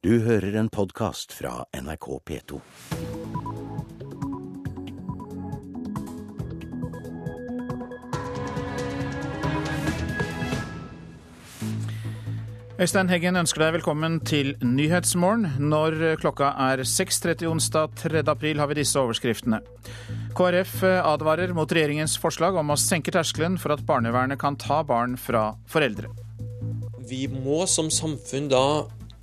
[0.00, 2.56] Du hører en podkast fra NRK P2.
[12.80, 15.68] Øystein Heggen ønsker deg velkommen til Nyhetsmorgen.
[15.68, 18.22] Når klokka er 6.30 onsdag 3.
[18.32, 19.58] april har vi disse overskriftene.
[20.32, 25.20] KrF advarer mot regjeringens forslag om å senke terskelen for at barnevernet kan ta barn
[25.20, 26.08] fra foreldre.
[27.04, 28.64] Vi må som samfunn da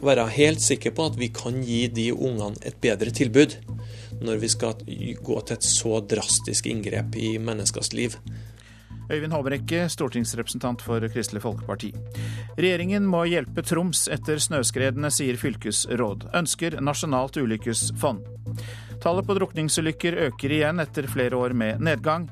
[0.04, 3.58] være helt sikre på at vi kan gi de ungene et bedre tilbud
[4.22, 4.78] når vi skal
[5.24, 8.18] gå til et så drastisk inngrep i menneskers liv.
[9.08, 11.94] Øyvind Håbrekke, stortingsrepresentant for Kristelig Folkeparti.
[12.58, 16.28] Regjeringen må hjelpe Troms etter snøskredene, sier fylkesråd.
[16.36, 18.26] Ønsker nasjonalt ulykkesfond.
[19.04, 22.28] Tallet på drukningsulykker øker igjen etter flere år med nedgang.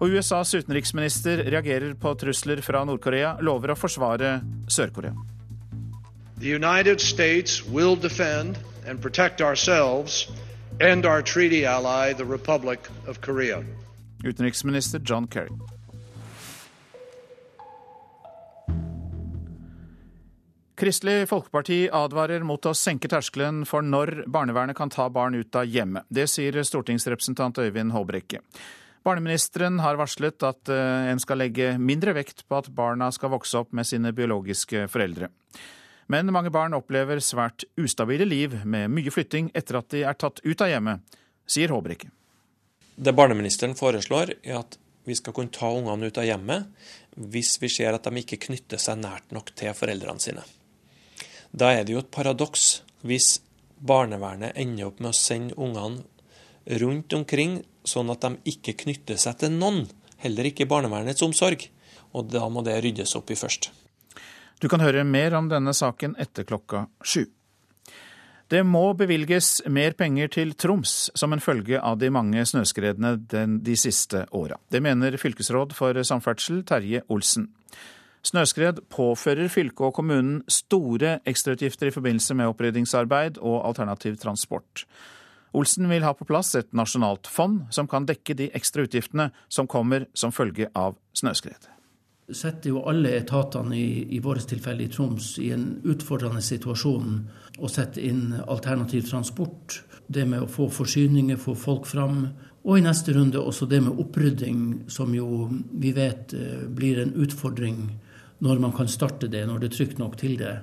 [0.00, 5.14] Og USAs utenriksminister reagerer på trusler fra Nord-Korea, lover å forsvare Sør-Korea.
[6.40, 10.26] The United States will defend and protect ourselves
[10.80, 13.62] and our treaty ally, the Republic of Korea.
[14.24, 15.50] Utenriksminister John Kerry.
[20.80, 25.68] Kristelig Folkeparti advarer mot å senke terskelen for når barnevernet kan ta barn ut av
[25.68, 26.06] hjemmet.
[26.08, 28.40] Det sier stortingsrepresentant Øyvind Håbrekke.
[29.04, 33.60] Barneministeren har varslet at eh, en skal legge mindre vekt på at barna skal vokse
[33.60, 35.28] opp med sine biologiske foreldre.
[36.10, 40.40] Men mange barn opplever svært ustabile liv med mye flytting etter at de er tatt
[40.42, 41.04] ut av hjemmet,
[41.46, 42.10] sier Håbrekke.
[43.00, 46.66] Det barneministeren foreslår, er at vi skal kunne ta ungene ut av hjemmet
[47.30, 50.42] hvis vi ser at de ikke knytter seg nært nok til foreldrene sine.
[51.50, 53.38] Da er det jo et paradoks hvis
[53.80, 56.04] barnevernet ender opp med å sende ungene
[56.82, 59.86] rundt omkring, sånn at de ikke knytter seg til noen,
[60.20, 61.64] heller ikke barnevernets omsorg.
[62.10, 63.70] Og da må det ryddes opp i først.
[64.60, 67.24] Du kan høre mer om denne saken etter klokka sju.
[68.50, 73.14] Det må bevilges mer penger til Troms som en følge av de mange snøskredene
[73.62, 74.58] de siste åra.
[74.68, 77.46] Det mener fylkesråd for samferdsel Terje Olsen.
[78.26, 84.84] Snøskred påfører fylket og kommunen store ekstrautgifter i forbindelse med oppryddingsarbeid og alternativ transport.
[85.56, 89.70] Olsen vil ha på plass et nasjonalt fond som kan dekke de ekstra utgiftene som
[89.70, 91.69] kommer som følge av snøskred.
[92.36, 97.16] Setter jo alle etatene i, i vårt tilfelle i Troms i en utfordrende situasjon
[97.58, 99.80] å sette inn alternativ transport.
[100.06, 102.28] Det med å få forsyninger, få folk fram.
[102.64, 107.14] Og i neste runde også det med opprydding, som jo vi vet eh, blir en
[107.16, 107.86] utfordring
[108.40, 110.54] når man kan starte det, når det er trygt nok til det.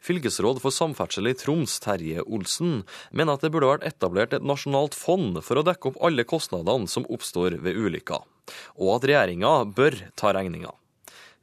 [0.00, 2.80] Fylkesråd for samferdsel i Troms, Terje Olsen,
[3.12, 6.88] mener at det burde vært etablert et nasjonalt fond for å dekke opp alle kostnadene
[6.88, 8.24] som oppstår ved ulykker,
[8.80, 10.72] og at regjeringa bør ta regninga.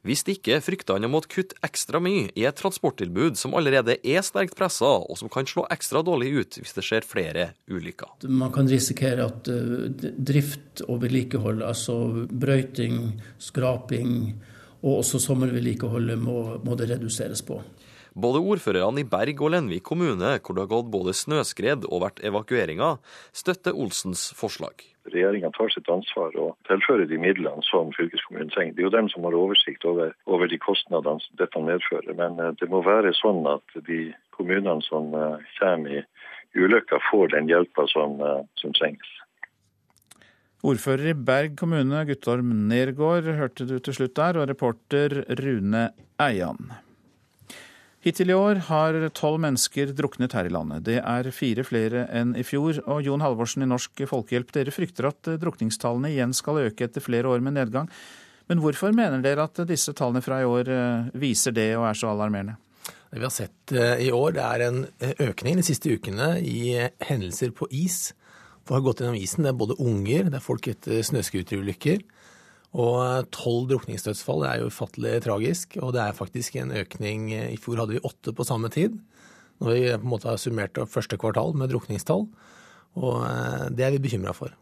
[0.06, 4.22] Hvis ikke frykter han å måtte kutte ekstra mye i et transporttilbud som allerede er
[4.22, 8.28] sterkt pressa, og som kan slå ekstra dårlig ut hvis det skjer flere ulykker.
[8.30, 11.98] Man kan risikere at eh, drift og vedlikehold, altså
[12.30, 14.14] brøyting, skraping,
[14.78, 17.58] og også sommervedlikeholdet må, må det reduseres på.
[18.18, 22.22] Både ordførerne i Berg og Lenvik kommune, hvor det har gått både snøskred og vært
[22.26, 22.98] evakueringer,
[23.36, 24.82] støtter Olsens forslag.
[25.12, 28.74] Regjeringa tar sitt ansvar og tilfører de midlene som fylkeskommunen trenger.
[28.76, 32.14] Det er jo dem som har oversikt over, over de kostnadene dette medfører.
[32.18, 36.04] Men eh, det må være sånn at de kommunene som eh, kommer i
[36.58, 39.14] ulykka, får den hjelpa som, eh, som trengs.
[40.66, 45.84] Ordfører i Berg kommune, Guttorm Nergård, hørte du til slutt der, og reporter Rune
[46.18, 46.72] Eian.
[48.04, 50.84] Hittil i år har tolv mennesker druknet her i landet.
[50.86, 52.78] Det er fire flere enn i fjor.
[52.86, 57.32] Og Jon Halvorsen i Norsk Folkehjelp, dere frykter at drukningstallene igjen skal øke etter flere
[57.32, 57.90] år med nedgang.
[58.48, 61.98] Men hvorfor mener dere at disse tallene fra i år eh, viser det og er
[61.98, 62.54] så alarmerende?
[63.10, 66.36] Det vi har sett eh, i år, det er en eh, økning de siste ukene
[66.40, 66.78] i
[67.10, 68.12] hendelser på is
[68.68, 69.46] Folk har gått gjennom isen.
[69.46, 72.02] Det er både unger, det er folk etter snøscooterulykker.
[72.76, 75.78] Og tolv drukningsdødsfall er jo ufattelig tragisk.
[75.80, 77.30] Og det er faktisk en økning.
[77.32, 78.98] I fjor hadde vi åtte på samme tid.
[79.62, 82.26] Når vi på en måte har summert opp første kvartal med drukningstall.
[82.98, 84.52] Og eh, det er vi bekymra for.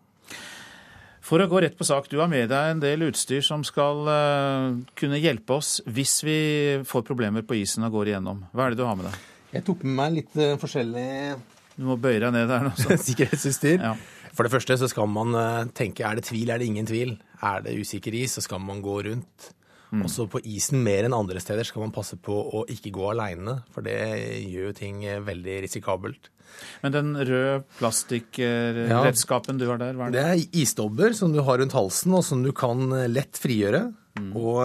[1.27, 4.07] For å gå rett på sak, du har med deg en del utstyr som skal
[4.13, 6.39] eh, kunne hjelpe oss hvis vi
[6.87, 8.45] får problemer på isen og går igjennom.
[8.55, 9.25] Hva er det du har med deg?
[9.57, 11.07] Jeg tok med meg litt eh, forskjellig
[11.77, 12.73] du må bøye deg ned der nå.
[13.07, 13.83] Sikkerhetsutstyr.
[13.83, 13.95] Ja.
[14.37, 17.17] For det første så skal man eh, tenke er det tvil, er det ingen tvil.
[17.45, 19.51] Er det usikker is, så skal man gå rundt.
[19.93, 20.03] Mm.
[20.09, 23.61] Også på isen mer enn andre steder skal man passe på å ikke gå aleine,
[23.75, 23.99] for det
[24.43, 26.31] gjør jo ting eh, veldig risikabelt.
[26.83, 30.23] Men den røde plastikkredskapen ja, du har der, hva er det?
[30.23, 33.87] Det er isdobber som du har rundt halsen, og som du kan eh, lett frigjøre.
[34.17, 34.33] Mm.
[34.41, 34.59] Og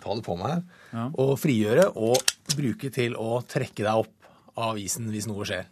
[0.00, 0.64] ta det på meg her.
[0.92, 1.06] Ja.
[1.20, 5.68] Og frigjøre og bruke til å trekke deg opp av isen hvis noe skjer.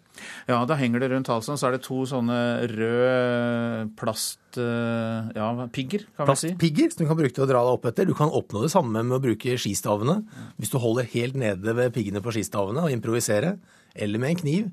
[0.50, 2.38] Ja, da henger det rundt halsen, så er det to sånne
[2.70, 6.52] røde plastpigger, ja, pigger, kan vi si.
[6.52, 8.08] Plastpigger som du kan bruke til å dra deg opp etter.
[8.08, 10.20] Du kan oppnå det samme med å bruke skistavene.
[10.58, 13.56] Hvis du holder helt nede ved piggene på skistavene og improvisere,
[13.94, 14.70] eller med en kniv.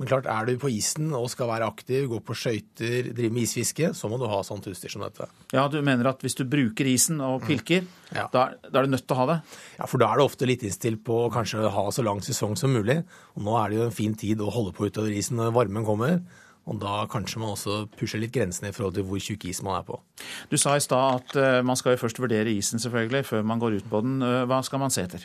[0.00, 3.44] Men klart, er du på isen og skal være aktiv, gå på skøyter, drive med
[3.44, 5.26] isfiske, så må du ha sånt utstyr som dette.
[5.52, 7.84] Ja, du mener at hvis du bruker isen og pilker,
[8.16, 8.24] Ja.
[8.32, 9.38] da, da er du nødt til å ha det?
[9.76, 12.56] Ja, for da er det ofte litt innstilt på å kanskje ha så lang sesong
[12.56, 13.02] som mulig.
[13.36, 15.84] Og nå er det jo en fin tid å holde på utover isen når varmen
[15.84, 16.22] kommer.
[16.70, 19.78] Og da kanskje man også pusher litt grensene i forhold til hvor tjukk is man
[19.80, 19.96] er på.
[20.52, 23.60] Du sa i stad at eh, man skal jo først vurdere isen selvfølgelig, før man
[23.60, 24.20] går ut på den.
[24.22, 25.24] Eh, Hva skal man se etter?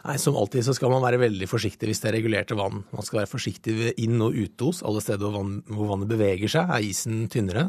[0.00, 2.84] Nei, Som alltid så skal man være veldig forsiktig hvis det er regulerte vann.
[2.94, 4.82] Man skal være forsiktig ved inn- og utos.
[4.86, 7.66] Alle steder hvor, vann, hvor vannet beveger seg, er isen tynnere.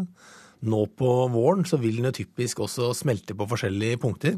[0.61, 4.37] Nå på våren så vil den jo typisk også smelte på forskjellige punkter.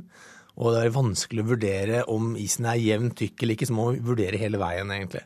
[0.58, 3.88] Og det er vanskelig å vurdere om isen er jevnt tykk eller ikke, så må
[3.90, 5.24] man vurdere hele veien, egentlig.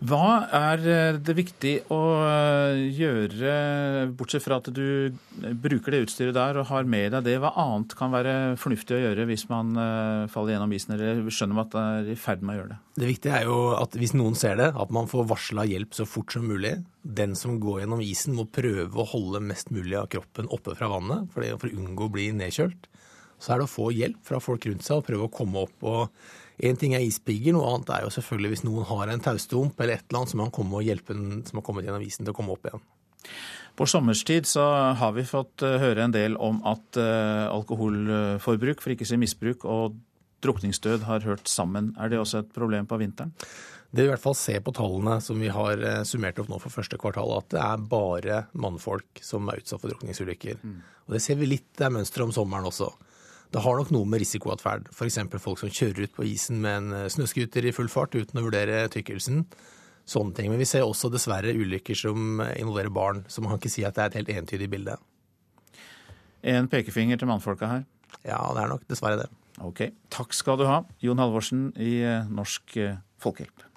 [0.00, 3.50] Hva er eh, det viktig å eh, gjøre,
[4.16, 5.12] bortsett fra at du
[5.60, 9.02] bruker det utstyret der og har med deg det, hva annet kan være fornuftig å
[9.02, 12.54] gjøre hvis man eh, faller gjennom isen eller skjønner at det er i ferd med
[12.54, 12.80] å gjøre det?
[13.02, 16.08] Det viktige er jo at hvis noen ser det, at man får varsla hjelp så
[16.08, 16.78] fort som mulig.
[17.04, 20.88] Den som går gjennom isen må prøve å holde mest mulig av kroppen oppe fra
[20.96, 22.88] vannet, for å unngå å bli nedkjølt.
[23.40, 25.76] Så er det å få hjelp fra folk rundt seg og prøve å komme opp.
[25.84, 29.80] og Én ting er ispigger, noe annet er jo selvfølgelig hvis noen har en taustump
[29.80, 32.26] eller et eller annet, som man komme og hjelpe den som har kommet gjennom isen
[32.26, 32.84] til å komme opp igjen.
[33.78, 34.64] På sommerstid så
[35.00, 39.20] har vi fått eh, høre en del om at eh, alkoholforbruk, for ikke å si
[39.20, 39.96] misbruk, og
[40.44, 41.94] drukningsdød har hørt sammen.
[42.00, 43.32] Er det også et problem på vinteren?
[43.90, 46.60] Det vi i hvert fall ser på tallene som vi har eh, summert opp nå
[46.62, 50.60] for første kvartal, at det er bare mannfolk som er utsatt for drukningsulykker.
[51.08, 52.92] Og det ser vi litt det er mønsteret om sommeren også.
[53.50, 55.18] Det har nok noe med risikoatferd, f.eks.
[55.42, 58.84] folk som kjører ut på isen med en snøscooter i full fart uten å vurdere
[58.94, 59.44] tykkelsen.
[60.10, 60.50] Sånne ting.
[60.52, 63.98] Men vi ser også dessverre ulykker som involverer barn, så man kan ikke si at
[63.98, 64.96] det er et helt entydig bilde.
[66.46, 67.84] En pekefinger til mannfolka her.
[68.24, 69.28] Ja, det er nok dessverre det.
[69.60, 69.82] Ok,
[70.12, 73.69] takk skal du ha, Jon Halvorsen i eh, Norsk eh, Folkehjelp.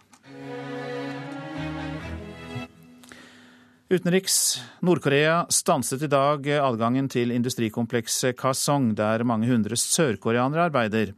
[3.94, 4.62] Utenriks.
[4.80, 11.12] Nord-Korea stanset i dag adgangen til industrikomplekset Kasong, der mange hundre sørkoreanere arbeider.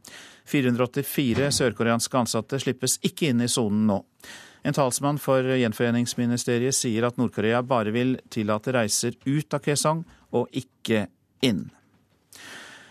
[0.44, 3.96] 484 sørkoreanske ansatte slippes ikke inn i sonen nå.
[4.66, 10.04] En talsmann for gjenforeningsministeriet sier at Nord-Korea bare vil tillate reiser ut av Kaesong
[10.36, 11.06] og ikke
[11.46, 11.64] inn.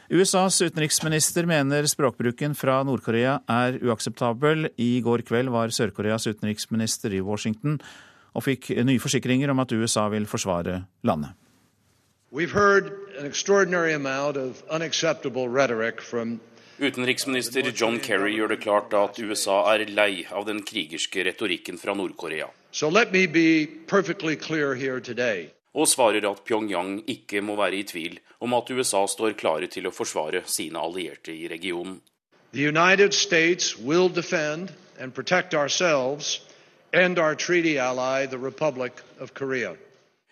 [0.10, 4.70] USAs utenriksminister mener språkbruken fra Nord-Korea er uakseptabel.
[4.82, 7.80] I går kveld var Sør-Koreas utenriksminister i Washington
[8.36, 11.32] og fikk nye forsikringer om at USA vil forsvare landet.
[16.76, 21.96] Utenriksminister John Kerry gjør det klart at USA er lei av den krigerske retorikken fra
[21.96, 25.50] Nord-Korea, So let me be perfectly clear here today.
[25.74, 29.88] og svarer at Pyongyang ikke må være i tvil om at USA står klare til
[29.88, 32.02] å forsvare sine allierte i regionen.
[32.54, 36.42] The United States will defend and protect ourselves
[36.96, 39.76] and our treaty ally, the Republic of Korea.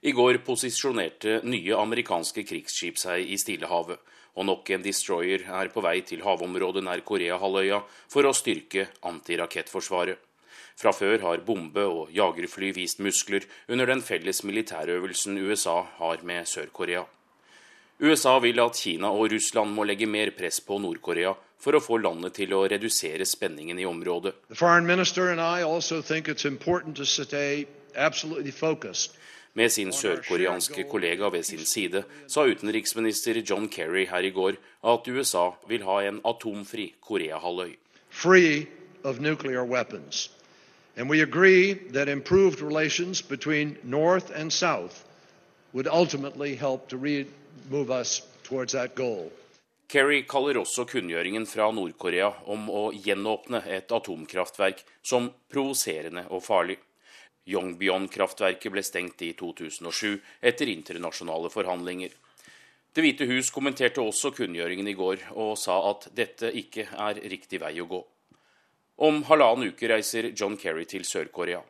[0.02, 4.00] I går posisjonerte nye amerikanske krigsskip seg i Stillehavet,
[4.40, 7.82] og nok en destroyer er på vei til havområdet nær Koreahalvøya
[8.12, 10.16] for å styrke antirakettforsvaret.
[10.80, 16.48] Fra før har bombe- og jagerfly vist muskler under den felles militærøvelsen USA har med
[16.48, 17.04] Sør-Korea.
[18.00, 22.00] USA vil at Kina og Russland må legge mer press på Nord-Korea for å få
[22.04, 24.34] landet til å redusere spenningen i området.
[29.54, 35.08] Med sin sørkoreanske kollega ved sin side sa utenriksminister John Kerry her i går at
[35.08, 37.76] USA vil ha en atomfri Koreahalvøy.
[40.96, 45.04] And we agree that improved relations between North and South
[45.74, 46.98] would ultimately help to
[47.70, 49.32] move us towards that goal.
[49.94, 56.80] Kerry kaller også kunngjøringen fra Nord-Korea om å gjenåpne et atomkraftverk som provoserende og farlig.
[57.54, 60.16] Yongbyon-kraftverket ble stengt i 2007
[60.50, 62.10] etter internasjonale forhandlinger.
[62.90, 67.62] Det hvite hus kommenterte også kunngjøringen i går og sa at dette ikke er riktig
[67.62, 68.02] vei å gå.
[69.06, 71.62] Om halvannen uke reiser John Kerry til Sør-Korea.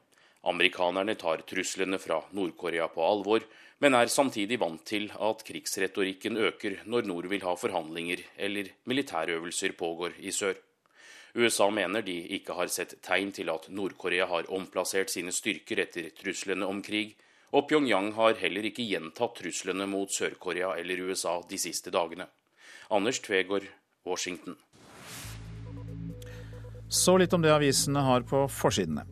[0.47, 3.43] Amerikanerne tar truslene fra Nord-Korea på alvor,
[3.83, 9.73] men er samtidig vant til at krigsretorikken øker når nord vil ha forhandlinger eller militærøvelser
[9.75, 10.55] pågår i sør.
[11.35, 16.11] USA mener de ikke har sett tegn til at Nord-Korea har omplassert sine styrker etter
[16.15, 17.17] truslene om krig,
[17.51, 22.29] og Pyongyang har heller ikke gjentatt truslene mot Sør-Korea eller USA de siste dagene.
[22.89, 23.67] Anders Tvegård,
[24.05, 24.55] Washington.
[26.87, 29.03] Så litt om det avisene har på forsidene.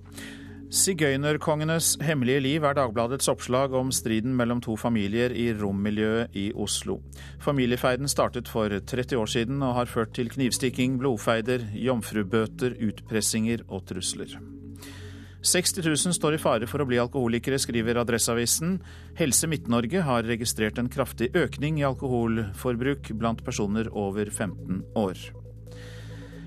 [0.71, 7.01] Sigøynerkongenes hemmelige liv er Dagbladets oppslag om striden mellom to familier i rommiljøet i Oslo.
[7.43, 13.83] Familiefeiden startet for 30 år siden og har ført til knivstikking, blodfeider, jomfrubøter, utpressinger og
[13.91, 14.37] trusler.
[15.43, 18.77] 60 000 står i fare for å bli alkoholikere, skriver Adresseavisen.
[19.19, 25.19] Helse Midt-Norge har registrert en kraftig økning i alkoholforbruk blant personer over 15 år.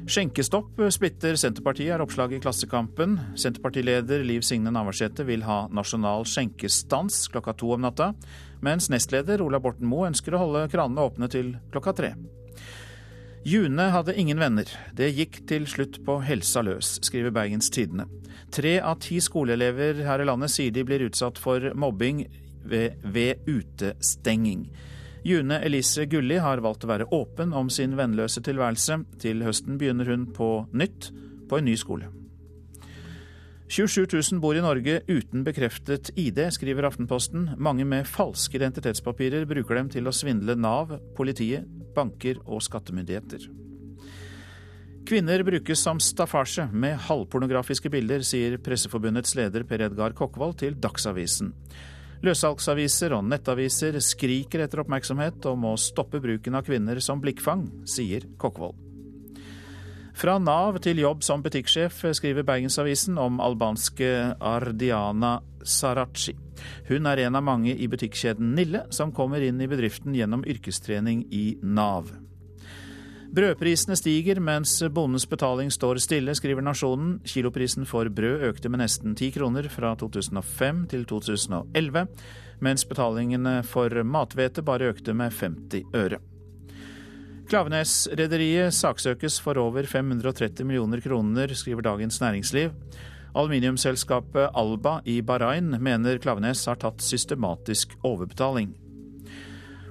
[0.05, 3.15] Skjenkestopp splitter Senterpartiet, er oppslaget i Klassekampen.
[3.41, 8.11] Senterpartileder Liv Signe Navarsete vil ha nasjonal skjenkestans klokka to om natta,
[8.61, 12.13] mens nestleder Ola Borten Moe ønsker å holde kranene åpne til klokka tre.
[13.49, 14.69] June hadde ingen venner.
[14.93, 18.05] Det gikk til slutt på helsa løs, skriver Bergens Tidende.
[18.53, 22.27] Tre av ti skoleelever her i landet sier de blir utsatt for mobbing
[22.61, 24.69] ved, ved utestenging.
[25.25, 28.99] June Elise Gulli har valgt å være åpen om sin vennløse tilværelse.
[29.23, 31.09] Til høsten begynner hun på nytt
[31.49, 32.11] på en ny skole.
[33.73, 37.55] 27 000 bor i Norge uten bekreftet ID, skriver Aftenposten.
[37.57, 41.65] Mange med falske identitetspapirer bruker dem til å svindle Nav, politiet,
[41.97, 43.49] banker og skattemyndigheter.
[45.09, 51.53] Kvinner brukes som staffasje med halvpornografiske bilder, sier Presseforbundets leder Per Edgar Kokkvold til Dagsavisen.
[52.25, 58.25] Løssalgsaviser og nettaviser skriker etter oppmerksomhet og må stoppe bruken av kvinner som blikkfang, sier
[58.41, 58.79] Kokkvold.
[60.15, 66.37] Fra Nav til jobb som butikksjef skriver Bergensavisen om albanske Ardiana Sarachi.
[66.89, 71.27] Hun er en av mange i butikkjeden Nille som kommer inn i bedriften gjennom yrkestrening
[71.35, 72.13] i Nav.
[73.35, 77.17] Brødprisene stiger mens bondens betaling står stille, skriver Nasjonen.
[77.27, 82.05] Kiloprisen for brød økte med nesten 10 kroner fra 2005 til 2011,
[82.63, 86.21] mens betalingene for mathvete bare økte med 50 øre.
[87.51, 92.71] Klaveness-rederiet saksøkes for over 530 millioner kroner, skriver Dagens Næringsliv.
[93.35, 98.77] Aluminiumsselskapet Alba i Bahrain mener Klaveness har tatt systematisk overbetaling.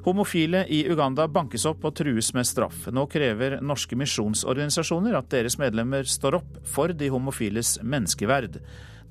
[0.03, 2.89] Homofile i Uganda bankes opp og trues med straff.
[2.91, 8.57] Nå krever norske misjonsorganisasjoner at deres medlemmer står opp for de homofiles menneskeverd.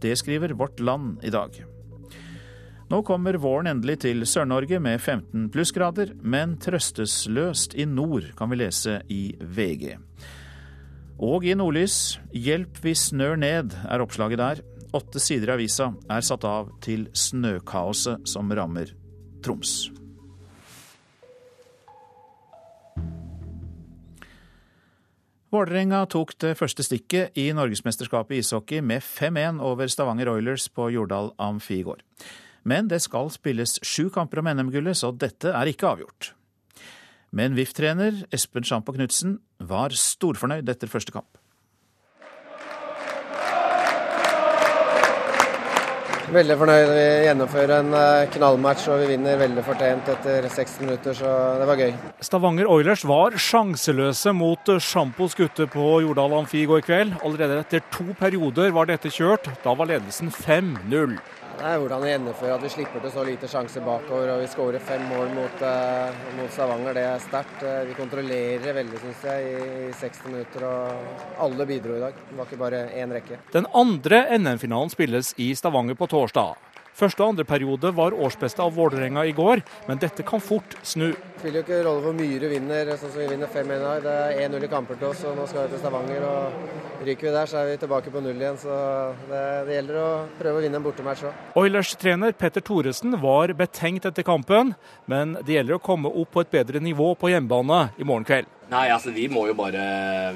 [0.03, 1.57] Det skriver Vårt Land i dag.
[2.93, 8.61] Nå kommer våren endelig til Sør-Norge med 15 plussgrader, men trøstesløst i nord, kan vi
[8.61, 9.95] lese i VG.
[11.23, 14.61] Og i Nordlys, 'Hjelp vi snør ned', er oppslaget der.
[14.93, 18.93] Åtte sider i avisa er satt av til snøkaoset som rammer
[19.43, 20.02] Troms.
[25.53, 30.87] Vålerenga tok det første stikket i norgesmesterskapet i ishockey med 5-1 over Stavanger Oilers på
[30.95, 31.99] Jordal Amfi i går.
[32.65, 36.31] Men det skal spilles sju kamper om NM-gullet, så dette er ikke avgjort.
[37.37, 41.37] Men VIF-trener Espen Sjampo Knutsen var storfornøyd etter første kamp.
[46.33, 46.91] Veldig fornøyd.
[46.97, 51.67] Vi gjennomfører en eh, knallmatch og vi vinner veldig fortjent etter 60 minutter, så det
[51.69, 51.93] var gøy.
[52.25, 57.19] Stavanger Oilers var sjanseløse mot Sjampos gutter på Jordal Amfi i går kveld.
[57.21, 59.51] Allerede etter to perioder var dette kjørt.
[59.61, 61.19] Da var ledelsen 5-0.
[61.63, 64.33] Er hvordan vi gjennomfører at vi slipper til så lite sjanser bakover.
[64.33, 66.97] og Vi skårer fem mål mot, uh, mot Stavanger.
[66.97, 67.63] Det er sterkt.
[67.63, 70.67] Uh, vi kontrollerer veldig, syns jeg, i, i 60 minutter.
[70.67, 72.19] og Alle bidro i dag.
[72.19, 73.39] Det var ikke bare én rekke.
[73.55, 76.72] Den andre NM-finalen spilles i Stavanger på torsdag.
[76.93, 81.09] Første og andre periode var årsbeste av Vålerenga i går, men dette kan fort snu.
[81.13, 83.81] Det spiller jo ikke rolle hvor mye du vinner, sånn som vi vinner 5-1 i
[83.83, 84.05] dag.
[84.05, 86.27] Det er 1-0 i kamper til oss, og nå skal vi til Stavanger.
[86.29, 88.61] og Ryker vi der, så er vi tilbake på null igjen.
[88.63, 88.77] Så
[89.27, 90.09] det, det gjelder å
[90.39, 91.43] prøve å vinne en bortematch òg.
[91.59, 94.77] Oilers-trener Petter Thoresen var betenkt etter kampen,
[95.11, 98.59] men det gjelder å komme opp på et bedre nivå på hjemmebane i morgen kveld.
[98.73, 99.83] Nei, altså vi må jo bare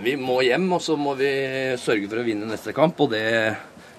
[0.03, 1.31] Vi må hjem, og så må vi
[1.81, 2.99] sørge for å vinne neste kamp.
[3.01, 3.25] og det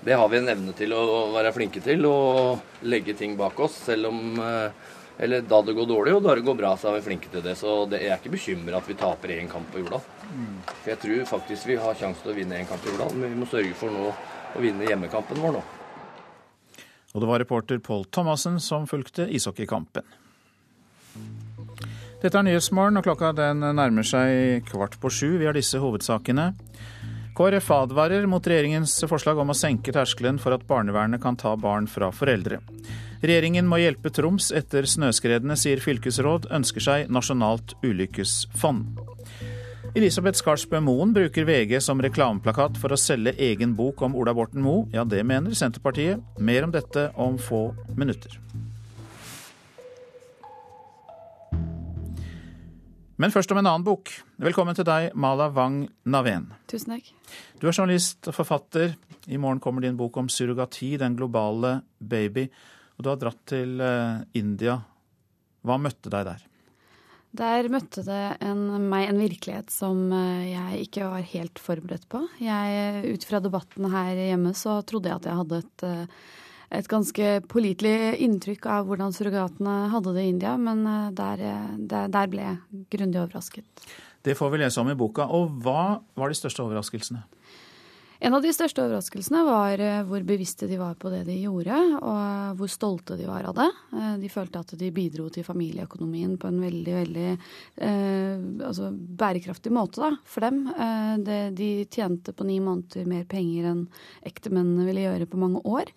[0.07, 1.01] det har vi en evne til å
[1.33, 2.05] være flinke til.
[2.07, 6.35] og legge ting bak oss, selv om eh, Eller da det går dårlig, og da
[6.37, 7.55] det går bra, så er vi flinke til det.
[7.57, 10.03] Så det, jeg er ikke bekymra at vi taper én kamp på Jordal.
[10.29, 10.59] Mm.
[10.67, 13.33] For jeg tror faktisk vi har sjanse til å vinne én kamp på Jordal, men
[13.33, 15.63] vi må sørge for nå å vinne hjemmekampen vår nå.
[17.15, 20.05] Og det var reporter Pål Thomassen som fulgte ishockeykampen.
[22.21, 25.31] Dette er Nyhetsmorgen, og klokka den nærmer seg kvart på sju.
[25.41, 26.51] Vi har disse hovedsakene.
[27.37, 31.85] KrF advarer mot regjeringens forslag om å senke terskelen for at barnevernet kan ta barn
[31.85, 32.57] fra foreldre.
[33.21, 38.97] Regjeringen må hjelpe Troms etter snøskredene, sier fylkesråd, ønsker seg nasjonalt ulykkesfond.
[39.97, 44.65] Elisabeth Skarsbø Moen bruker VG som reklameplakat for å selge egen bok om Ola Borten
[44.65, 44.87] Moe.
[44.93, 46.25] Ja, det mener Senterpartiet.
[46.41, 47.67] Mer om dette om få
[47.97, 48.33] minutter.
[53.17, 54.11] Men først om en annen bok.
[54.37, 56.51] Velkommen til deg, Mala Wang Naven.
[56.69, 57.07] Tusen takk.
[57.57, 58.93] Du er journalist og forfatter.
[59.25, 62.45] I morgen kommer din bok om surrogati, den globale baby.
[62.97, 64.77] Og du har dratt til eh, India.
[65.65, 66.45] Hva møtte deg der?
[67.41, 72.21] Der møtte det en, meg en virkelighet som eh, jeg ikke var helt forberedt på.
[72.37, 76.21] Jeg, ut fra debatten her hjemme så trodde jeg at jeg hadde et eh,
[76.69, 81.71] et ganske pålitelig inntrykk av hvordan surrogatene hadde det i India, men eh, der, eh,
[81.77, 83.87] der, der ble jeg grundig overrasket.
[84.27, 85.29] Det får vi lese om i boka.
[85.31, 87.23] Og hva var de største overraskelsene?
[88.17, 91.77] En av de største overraskelsene var eh, hvor bevisste de var på det de gjorde,
[92.01, 93.67] og hvor stolte de var av det.
[94.23, 100.01] De følte at de bidro til familieøkonomien på en veldig veldig eh, altså bærekraftig måte
[100.01, 100.63] da, for dem.
[100.73, 103.85] Eh, det, de tjente på ni måneder mer penger enn
[104.25, 105.93] ektemennene ville gjøre på mange år.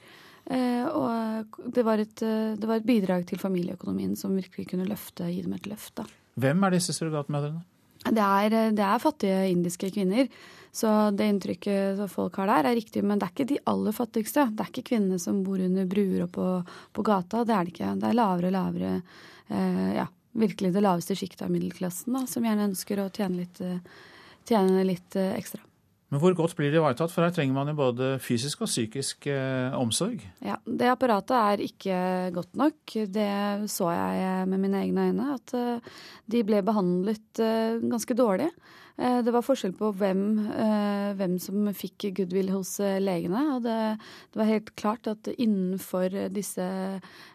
[0.50, 4.88] Eh, og det var, et, eh, det var, et, bidrag til familieøkonomien som virkelig kunne
[4.88, 5.95] løfte, gi dem et løft.
[6.00, 6.07] Da.
[6.42, 7.62] Hvem er disse surrogatmødrene?
[8.00, 10.26] Det er, eh, det er, fattige indiske kvinner.
[10.73, 13.02] Så det inntrykket folk har der, er riktig.
[13.02, 14.49] Men det er ikke de aller fattigste.
[14.50, 16.47] Det er ikke kvinnene som bor under bruer og på,
[16.95, 17.45] på gata.
[17.45, 17.95] Det er det ikke.
[18.00, 18.92] Det er lavere og lavere
[19.50, 23.59] eh, Ja, virkelig det laveste sjiktet av middelklassen, da, som gjerne ønsker å tjene litt,
[24.47, 25.62] tjene litt ekstra.
[26.10, 27.12] Men hvor godt blir det ivaretatt?
[27.14, 30.24] For her trenger man jo både fysisk og psykisk eh, omsorg.
[30.42, 32.00] Ja, Det apparatet er ikke
[32.34, 32.96] godt nok.
[33.14, 33.30] Det
[33.70, 35.28] så jeg med mine egne øyne.
[35.38, 35.94] At eh,
[36.26, 38.50] de ble behandlet eh, ganske dårlig.
[39.00, 43.44] Eh, det var forskjell på hvem, eh, hvem, som fikk goodwill hos eh, legene.
[43.54, 43.76] Og det,
[44.32, 46.66] det, var helt klart at innenfor disse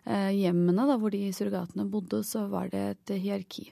[0.06, 3.72] hjemmene da, hvor de surrogatene bodde, så var det et hierarki.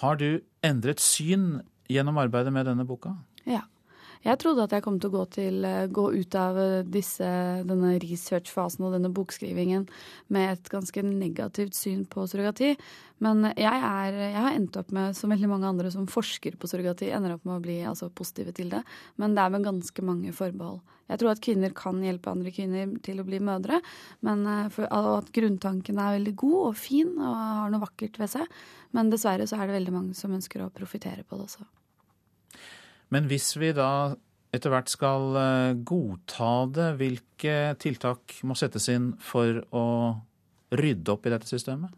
[0.00, 3.16] Har du endret syn gjennom arbeidet med denne boka?
[3.50, 3.66] Ja.
[4.20, 7.24] Jeg trodde at jeg kom til å gå, til, eh, gå ut av eh, disse,
[7.64, 9.86] denne researchfasen og denne bokskrivingen
[10.28, 12.74] med et ganske negativt syn på surrogati.
[13.24, 16.68] Men jeg, er, jeg, har endt opp med, som veldig mange andre som forsker på
[16.68, 18.82] surrogati, ender opp med å bli altså, positive til det.
[19.16, 20.84] Men det er med ganske mange forbehold.
[21.08, 23.80] Jeg tror at kvinner kan hjelpe andre kvinner til å bli mødre.
[24.28, 28.36] Men for, og at grunntanken er veldig god og fin og har noe vakkert ved
[28.36, 28.62] seg.
[28.94, 31.70] Men dessverre så er det veldig mange som ønsker å profitere på det også.
[33.14, 34.14] Men hvis vi da
[34.54, 39.86] etter hvert skal eh, godta det, hvilke tiltak må settes inn for å
[40.74, 41.94] rydde opp i dette systemet?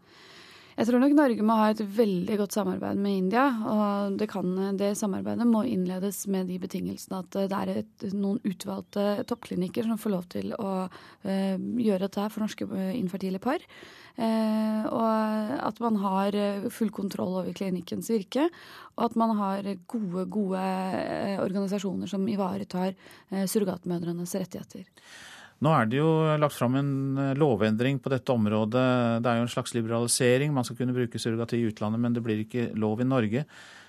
[0.73, 3.43] Jeg tror nok Norge må ha et veldig godt samarbeid med India.
[3.69, 8.39] Og det, kan, det samarbeidet må innledes med de betingelsene at det er et, noen
[8.47, 13.61] utvalgte toppklinikker som får lov til å uh, gjøre dette for norske eh, infertile par.
[14.17, 16.37] Uh, og at man har
[16.73, 18.47] full kontroll over klinikkens virke.
[18.97, 20.63] Og at man har gode, gode
[21.43, 22.97] organisasjoner som ivaretar
[23.29, 24.89] surrogatmødrenes rettigheter.
[25.63, 26.09] Nå er det jo
[26.41, 28.83] lagt fram en eh, lovendring på dette området.
[29.23, 30.51] Det er jo en slags liberalisering.
[30.55, 33.45] Man skal kunne bruke surrogati i utlandet, men det blir ikke lov i Norge.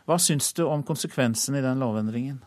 [0.06, 2.42] Hva syns du om konsekvensen i den lovendringen?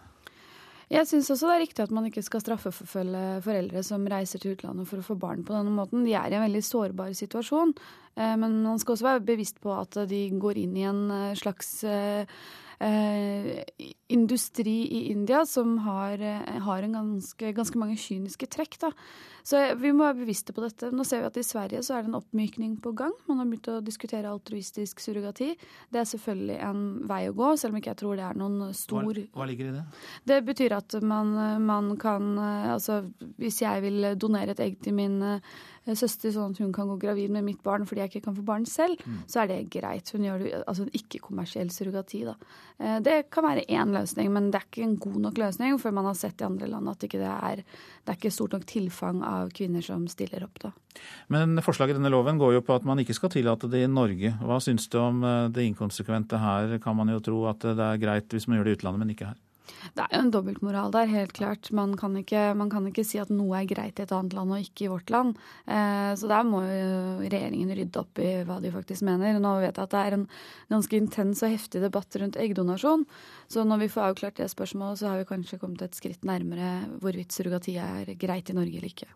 [0.88, 4.54] Jeg syns også det er riktig at man ikke skal straffeforfølge foreldre som reiser til
[4.56, 6.06] utlandet for å få barn på denne måten.
[6.08, 7.74] De er i en veldig sårbar situasjon.
[8.16, 11.36] Eh, men man skal også være bevisst på at de går inn i en eh,
[11.36, 11.82] slags
[12.80, 13.64] eh,
[14.08, 18.80] industri i India som har, eh, har ganske, ganske, mange kyniske trekk.
[18.80, 18.92] Da.
[19.44, 20.92] Så vi må være bevisste på dette.
[20.92, 23.14] Nå ser vi at i Sverige så er det en oppmykning på gang.
[23.28, 25.54] Man har begynt å diskutere altruistisk surrogati.
[25.90, 28.74] Det er selvfølgelig en vei å gå, selv om ikke jeg tror det er noen
[28.76, 29.86] stor Hva, hva ligger i det?
[30.28, 33.00] Det betyr at man, man kan Altså
[33.40, 35.58] hvis jeg vil donere et egg til min eh,
[35.96, 38.44] søster sånn at hun kan gå gravid med mitt barn fordi jeg ikke kan få
[38.44, 39.24] barn selv, mm.
[39.32, 40.12] så er det greit.
[40.12, 42.26] Hun gjør det, altså en ikke-kommersiell surrogati.
[42.28, 42.36] da.
[42.84, 45.96] Eh, det kan være én løsning, men det er ikke en god nok løsning, før
[45.96, 47.64] man har sett i andre land at ikke det, er,
[48.04, 50.60] det er ikke stort nok tilfang av av kvinner som stiller opp.
[50.62, 50.72] da.
[51.34, 53.92] Men forslaget i denne loven går jo på at man ikke skal tillate det i
[53.92, 54.34] Norge.
[54.42, 56.78] Hva syns du om eh, det inkonsekvente her?
[56.84, 59.14] Kan man jo tro at det er greit hvis man gjør det i utlandet, men
[59.16, 59.38] ikke her?
[59.96, 61.70] Det er jo en dobbeltmoral der, helt klart.
[61.76, 64.54] Man kan, ikke, man kan, ikke, si at noe er greit i et annet land
[64.56, 65.36] og ikke i vårt land.
[65.66, 66.90] Eh, så der må jo
[67.26, 69.40] regjeringen rydde opp i hva de faktisk mener.
[69.44, 70.26] Nå vet jeg at det er en
[70.74, 73.06] ganske intens og heftig debatt rundt eggdonasjon.
[73.52, 76.74] Så når vi får avklart det spørsmålet, så har vi kanskje kommet et skritt nærmere
[77.02, 79.10] hvorvidt surrogati er greit i Norge eller ikke.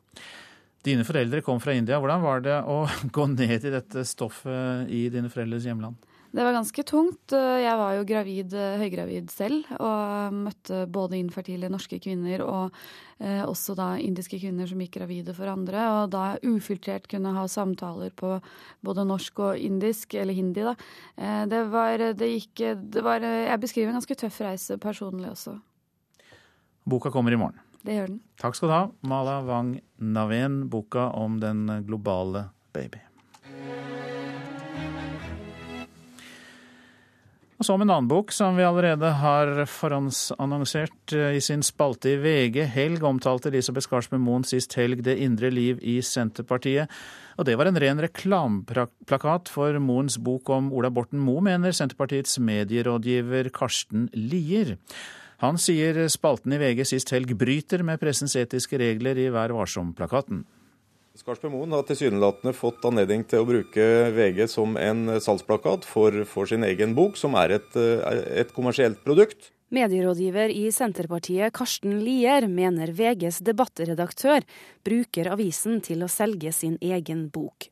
[0.82, 2.00] Dine foreldre kom fra India.
[2.02, 2.84] Hvordan var det å
[3.16, 6.11] gå ned i dette stoffet i dine foreldres hjemland?
[6.32, 7.34] Det var ganske tungt.
[7.36, 12.78] Jeg var jo gravid, høygravid selv og møtte både infertile norske kvinner og
[13.20, 15.84] eh, også da indiske kvinner som gikk gravide for andre.
[15.98, 18.38] Og da ufiltrert kunne ha samtaler på
[18.80, 20.78] både norsk og indisk, eller hindi, da.
[21.20, 22.64] Eh, det var, det gikk
[22.96, 25.58] det var, Jeg beskriver en ganske tøff reise personlig også.
[26.88, 27.60] Boka kommer i morgen.
[27.84, 28.20] Det gjør den.
[28.40, 33.04] Takk skal du ha, Mala Wang Naven, boka om den globale baby.
[37.62, 42.10] Og så om en annen bok som vi allerede har forhåndsannonsert eh, i sin spalte
[42.10, 42.56] i VG.
[42.74, 46.90] Helg omtalte Elisabeth Skarsbø Moen sist helg Det indre liv i Senterpartiet.
[47.38, 52.40] Og det var en ren reklameplakat for Moens bok om Ola Borten Moe, mener Senterpartiets
[52.42, 54.80] medierådgiver Karsten Lier.
[55.46, 60.48] Han sier spalten i VG sist helg bryter med pressens etiske regler i Vær varsom-plakaten.
[61.12, 66.48] Skarsbø Moen har tilsynelatende fått anledning til å bruke VG som en salgsplakat for, for
[66.48, 69.52] sin egen bok, som er et, et kommersielt produkt.
[69.76, 74.48] Medierådgiver i Senterpartiet Karsten Lier mener VGs debattredaktør
[74.88, 77.68] bruker avisen til å selge sin egen bok.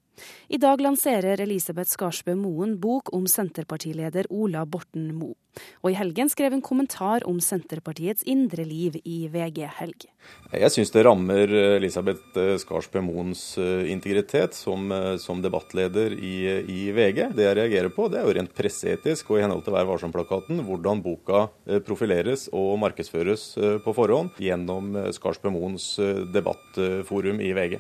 [0.50, 5.38] I dag lanserer Elisabeth Skarsbø Moen bok om Senterpartileder Ola Borten Moe.
[5.84, 10.08] Og i helgen skrev hun kommentar om Senterpartiets indre liv i VG Helg.
[10.54, 16.80] Jeg syns det rammer Elisabeth Skarsbø Moens eh, integritet som, eh, som debattleder i, i,
[16.96, 17.32] VG.
[17.38, 20.64] Det jeg reagerer på, det er jo rent presseetisk og i henhold til Vær varsom-plakaten
[20.68, 23.52] hvordan boka eh, profileres og markedsføres
[23.84, 25.96] på forhånd gjennom Skarsbø Moens
[26.34, 27.80] debattforum i VG.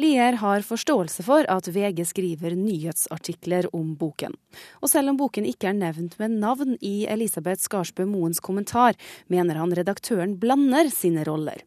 [0.00, 4.32] Lier har forståelse for at VG skriver nyhetsartikler om boken.
[4.80, 8.96] Og selv om boken ikke er nevnt med navn i Elisabeth Skarsbø Moens kommentar,
[9.28, 11.60] mener han redaktøren blander sine roller.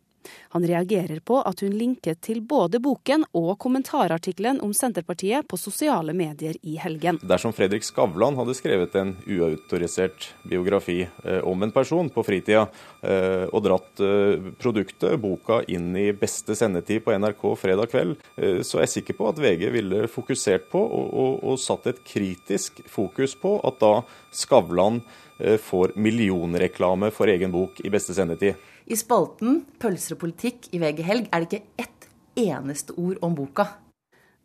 [0.55, 6.13] Han reagerer på at hun linket til både boken og kommentarartikkelen om Senterpartiet på sosiale
[6.15, 7.19] medier i helgen.
[7.23, 12.65] Dersom Fredrik Skavlan hadde skrevet en uautorisert biografi eh, om en person på fritida,
[13.01, 18.79] eh, og dratt eh, produktet, boka, inn i beste sendetid på NRK fredag kveld, så
[18.79, 22.81] er jeg sikker på at VG ville fokusert på og, og, og satt et kritisk
[22.91, 23.93] fokus på at da
[24.35, 25.01] Skavlan
[25.37, 28.55] får millionreklame for egen bok i beste sendetid.
[28.85, 33.35] I spalten 'Pølser og politikk' i VG Helg er det ikke ett eneste ord om
[33.35, 33.67] boka.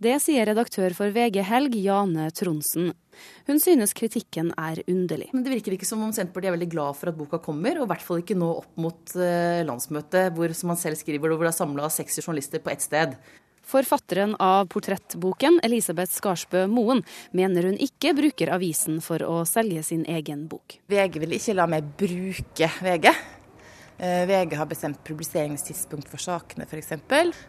[0.00, 2.94] Det sier redaktør for VG Helg, Jane Tronsen.
[3.44, 5.28] Hun synes kritikken er underlig.
[5.34, 7.84] Men Det virker ikke som om Senterpartiet er veldig glad for at boka kommer, og
[7.84, 11.44] i hvert fall ikke nå opp mot uh, landsmøtet, hvor som man selv skriver, hvor
[11.44, 13.12] det er samla 60 journalister på ett sted.
[13.70, 20.02] Forfatteren av portrettboken, Elisabeth Skarsbø Moen, mener hun ikke bruker avisen for å selge sin
[20.10, 20.80] egen bok.
[20.90, 23.06] VG vil ikke la meg bruke VG.
[24.00, 26.96] Eh, VG har bestemt publiseringstidspunkt for sakene, f.eks.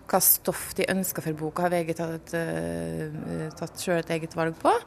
[0.06, 4.62] Hva stoff de ønsker for boka, har VG tatt, uh, tatt selv et eget valg
[4.62, 4.78] på.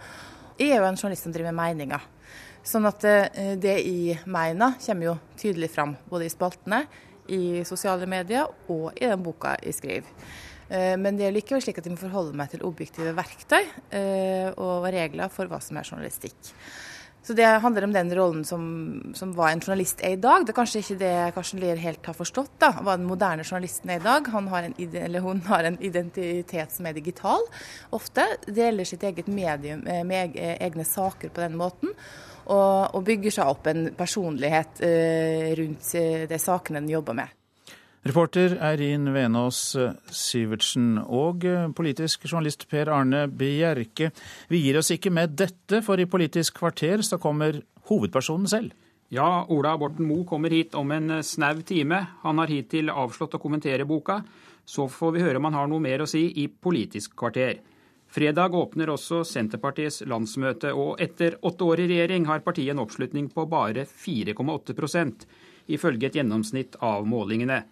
[0.60, 2.08] Jeg er jo en journalist som driver med meninger.
[2.62, 6.84] Sånn at uh, det jeg mener, kommer jo tydelig fram både i spaltene,
[7.26, 10.26] i sosiale medier og i den boka jeg skriver.
[10.70, 13.66] Men det er likevel slik at jeg må forholde meg til objektive verktøy
[14.56, 16.54] og regler for hva som er journalistikk.
[17.24, 18.64] Så det handler om den rollen som,
[19.16, 20.42] som hva en journalist er i dag.
[20.44, 23.94] Det er kanskje ikke det Karsten Lier helt har forstått, da, hva den moderne journalisten
[23.94, 24.28] er i dag.
[24.34, 27.48] Han har en, eller hun har en identitet som er digital,
[27.96, 28.26] ofte.
[28.44, 31.96] Deler sitt eget medium eh, med egne saker på den måten.
[32.44, 37.32] Og, og bygger seg opp en personlighet eh, rundt eh, de sakene den jobber med.
[38.04, 39.58] Reporter Eirin Venås
[40.12, 44.10] Sivertsen og eh, politisk journalist Per Arne Bjerke.
[44.52, 48.74] Vi gir oss ikke med dette, for i Politisk kvarter så kommer hovedpersonen selv.
[49.08, 52.02] Ja, Ola Borten Moe kommer hit om en eh, snau time.
[52.26, 54.18] Han har hittil avslått å kommentere boka.
[54.68, 57.62] Så får vi høre om han har noe mer å si i Politisk kvarter.
[58.12, 63.32] Fredag åpner også Senterpartiets landsmøte, og etter åtte år i regjering har partiet en oppslutning
[63.32, 65.08] på bare 4,8
[65.72, 67.62] ifølge et gjennomsnitt av målingene.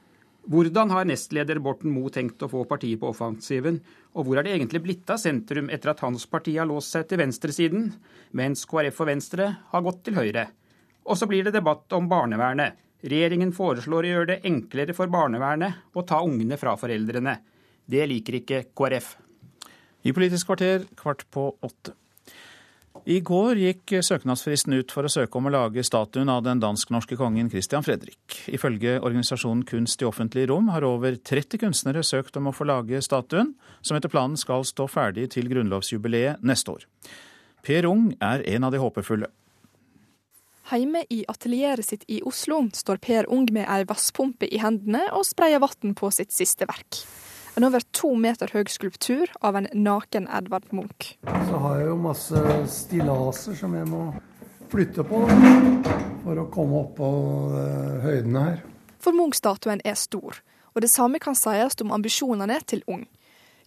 [0.51, 3.79] Hvordan har nestleder Borten Moe tenkt å få partiet på offensiven,
[4.19, 7.07] og hvor er det egentlig blitt av sentrum etter at hans parti har låst seg
[7.07, 7.93] til venstresiden,
[8.35, 10.49] mens KrF og Venstre har gått til høyre?
[11.07, 12.75] Og så blir det debatt om barnevernet.
[13.07, 17.39] Regjeringen foreslår å gjøre det enklere for barnevernet å ta ungene fra foreldrene.
[17.87, 19.15] Det liker ikke KrF.
[20.03, 21.95] I Politisk kvarter kvart på åtte.
[23.03, 27.17] I går gikk søknadsfristen ut for å søke om å lage statuen av den dansk-norske
[27.19, 28.37] kongen Christian Fredrik.
[28.53, 33.03] Ifølge organisasjonen Kunst i offentlig rom har over 30 kunstnere søkt om å få lage
[33.03, 36.87] statuen, som etter planen skal stå ferdig til grunnlovsjubileet neste år.
[37.67, 39.33] Per Ung er en av de håpefulle.
[40.71, 45.27] Hjemme i atelieret sitt i Oslo står Per Ung med ei vasspumpe i hendene og
[45.27, 47.03] sprayer vann på sitt siste verk.
[47.55, 51.17] En over to meter høy skulptur av en naken Edvard Munch.
[51.21, 54.07] Så har jeg jo masse stillaser som jeg må
[54.73, 55.21] flytte på
[56.23, 57.11] for å komme opp på
[57.59, 58.63] eh, høydene her.
[59.03, 60.39] For Munch-statuen er stor,
[60.73, 63.05] og det samme kan sies om ambisjonene til Ung.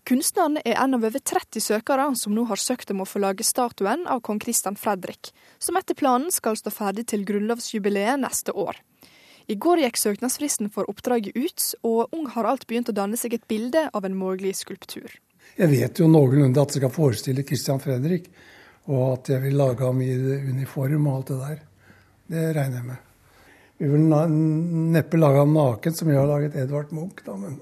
[0.05, 3.45] Kunstneren er en av over 30 søkere som nå har søkt om å få lage
[3.45, 5.29] statuen av kong Christian Fredrik,
[5.61, 8.81] som etter planen skal stå ferdig til grunnlovsjubileet neste år.
[9.45, 13.35] I går gikk søknadsfristen for oppdraget ut, og Ung har alt begynt å danne seg
[13.37, 15.11] et bilde av en mulig skulptur.
[15.55, 18.29] Jeg vet jo noenlunde at det skal forestille Christian Fredrik,
[18.85, 20.11] Og at jeg vil lage ham i
[20.45, 21.61] uniform og alt det der.
[22.29, 22.99] Det regner jeg med.
[23.81, 24.03] Vi vil
[24.93, 27.57] neppe lage ham naken, som jeg har laget Edvard Munch, da, men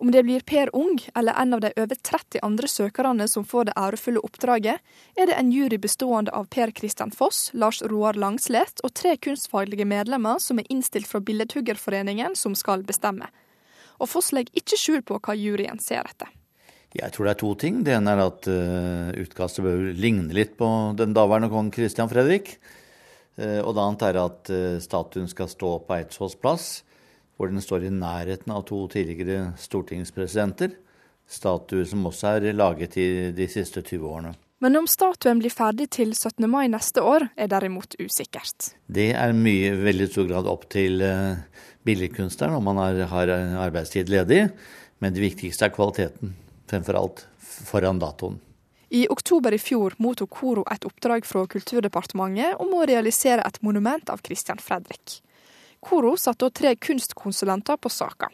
[0.00, 3.66] Om det blir Per Ung eller en av de over 30 andre søkerne som får
[3.68, 4.80] det ærefulle oppdraget,
[5.12, 9.84] er det en jury bestående av Per Kristian Foss, Lars Roar Langslet og tre kunstfaglige
[9.84, 13.28] medlemmer som er innstilt fra Billedhuggerforeningen, som skal bestemme.
[14.00, 16.32] Og Foss legger ikke skjul på hva juryen ser etter.
[16.96, 17.84] Jeg tror det er to ting.
[17.84, 22.56] Det ene er at uh, utkastet bør ligne litt på den daværende kong Christian Fredrik.
[23.36, 26.78] Uh, og det annet er at uh, statuen skal stå på Eidsvolls plass,
[27.40, 30.74] hvor den står i nærheten av to tidligere stortingspresidenter.
[31.24, 34.34] Statuer som også er laget i de siste 20 årene.
[34.60, 36.44] Men om statuen blir ferdig til 17.
[36.44, 38.74] mai neste år, er derimot usikkert.
[38.92, 41.00] Det er mye, veldig stor grad opp til
[41.88, 44.42] billedkunstneren om han har, har arbeidstid ledig.
[45.00, 46.36] Men det viktigste er kvaliteten
[46.68, 47.24] fremfor alt
[47.70, 48.36] foran datoen.
[48.92, 54.12] I oktober i fjor mottok Koro et oppdrag fra Kulturdepartementet om å realisere et monument
[54.12, 55.22] av Christian Fredrik.
[55.80, 58.28] Koro satte tre kunstkonsulenter på saka.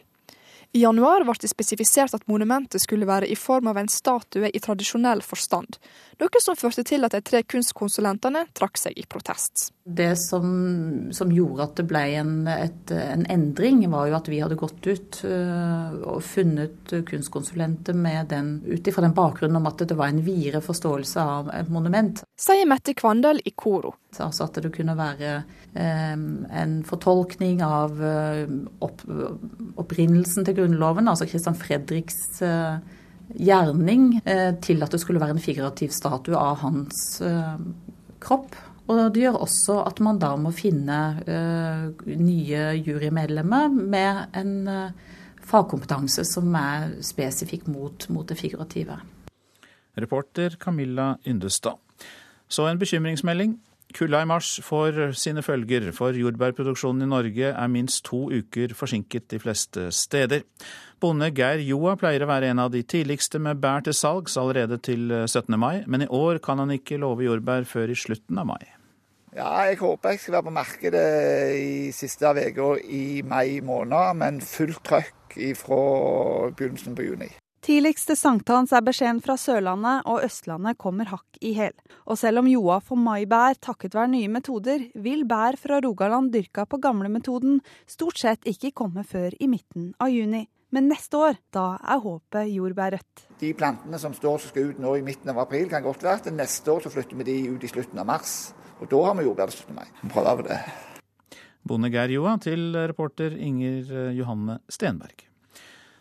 [0.75, 4.59] I januar ble det spesifisert at monumentet skulle være i form av en statue i
[4.59, 5.79] tradisjonell forstand,
[6.19, 9.71] noe som førte til at de tre kunstkonsulentene trakk seg i protest.
[9.89, 10.47] Det som,
[11.11, 14.83] som gjorde at det ble en, et, en, endring, var jo at vi hadde gått
[14.83, 20.11] ut uh, og funnet kunstkonsulenter med den, ut ifra den bakgrunnen om at det var
[20.11, 22.19] en videre forståelse av et monument.
[22.35, 23.93] Sier Mette Kvandal i Koro.
[24.17, 25.37] Altså at det kunne være
[25.71, 28.43] um, en fortolkning av uh,
[28.83, 29.07] opp,
[29.79, 32.41] opprinnelsen til Grunnloven, altså Christian Fredriks
[33.37, 34.21] gjerning,
[34.63, 37.19] til at det skulle være en figurativ statue av hans
[38.23, 38.55] kropp.
[38.87, 40.97] Og det gjør også at man da må finne
[41.27, 45.15] uh, nye jurymedlemmer med en uh,
[45.47, 48.99] fagkompetanse som er spesifikk mot, mot, det figurative.
[49.97, 51.79] Reporter Camilla Yndestad.
[52.47, 53.57] Så en bekymringsmelding.
[53.95, 59.29] Kulda i mars får sine følger, for jordbærproduksjonen i Norge er minst to uker forsinket
[59.31, 60.43] de fleste steder.
[60.99, 64.79] Bonde Geir Joa pleier å være en av de tidligste med bær til salgs allerede
[64.83, 65.55] til 17.
[65.59, 68.76] mai, men i år kan han ikke love jordbær før i slutten av mai.
[69.35, 71.07] Ja, jeg håper jeg skal være på markedet
[71.59, 75.81] i siste av uka i mai måned, men fullt trøkk fra
[76.55, 77.27] begynnelsen på juni.
[77.67, 81.73] Tidligste sankthans er beskjeden fra Sørlandet, og Østlandet kommer hakk i hæl.
[82.07, 86.63] Og selv om Joa får maibær takket være nye metoder, vil bær fra Rogaland dyrka
[86.63, 87.59] på gamlemetoden
[87.89, 90.45] stort sett ikke komme før i midten av juni.
[90.71, 93.27] Men neste år, da er håpet jordbærrødt.
[93.43, 96.21] De plantene som står som skal ut nå i midten av april, kan godt være
[96.23, 98.37] at neste år så flytter vi de ut i slutten av mars.
[98.77, 99.75] Og da har vi jordbær til 17.
[99.75, 99.87] mai.
[100.13, 100.59] Prøver på det.
[101.67, 105.25] Bonde Geir Joa til reporter Inger Johanne Stenberg.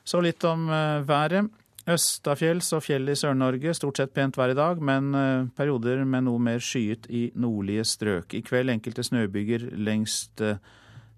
[0.07, 0.69] Så litt om
[1.07, 1.49] været.
[1.87, 5.13] Østafjells og fjell i Sør-Norge stort sett pent vær i dag, men
[5.55, 8.35] perioder med noe mer skyet i nordlige strøk.
[8.35, 10.43] I kveld enkelte snøbyger lengst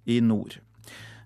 [0.04, 0.58] i nord.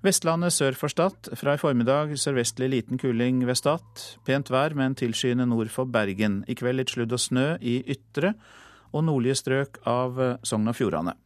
[0.02, 1.30] Vestlandet sør for Stad.
[1.38, 4.06] Fra i formiddag sørvestlig liten kuling ved Stad.
[4.26, 6.44] Pent vær, men tilskyende nord for Bergen.
[6.50, 8.34] I kveld litt sludd og snø i ytre
[8.92, 11.16] og nordlige strøk av Sogn og Fjordane.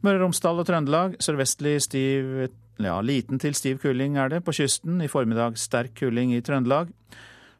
[0.00, 2.48] Møre og Romsdal og Trøndelag sørvestlig stiv
[2.80, 5.02] ja, liten til stiv kuling er det på kysten.
[5.04, 6.88] I formiddag sterk kuling i Trøndelag.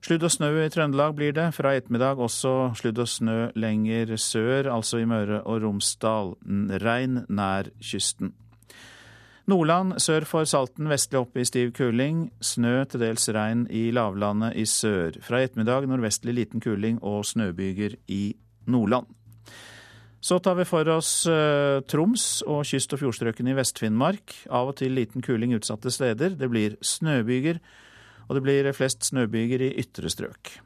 [0.01, 1.51] Sludd og snø i Trøndelag blir det.
[1.53, 6.33] Fra ettermiddag også sludd og snø lenger sør, altså i Møre og Romsdal.
[6.81, 8.33] Regn nær kysten.
[9.51, 12.31] Nordland sør for Salten vestlig opp i stiv kuling.
[12.41, 15.19] Snø, til dels regn i lavlandet i sør.
[15.21, 18.23] Fra ettermiddag nordvestlig liten kuling og snøbyger i
[18.73, 19.09] Nordland.
[20.21, 24.35] Så tar vi for oss uh, Troms og kyst- og fjordstrøkene i Vest-Finnmark.
[24.53, 26.37] Av og til liten kuling utsatte steder.
[26.37, 27.61] Det blir snøbyger,
[28.29, 30.59] og det blir flest snøbyger i ytre strøk.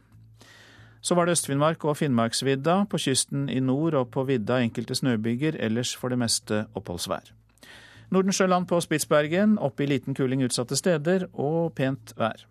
[1.04, 2.80] Så var det Øst-Finnmark og Finnmarksvidda.
[2.90, 7.30] På kysten i nord og på vidda enkelte snøbyger, ellers for det meste oppholdsvær.
[8.10, 12.42] Nordensjøland på Spitsbergen, opp i liten kuling utsatte steder og pent vær.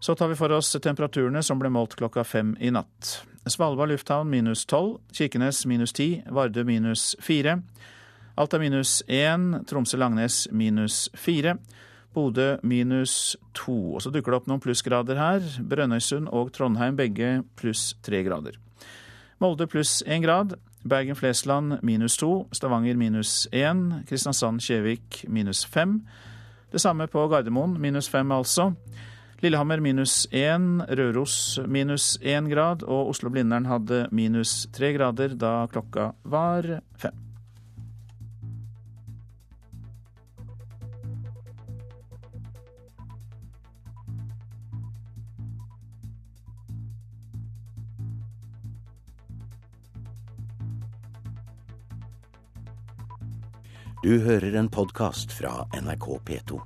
[0.00, 3.18] Så tar vi for oss temperaturene som ble målt klokka fem i natt.
[3.44, 7.58] Svalbard lufthavn minus tolv, Kirkenes minus ti, Vardø minus fire.
[8.40, 11.58] Alta minus én, Tromsø-Langnes minus fire.
[12.14, 13.76] Bodø minus to.
[13.94, 15.44] Og så dukker det opp noen plussgrader her.
[15.60, 18.56] Brønnøysund og Trondheim begge pluss tre grader.
[19.40, 20.56] Molde pluss én grad.
[20.88, 22.48] Bergen-Flesland minus to.
[22.56, 24.00] Stavanger minus én.
[24.08, 26.00] Kristiansand-Kjevik minus fem.
[26.72, 28.72] Det samme på Gardermoen, minus fem altså.
[29.40, 36.10] Lillehammer minus 1, Røros minus 1 grad, og Oslo-Blindern hadde minus 3 grader da klokka
[36.28, 36.68] var
[37.00, 37.16] fem.
[54.02, 56.60] Du hører en podkast fra NRK P2.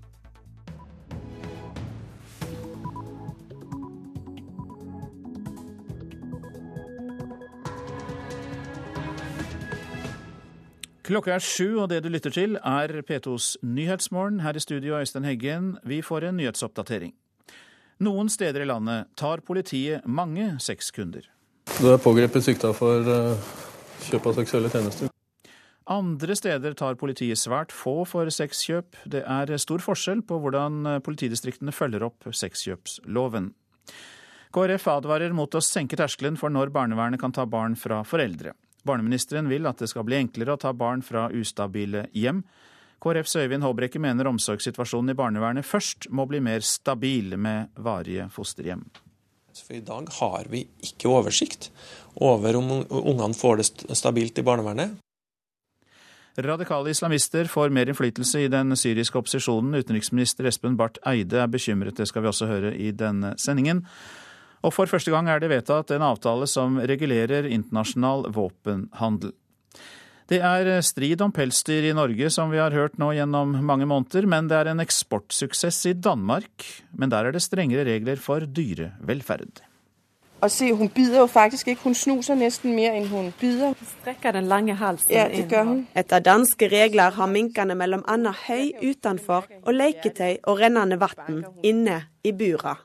[11.04, 14.38] Klokka er sju, og det du lytter til er P2s Nyhetsmorgen.
[14.40, 15.74] Her i studio Øystein Heggen.
[15.84, 17.12] Vi får en nyhetsoppdatering.
[18.00, 21.28] Noen steder i landet tar politiet mange sexkunder.
[21.76, 23.36] Du er pågrepet sikta for uh,
[24.06, 25.12] kjøp av seksuelle tjenester.
[25.92, 28.96] Andre steder tar politiet svært få for sexkjøp.
[29.04, 33.52] Det er stor forskjell på hvordan politidistriktene følger opp sexkjøpsloven.
[34.56, 38.56] KrF advarer mot å senke terskelen for når barnevernet kan ta barn fra foreldre.
[38.84, 42.42] Barneministeren vil at det skal bli enklere å ta barn fra ustabile hjem.
[43.04, 48.84] KrFs Øyvind Håbrekke mener omsorgssituasjonen i barnevernet først må bli mer stabil med varige fosterhjem.
[49.54, 51.70] For I dag har vi ikke oversikt
[52.24, 54.96] over om ungene får det stabilt i barnevernet.
[56.34, 59.76] Radikale islamister får mer innflytelse i den syriske opposisjonen.
[59.78, 63.84] Utenriksminister Espen Barth Eide er bekymret, det skal vi også høre i denne sendingen.
[64.64, 69.34] Og for første gang er det vedtatt en avtale som regulerer internasjonal våpenhandel.
[70.32, 74.24] Det er strid om pelsdyr i Norge, som vi har hørt nå gjennom mange måneder,
[74.24, 76.64] men det er en eksportsuksess i Danmark.
[76.96, 79.60] Men der er det strengere regler for dyrevelferd.
[80.44, 81.82] Og se, hun bider jo faktisk ikke.
[81.84, 83.76] Hun snuser nesten mer enn hun bider.
[84.00, 85.84] Strekker den lange halsen ja, det gjør hun.
[85.96, 92.02] Etter danske regler har minkene mellom annet høy utenfor og leketøy og rennende vann inne
[92.24, 92.76] i bura.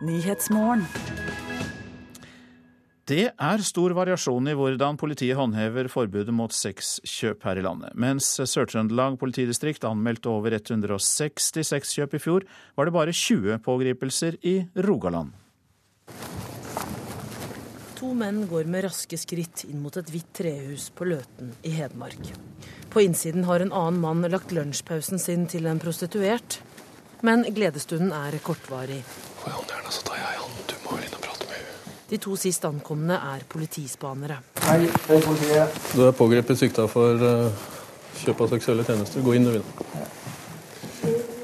[0.00, 0.86] Nyhetsmorgen.
[3.10, 7.96] Det er stor variasjon i hvordan politiet håndhever forbudet mot sexkjøp her i landet.
[7.98, 12.46] Mens Sør-Trøndelag politidistrikt anmeldte over 160 sexkjøp i fjor,
[12.78, 15.34] var det bare 20 pågripelser i Rogaland.
[17.98, 22.30] To menn går med raske skritt inn mot et hvitt trehus på Løten i Hedmark.
[22.94, 26.62] På innsiden har en annen mann lagt lunsjpausen sin til en prostituert.
[27.26, 29.02] Men gledestunden er kortvarig.
[32.10, 34.40] De to sist ankomne er politispanere.
[34.64, 35.76] Hei, hei politiet.
[35.94, 37.68] Du er pågrepet sikta for uh,
[38.18, 39.22] kjøp av seksuelle tjenester.
[39.22, 40.08] Gå inn, du, Vina.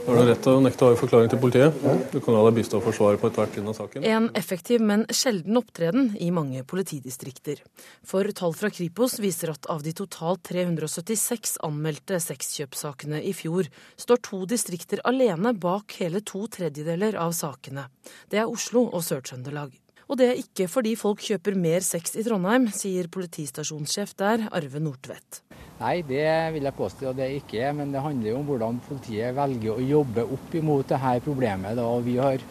[0.06, 1.80] Du har rett til å nekte å avgi forklaring til politiet.
[2.12, 4.04] Du kan la deg bistå forsvaret på ethvert trinn av saken.
[4.06, 7.64] En effektiv, men sjelden opptreden i mange politidistrikter.
[8.06, 13.66] For tall fra Kripos viser at av de totalt 376 anmeldte sexkjøpssakene i fjor,
[13.98, 17.88] står to distrikter alene bak hele to tredjedeler av sakene.
[18.30, 19.74] Det er Oslo og Sør-Trøndelag.
[20.06, 24.86] Og det er ikke fordi folk kjøper mer sex i Trondheim, sier politistasjonssjef der, Arve
[24.86, 25.42] Nordtvedt.
[25.76, 27.72] Nei, det vil jeg påstå det ikke.
[27.76, 31.76] Men det handler jo om hvordan politiet velger å jobbe opp imot dette problemet.
[31.76, 31.88] Da.
[32.04, 32.44] Vi har,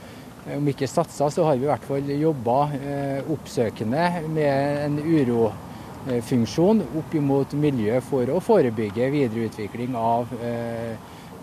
[0.58, 6.86] om ikke satsa, så har vi i hvert fall jobba eh, oppsøkende med en urofunksjon
[7.02, 10.94] opp imot miljøet for å forebygge videreutvikling av eh,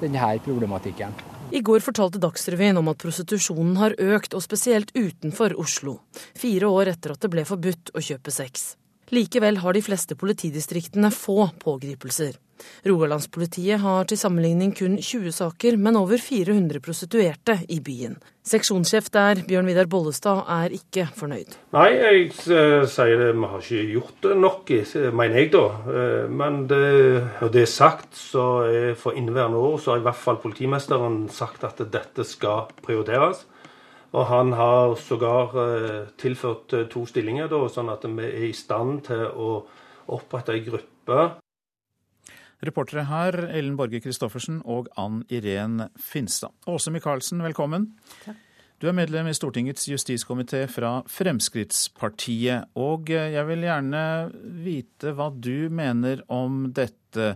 [0.03, 1.19] denne problematikken.
[1.53, 5.99] I går fortalte Dagsrevyen om at prostitusjonen har økt, og spesielt utenfor Oslo.
[6.39, 8.71] Fire år etter at det ble forbudt å kjøpe sex.
[9.13, 12.39] Likevel har de fleste politidistriktene få pågripelser.
[12.87, 18.17] Rogalandspolitiet har til sammenligning kun 20 saker, men over 400 prostituerte i byen.
[18.49, 21.59] Seksjonssjef der, Bjørn Vidar Bollestad, er ikke fornøyd.
[21.77, 24.73] Nei, jeg uh, sier det, vi har ikke gjort nok,
[25.21, 25.65] mener jeg da.
[25.85, 26.83] Uh, men det,
[27.43, 31.27] når det er sagt, så er for inneværende år så har i hvert fall politimesteren
[31.35, 33.45] sagt at dette skal prioriteres.
[34.13, 39.07] Og han har sågar uh, tilført to stillinger, da, sånn at vi er i stand
[39.09, 39.55] til å
[40.13, 41.23] opprette ei gruppe
[42.63, 46.55] Reportere her Ellen Borge Christoffersen og Ann Irén Finstad.
[46.71, 47.89] Åse Michaelsen, velkommen.
[48.23, 48.39] Takk.
[48.83, 52.71] Du er medlem i Stortingets justiskomité fra Fremskrittspartiet.
[52.79, 54.03] Og jeg vil gjerne
[54.63, 57.35] vite hva du mener om dette.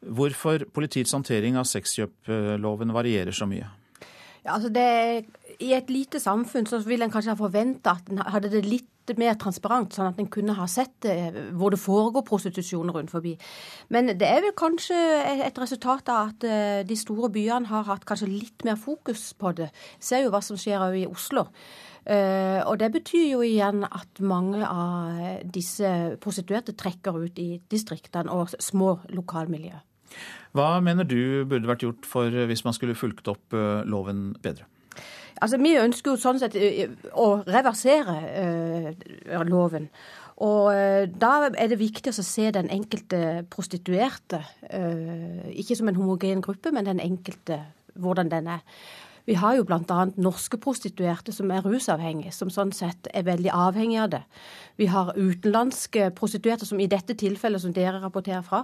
[0.00, 3.70] Hvorfor politiets håndtering av sexkjøploven varierer så mye?
[4.44, 4.84] Ja, altså det,
[5.62, 8.92] I et lite samfunn så vil en kanskje ha forventa at en hadde det litt
[9.14, 11.14] mer transparent, sånn at en kunne ha sett det,
[11.54, 13.36] hvor det foregår prostitusjon rundt forbi.
[13.94, 14.98] Men det er vel kanskje
[15.46, 19.54] et resultat av at eh, de store byene har hatt kanskje litt mer fokus på
[19.60, 19.70] det.
[20.02, 21.46] Ser jo hva som skjer i Oslo.
[22.06, 25.88] Uh, og det betyr jo igjen at mange av disse
[26.22, 29.74] prostituerte trekker ut i distriktene og små lokalmiljø.
[30.54, 33.58] Hva mener du burde vært gjort for hvis man skulle fulgt opp
[33.90, 34.68] loven bedre?
[35.42, 39.88] Altså, Vi ønsker jo sånn sett eh, å reversere uh, loven.
[40.44, 45.98] Og uh, da er det viktig å se den enkelte prostituerte, uh, ikke som en
[46.00, 47.60] homogen gruppe, men den enkelte,
[47.96, 48.64] hvordan den er.
[49.26, 49.98] Vi har jo bl.a.
[50.22, 54.22] norske prostituerte som er rusavhengige, som sånn sett er veldig avhengige av det.
[54.78, 58.62] Vi har utenlandske prostituerte, som i dette tilfellet som dere rapporterer fra,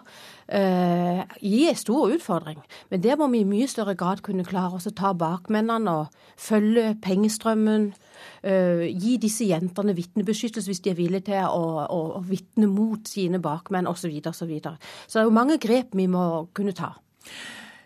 [0.53, 2.61] uh, gir stor utfordring.
[2.93, 6.27] Men der må vi i mye større grad kunne klare oss å ta bakmennene og
[6.39, 7.91] følge pengestrømmen.
[8.43, 13.09] Uh, gi disse jentene vitnebeskyttelse hvis de er villige til å, å, å vitne mot
[13.09, 14.03] sine bakmenn osv.
[14.03, 14.79] Så, videre, så, videre.
[15.07, 16.93] så det er jo mange grep vi må kunne ta.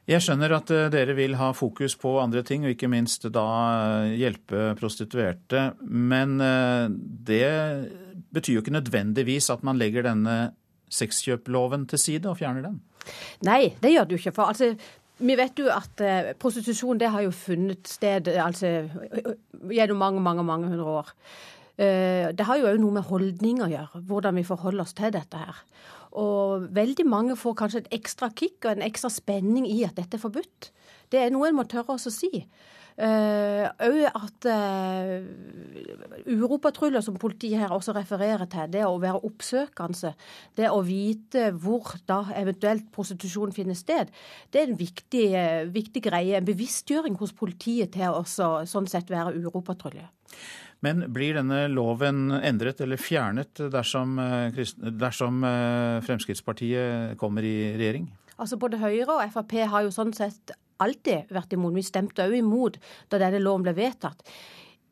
[0.06, 3.46] Jeg skjønner at eh, dere vil ha fokus på andre ting, og ikke minst da
[4.06, 5.72] eh, hjelpe prostituerte.
[5.82, 6.86] Men eh,
[7.26, 7.48] det
[8.34, 10.36] betyr jo ikke nødvendigvis at man legger denne
[10.94, 12.78] sexkjøploven til side og fjerner den?
[13.46, 14.34] Nei, det gjør det jo ikke.
[14.36, 14.70] For altså,
[15.26, 16.04] vi vet jo at
[16.38, 18.86] prostitusjon det har jo funnet sted altså,
[19.72, 21.12] gjennom mange, mange, mange hundre år.
[21.76, 25.40] Det har jo òg noe med holdning å gjøre, hvordan vi forholder oss til dette
[25.40, 25.58] her.
[26.16, 30.16] Og veldig mange får kanskje et ekstra kick og en ekstra spenning i at dette
[30.16, 30.70] er forbudt.
[31.12, 32.46] Det er noe en må tørre oss å si.
[32.96, 35.26] Òg uh, at uh,
[36.32, 40.14] uropatruljer, som politiet her også refererer til, det å være oppsøkende,
[40.56, 44.08] det å vite hvor da eventuelt prostitusjon finner sted,
[44.48, 46.38] det er en viktig, uh, viktig greie.
[46.38, 50.08] En bevisstgjøring hos politiet til å sånn sett være uropatrulje.
[50.86, 54.60] Men blir denne loven endret eller fjernet dersom, eh,
[55.00, 58.06] dersom eh, Fremskrittspartiet kommer i regjering?
[58.36, 61.74] Altså Både Høyre og Frp har jo sånn sett alltid vært imot.
[61.74, 62.76] Vi stemte òg imot
[63.10, 64.22] da denne loven ble vedtatt.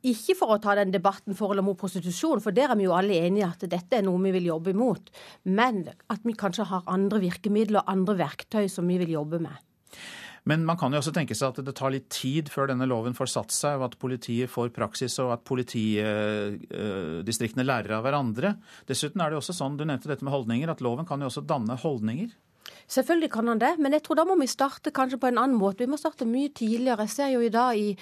[0.05, 2.97] Ikke for å ta den debatten for eller mot prostitusjon, for der er vi jo
[2.97, 5.09] alle enige at dette er noe vi vil jobbe imot.
[5.49, 9.57] Men at vi kanskje har andre virkemidler og andre verktøy som vi vil jobbe med.
[10.45, 13.15] Men man kan jo også tenke seg at det tar litt tid før denne loven
[13.17, 18.51] får satt seg, og at politiet får praksis, og at politidistriktene lærer av hverandre.
[18.89, 21.49] Dessuten er det også sånn, du nevnte dette med holdninger, at loven kan jo også
[21.49, 22.29] danne holdninger.
[22.89, 25.59] Selvfølgelig kan han det, men jeg tror da må vi starte kanskje på en annen
[25.61, 25.85] måte.
[25.85, 27.07] Vi må starte mye tidligere.
[27.09, 27.97] Jeg ser jo i dag i,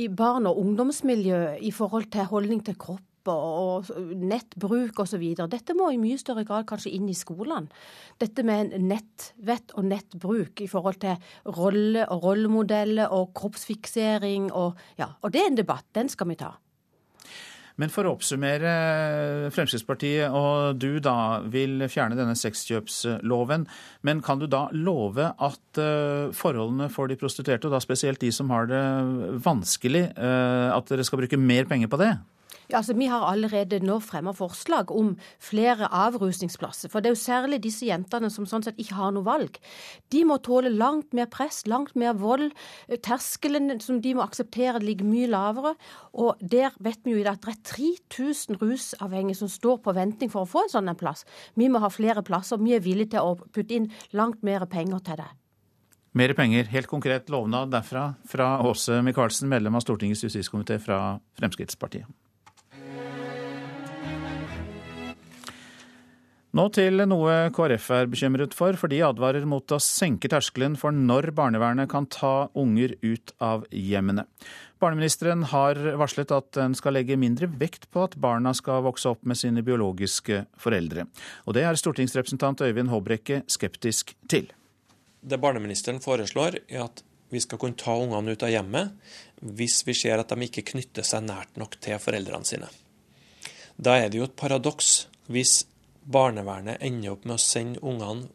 [0.00, 5.22] i barn- og ungdomsmiljø i forhold til holdning til kropp og nettbruk osv.
[5.52, 7.70] Dette må i mye større grad kanskje inn i skolene.
[8.18, 14.50] Dette med nettvett og nettbruk i forhold til rolle og rollemodeller og kroppsfiksering.
[14.52, 15.88] Og, ja, og det er en debatt.
[15.94, 16.54] Den skal vi ta.
[17.80, 18.72] Men for å oppsummere,
[19.54, 23.64] Fremskrittspartiet og du da vil fjerne denne sexkjøpsloven.
[24.06, 28.32] Men kan du da love at eh, forholdene for de prostituerte, og da spesielt de
[28.34, 28.82] som har det
[29.44, 32.12] vanskelig, eh, at dere skal bruke mer penger på det?
[32.70, 36.88] Altså, Vi har allerede nå fremmet forslag om flere avrusningsplasser.
[36.88, 39.58] For det er jo særlig disse jentene som sånn sett ikke har noe valg.
[40.10, 42.52] De må tåle langt mer press, langt mer vold.
[43.02, 45.74] Terskelen som de må akseptere ligger mye lavere.
[46.12, 49.94] Og der vet vi jo i dag at det er 3000 rusavhengige som står på
[49.96, 51.24] venting for å få en sånn en plass.
[51.56, 52.60] Vi må ha flere plasser.
[52.62, 55.30] Vi er villige til å putte inn langt mer penger til det.
[56.12, 56.64] Mer penger.
[56.68, 60.98] Helt konkret lovnad derfra fra Åse Michaelsen, medlem av Stortingets justiskomité fra
[61.40, 62.04] Fremskrittspartiet.
[66.52, 70.92] Nå til noe KrF er bekymret for, for de advarer mot å senke terskelen for
[70.92, 74.26] når barnevernet kan ta unger ut av hjemmene.
[74.82, 79.24] Barneministeren har varslet at den skal legge mindre vekt på at barna skal vokse opp
[79.24, 81.06] med sine biologiske foreldre.
[81.48, 84.52] Og det er stortingsrepresentant Øyvind Håbrekke skeptisk til.
[85.24, 87.00] Det barneministeren foreslår, er at
[87.32, 88.92] vi skal kunne ta ungene ut av hjemmet
[89.40, 92.68] hvis vi ser at de ikke knytter seg nært nok til foreldrene sine.
[93.80, 95.62] Da er det jo et paradoks hvis
[96.04, 98.28] barnevernet ender opp med å sende ungene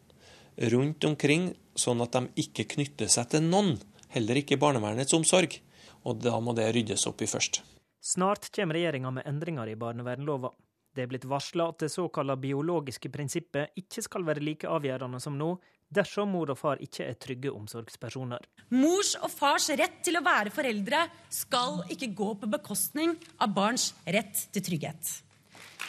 [0.72, 3.76] rundt omkring, sånn at de ikke knytter seg til noen,
[4.14, 5.60] heller ikke barnevernets omsorg.
[6.06, 7.60] Og da må det ryddes opp i først.
[8.00, 10.52] Snart kommer regjeringa med endringer i barnevernlova.
[10.94, 15.36] Det er blitt varsla at det såkalla biologiske prinsippet ikke skal være like avgjørende som
[15.38, 15.50] nå,
[15.94, 18.42] dersom mor og far ikke er trygge omsorgspersoner.
[18.76, 23.92] Mors og fars rett til å være foreldre skal ikke gå på bekostning av barns
[24.06, 25.14] rett til trygghet.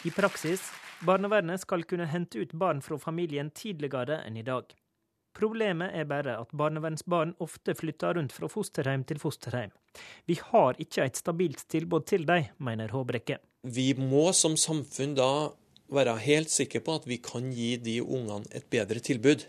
[0.07, 0.63] I praksis
[1.05, 4.67] Barnevernet skal kunne hente ut barn fra familien tidligere enn i dag.
[5.39, 9.71] Problemet er bare at barnevernsbarn ofte flytter rundt fra fosterhjem til fosterhjem.
[10.27, 13.37] Vi har ikke et stabilt tilbud til dem, mener Håbrekke.
[13.63, 15.29] Vi må som samfunn da
[15.89, 19.47] være helt sikre på at vi kan gi de ungene et bedre tilbud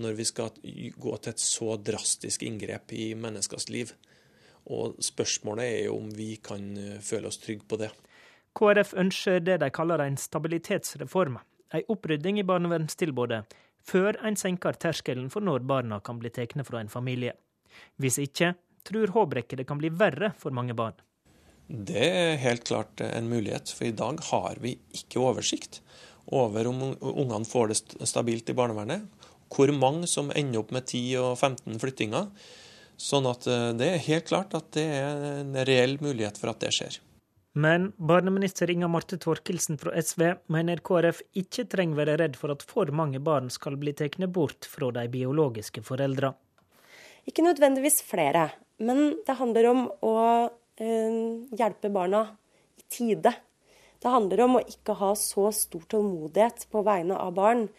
[0.00, 0.54] når vi skal
[1.00, 3.90] gå til et så drastisk inngrep i menneskers liv.
[4.70, 6.68] Og spørsmålet er jo om vi kan
[7.02, 7.90] føle oss trygge på det.
[8.56, 11.38] KrF ønsker det de kaller en stabilitetsreform,
[11.76, 13.42] en opprydding i barnevernstilbudet,
[13.86, 17.34] før en senker terskelen for når barna kan bli tatt fra en familie.
[18.00, 18.54] Hvis ikke,
[18.86, 20.96] tror Håbrekke det kan bli verre for mange barn.
[21.66, 25.80] Det er helt klart en mulighet, for i dag har vi ikke oversikt
[26.32, 29.04] over om ungene får det stabilt i barnevernet.
[29.52, 32.30] Hvor mange som ender opp med 10 og 15 flyttinger.
[32.96, 33.44] Sånn at
[33.76, 36.96] det er helt klart at det er en reell mulighet for at det skjer.
[37.56, 42.64] Men barneminister Inga Marte Thorkildsen fra SV mener KrF ikke trenger være redd for at
[42.68, 46.34] for mange barn skal bli tatt bort fra de biologiske foreldra.
[47.24, 50.16] Ikke nødvendigvis flere, men det handler om å
[50.76, 51.16] eh,
[51.56, 52.26] hjelpe barna
[52.76, 53.32] i tide.
[54.04, 57.70] Det handler om å ikke ha så stor tålmodighet på vegne av barn,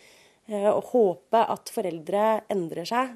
[0.50, 3.14] eh, og håpe at foreldre endrer seg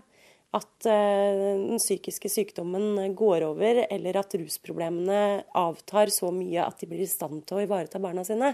[0.52, 6.90] at eh, den psykiske sykdommen går over, eller at rusproblemene avtar så mye at de
[6.92, 8.54] blir i stand til å ivareta barna sine.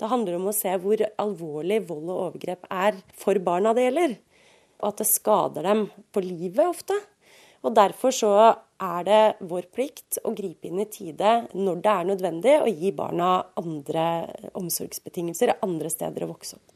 [0.00, 4.16] Det handler om å se hvor alvorlig vold og overgrep er for barna det gjelder.
[4.80, 6.96] Og at det skader dem på livet ofte.
[7.64, 8.32] Og Derfor så
[8.82, 12.92] er det vår plikt å gripe inn i tide når det er nødvendig, og gi
[12.96, 13.30] barna
[13.60, 14.06] andre
[14.56, 16.72] omsorgsbetingelser, andre steder å vokse opp.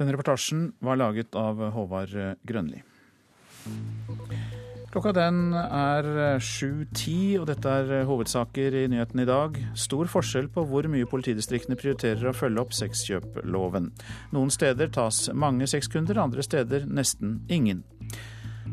[0.00, 2.16] Denne reportasjen var laget av Håvard
[2.48, 2.80] Grønli.
[4.90, 6.06] Klokka den er
[6.42, 9.60] 7.10, og dette er hovedsaker i nyhetene i dag.
[9.78, 13.92] Stor forskjell på hvor mye politidistriktene prioriterer å følge opp sexkjøploven.
[14.34, 17.84] Noen steder tas mange sexkunder, andre steder nesten ingen.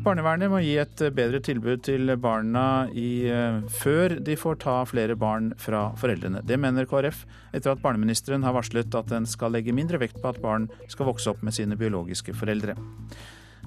[0.02, 3.30] Barnevernet må gi et bedre tilbud til barna i,
[3.78, 6.42] før de får ta flere barn fra foreldrene.
[6.46, 7.24] Det mener KrF,
[7.54, 11.12] etter at barneministeren har varslet at den skal legge mindre vekt på at barn skal
[11.12, 12.74] vokse opp med sine biologiske foreldre.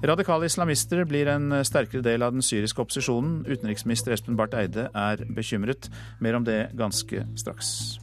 [0.02, 3.44] Radikale islamister blir en sterkere del av den syriske opposisjonen.
[3.46, 5.86] Utenriksminister Espen Barth Eide er bekymret.
[6.18, 8.00] Mer om det ganske straks.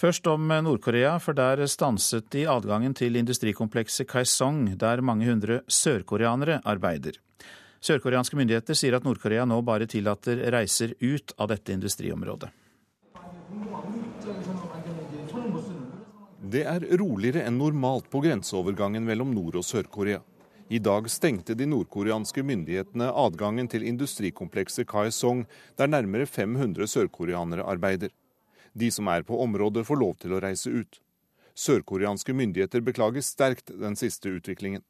[0.00, 6.62] Først om Nord-Korea, for der stanset de adgangen til industrikomplekset Kaesong, der mange hundre sørkoreanere
[6.64, 7.20] arbeider.
[7.84, 12.48] Sørkoreanske myndigheter sier at Nord-Korea nå bare tillater reiser ut av dette industriområdet.
[16.50, 20.18] Det er roligere enn normalt på grenseovergangen mellom Nord- og Sør-Korea.
[20.70, 25.44] I dag stengte de nordkoreanske myndighetene adgangen til industrikomplekset Kaesong,
[25.78, 28.10] der nærmere 500 sørkoreanere arbeider.
[28.74, 30.98] De som er på området, får lov til å reise ut.
[31.54, 34.82] Sørkoreanske myndigheter beklager sterkt den siste utviklingen.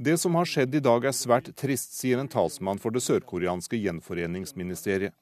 [0.00, 3.76] Det som har skjedd i dag er svært trist, sier en talsmann for det sørkoreanske
[3.76, 5.14] gjenforeningsministeriet.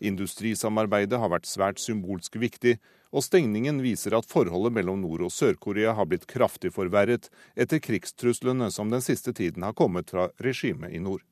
[0.00, 2.76] Industrisamarbeidet har vært svært symbolsk viktig,
[3.16, 8.68] og stengningen viser at forholdet mellom Nord- og Sør-Korea har blitt kraftig forverret etter krigstruslene
[8.74, 11.24] som den siste tiden har kommet fra regimet i nord.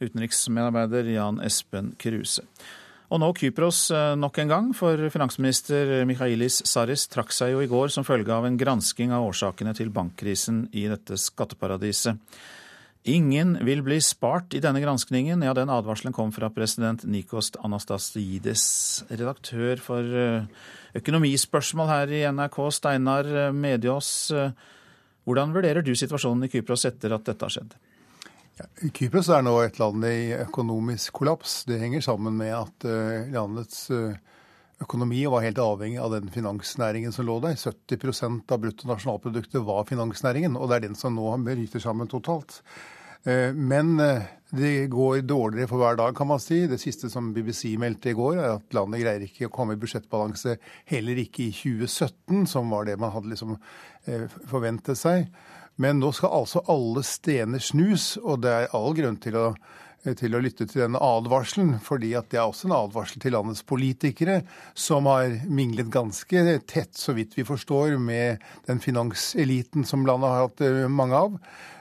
[0.00, 2.44] Utenriksmedarbeider Jan Espen Kruse.
[3.10, 7.68] Og nå Kypros eh, nok en gang, for finansminister Mikhailis Saris trakk seg jo i
[7.70, 12.20] går som følge av en gransking av årsakene til bankkrisen i dette skatteparadiset.
[13.02, 15.40] Ingen vil bli spart i denne granskningen.
[15.42, 18.64] Ja, den advarselen kom fra president Nikos Anastasides.
[19.08, 20.44] Redaktør for eh,
[21.00, 24.10] økonomispørsmål her i NRK, Steinar eh, Mediås.
[24.36, 24.52] Eh,
[25.24, 27.72] hvordan vurderer du situasjonen i Kypros etter at dette har skjedd?
[28.60, 31.62] Ja, Kypros er nå et land i økonomisk kollaps.
[31.70, 32.88] Det henger sammen med at
[33.32, 33.86] landets
[34.80, 37.58] økonomi var helt avhengig av den finansnæringen som lå der.
[37.58, 42.62] 70% av bruttonasjonalproduktet var finansnæringen, og det er den som nå bryter sammen totalt.
[43.28, 44.24] Eh, men eh,
[44.56, 46.64] det går dårligere for hver dag, kan man si.
[46.66, 49.80] Det siste som BBC meldte i går, er at landet greier ikke å komme i
[49.80, 50.56] budsjettbalanse
[50.90, 53.58] heller ikke i 2017, som var det man hadde liksom
[54.08, 55.28] eh, forventet seg.
[55.80, 59.46] Men nå skal altså alle stener snus, og det er all grunn til å
[60.16, 63.62] til å lytte til denne advarselen, fordi at det er også en advarsel til landets
[63.68, 64.40] politikere,
[64.74, 70.46] som har minglet ganske tett, så vidt vi forstår, med den finanseliten som landet har
[70.46, 71.38] hatt eh, mange av.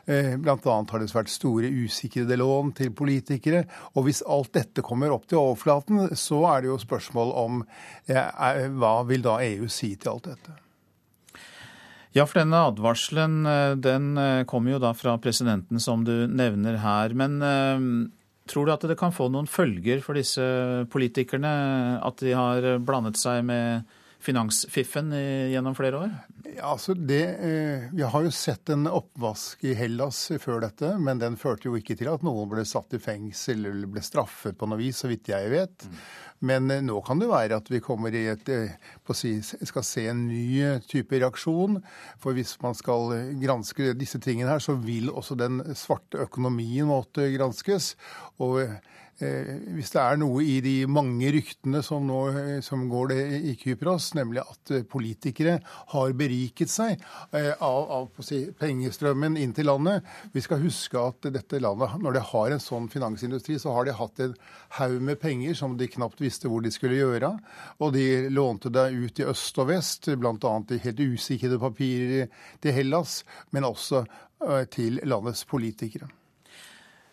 [0.09, 3.65] Eh, blant annet har det vært store usikrede lån til politikere.
[3.95, 7.61] Og hvis alt dette kommer opp til overflaten, så er det jo spørsmål om
[8.09, 10.59] hva vil da EU si til alt dette?
[12.17, 16.79] Ja, for denne advarselen eh, den eh, kommer jo da fra presidenten, som du nevner
[16.81, 17.13] her.
[17.13, 17.85] Men eh,
[18.49, 20.43] tror du at det kan få noen følger for disse
[20.89, 21.53] politikerne
[22.01, 26.15] at de har blandet seg med finansfiffen gjennom flere år?
[26.49, 27.21] Ja, altså det,
[27.95, 31.95] Vi har jo sett en oppvask i Hellas før dette, men den førte jo ikke
[31.95, 35.31] til at noen ble satt i fengsel eller ble straffet på noe vis, så vidt
[35.31, 35.87] jeg vet.
[35.87, 36.01] Mm.
[36.45, 38.75] Men eh, nå kan det være at vi kommer i et, eh,
[39.15, 41.79] si, skal se en ny eh, type reaksjon.
[42.21, 47.27] For hvis man skal granske disse tingene her, så vil også den svarte økonomien måtte
[47.35, 47.93] granskes.
[48.39, 48.63] Og
[49.19, 52.19] hvis det er noe i de mange ryktene som, nå,
[52.65, 55.57] som går det i Kypros, nemlig at politikere
[55.93, 56.95] har beriket seg
[57.35, 60.05] eh, av, av si, pengestrømmen inn til landet.
[60.33, 63.97] Vi skal huske at dette landet, når det har en sånn finansindustri, så har de
[63.97, 64.35] hatt en
[64.79, 67.33] haug med penger som de knapt visste hvor de skulle gjøre.
[67.79, 70.55] Og de lånte det ut i øst og vest, bl.a.
[70.69, 72.31] i helt usikrede papirer
[72.63, 76.09] til Hellas, men også eh, til landets politikere.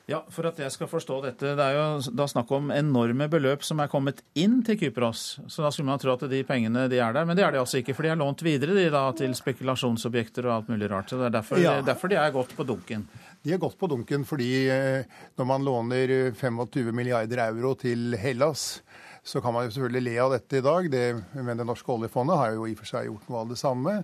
[0.07, 3.65] Ja, For at jeg skal forstå dette, det er jo da snakk om enorme beløp
[3.67, 5.41] som er kommet inn til Kypros.
[5.51, 7.59] Så da skulle man tro at de pengene de er der, men det er de
[7.59, 7.97] altså ikke.
[7.97, 11.11] For de er lånt videre de da til spekulasjonsobjekter og alt mulig rart.
[11.11, 11.75] Så det er derfor, ja.
[11.83, 13.03] derfor de er gått på dunken.
[13.43, 18.85] De er gått på dunken fordi eh, når man låner 25 milliarder euro til Hellas,
[19.27, 21.05] så kan man jo selvfølgelig le av dette i dag, det,
[21.35, 23.95] men det norske oljefondet har jo i og for seg gjort noe av det samme.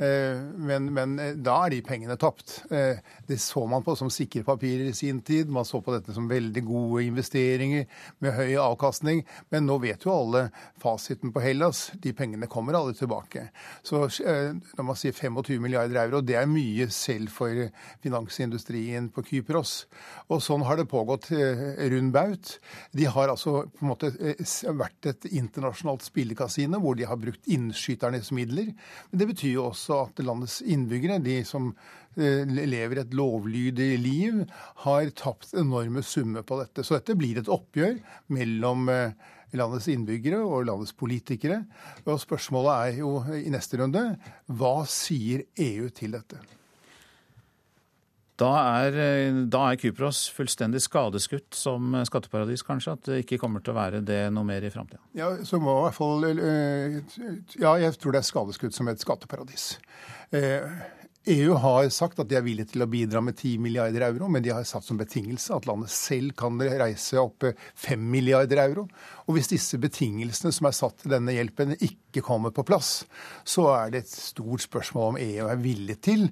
[0.00, 2.62] Eh, men, men eh, da er de pengene tapt.
[2.72, 5.52] Eh, det så man på som sikre papirer i sin tid.
[5.52, 7.84] Man så på dette som veldig gode investeringer
[8.24, 9.20] med høy avkastning.
[9.52, 10.46] Men nå vet jo alle
[10.80, 11.90] fasiten på Hellas.
[12.00, 13.50] De pengene kommer alle tilbake.
[13.84, 17.66] Så når man sier 25 milliarder euro, det er mye selv for
[18.00, 19.84] finansindustrien på Kypros.
[20.32, 22.56] Og sånn har det pågått rund baut.
[22.96, 24.12] De har altså på en måte
[24.78, 28.70] vært et internasjonalt spillekasino hvor de har brukt innskyternes midler.
[29.10, 31.72] Men det betyr jo også at landets innbyggere, de som
[32.16, 34.44] eh, lever et lovlydig liv,
[34.84, 36.86] har tapt enorme summer på dette.
[36.86, 37.98] Så dette blir et oppgjør
[38.36, 41.64] mellom eh, landets innbyggere og landets politikere.
[42.06, 44.06] Og spørsmålet er jo i neste runde
[44.46, 46.40] hva sier EU til dette?
[48.40, 48.94] Da er,
[49.52, 52.94] da er, Kypros fullstendig skadeskutt som skatteparadis, kanskje?
[52.96, 55.02] At det ikke kommer til å være det noe mer i framtida?
[55.18, 55.34] Ja,
[56.40, 57.02] eh,
[57.60, 59.74] Ja, jeg tror det er skadeskutt som et skatteparadis.
[60.32, 60.86] EU eh,
[61.34, 64.44] e har sagt at de er villige til å bidra med 10 milliarder euro, men
[64.46, 67.44] de har satt som betingelse at landet selv kan reise opp
[67.84, 68.86] 5 milliarder euro.
[69.28, 73.02] Og hvis disse betingelsene som er satt til denne hjelpen, ikke kommer på plass,
[73.44, 76.30] så er det et stort spørsmål om EU er villig til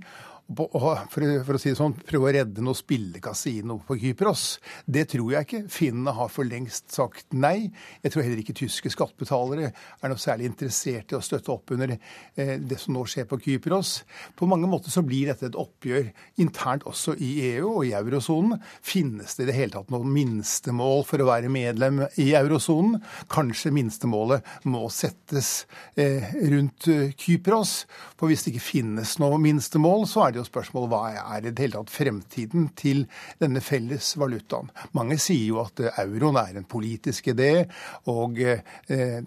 [0.49, 4.45] for, for, å si det sånn, prøve å redde noe spillekasino på Kypros.
[4.89, 5.61] Det tror jeg ikke.
[5.73, 7.69] Finnene har for lengst sagt nei.
[8.01, 11.93] Jeg tror heller ikke tyske skattebetalere er noe særlig interessert i å støtte opp under
[11.93, 13.93] eh, det som nå skjer på Kypros.
[14.39, 16.09] På mange måter så blir dette et oppgjør
[16.41, 18.57] internt også i EU og i eurosonen.
[18.81, 23.03] Finnes det i det hele tatt noen minstemål for å være medlem i eurosonen?
[23.29, 27.83] Kanskje minstemålet må settes eh, rundt eh, Kypros.
[28.17, 31.03] For hvis det ikke finnes noe minstemål, så er det jo spørsmålet hva
[31.37, 33.05] er i det hele tatt fremtiden til
[33.41, 34.71] denne felles valutaen.
[34.97, 37.65] Mange sier jo at eh, euroen er en politisk idé,
[38.11, 38.63] og eh,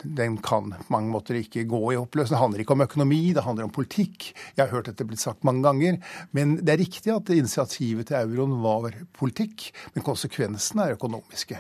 [0.02, 2.36] den kan på mange måter ikke gå i oppløsning.
[2.36, 4.32] Det handler ikke om økonomi, det handler om politikk.
[4.56, 6.00] Jeg har hørt dette blitt sagt mange ganger.
[6.38, 11.60] Men det er riktig at initiativet til euroen var politikk, men konsekvensene er økonomiske.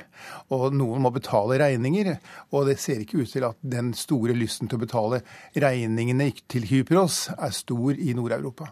[0.55, 2.13] Og noen må betale regninger,
[2.51, 5.23] og det ser ikke ut til at den store lysten til å betale
[5.55, 8.71] regningene til Kypros er stor i Nord-Europa.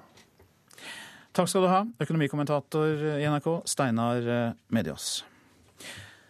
[1.36, 5.20] Takk skal du ha, økonomikommentator i NRK, Steinar eh, Medias.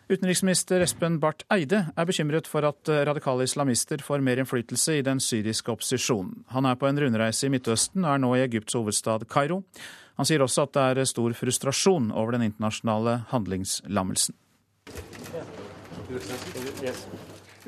[0.09, 5.03] Utenriksminister Espen Barth Eide er bekymret for at eh, radikale islamister får mer innflytelse i
[5.05, 6.43] den syriske opposisjonen.
[6.49, 9.61] Han er på en rundreise i Midtøsten og er nå i Egypts hovedstad Kairo.
[10.17, 14.35] Han sier også at det er stor frustrasjon over den internasjonale handlingslammelsen.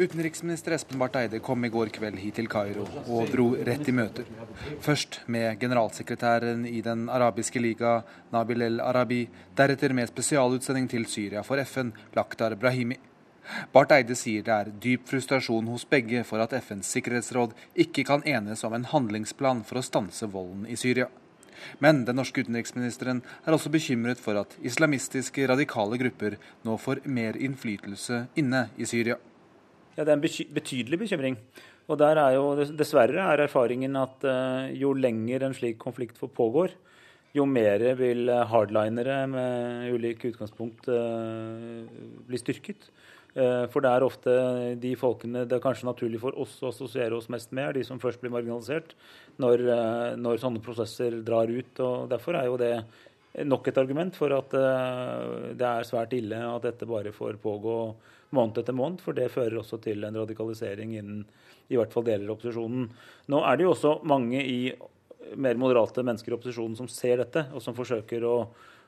[0.02, 3.94] Utenriksminister Espen Barth Eide kom i går kveld hit til Kairo og dro rett i
[3.94, 4.26] møter.
[4.82, 8.00] Først med generalsekretæren i Den arabiske liga,
[8.34, 12.98] Nabil el-Arabi, deretter med spesialutsending til Syria for FN, Lakhdar Brahimi.
[13.70, 17.54] Barth Eide sier det er dyp frustrasjon hos begge for at FNs sikkerhetsråd
[17.86, 21.12] ikke kan enes om en handlingsplan for å stanse volden i Syria.
[21.78, 27.38] Men den norske utenriksministeren er også bekymret for at islamistiske radikale grupper nå får mer
[27.38, 29.22] innflytelse inne i Syria.
[29.98, 31.38] Ja, Det er en betydelig bekymring.
[31.92, 36.76] Og der er jo dessverre er erfaringen at uh, jo lenger en slik konflikt pågår,
[37.32, 41.86] jo mer vil eh, hardlinere med ulike utgangspunkt uh,
[42.28, 42.90] bli styrket.
[43.32, 44.32] For det er ofte
[44.84, 47.86] de folkene det er kanskje naturlig for oss å assosiere oss mest med, er de
[47.88, 48.92] som først blir marginalisert
[49.40, 49.64] når,
[50.20, 51.80] når sånne prosesser drar ut.
[51.80, 52.74] og Derfor er jo det
[53.48, 57.78] nok et argument for at det er svært ille at dette bare får pågå
[58.36, 61.24] måned etter måned, for det fører også til en radikalisering innen
[61.72, 62.90] i hvert fall deler av opposisjonen.
[63.32, 64.60] Nå er det jo også mange i
[65.40, 68.36] mer moderate mennesker i opposisjonen som ser dette, og som forsøker å,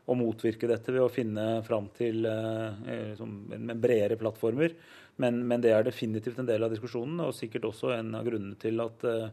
[0.03, 4.75] å motvirke dette ved å finne fram til eh, med bredere plattformer.
[5.21, 8.57] Men, men, det er definitivt en del av diskusjonen, og sikkert også en av grunnene
[8.59, 9.29] til at eh,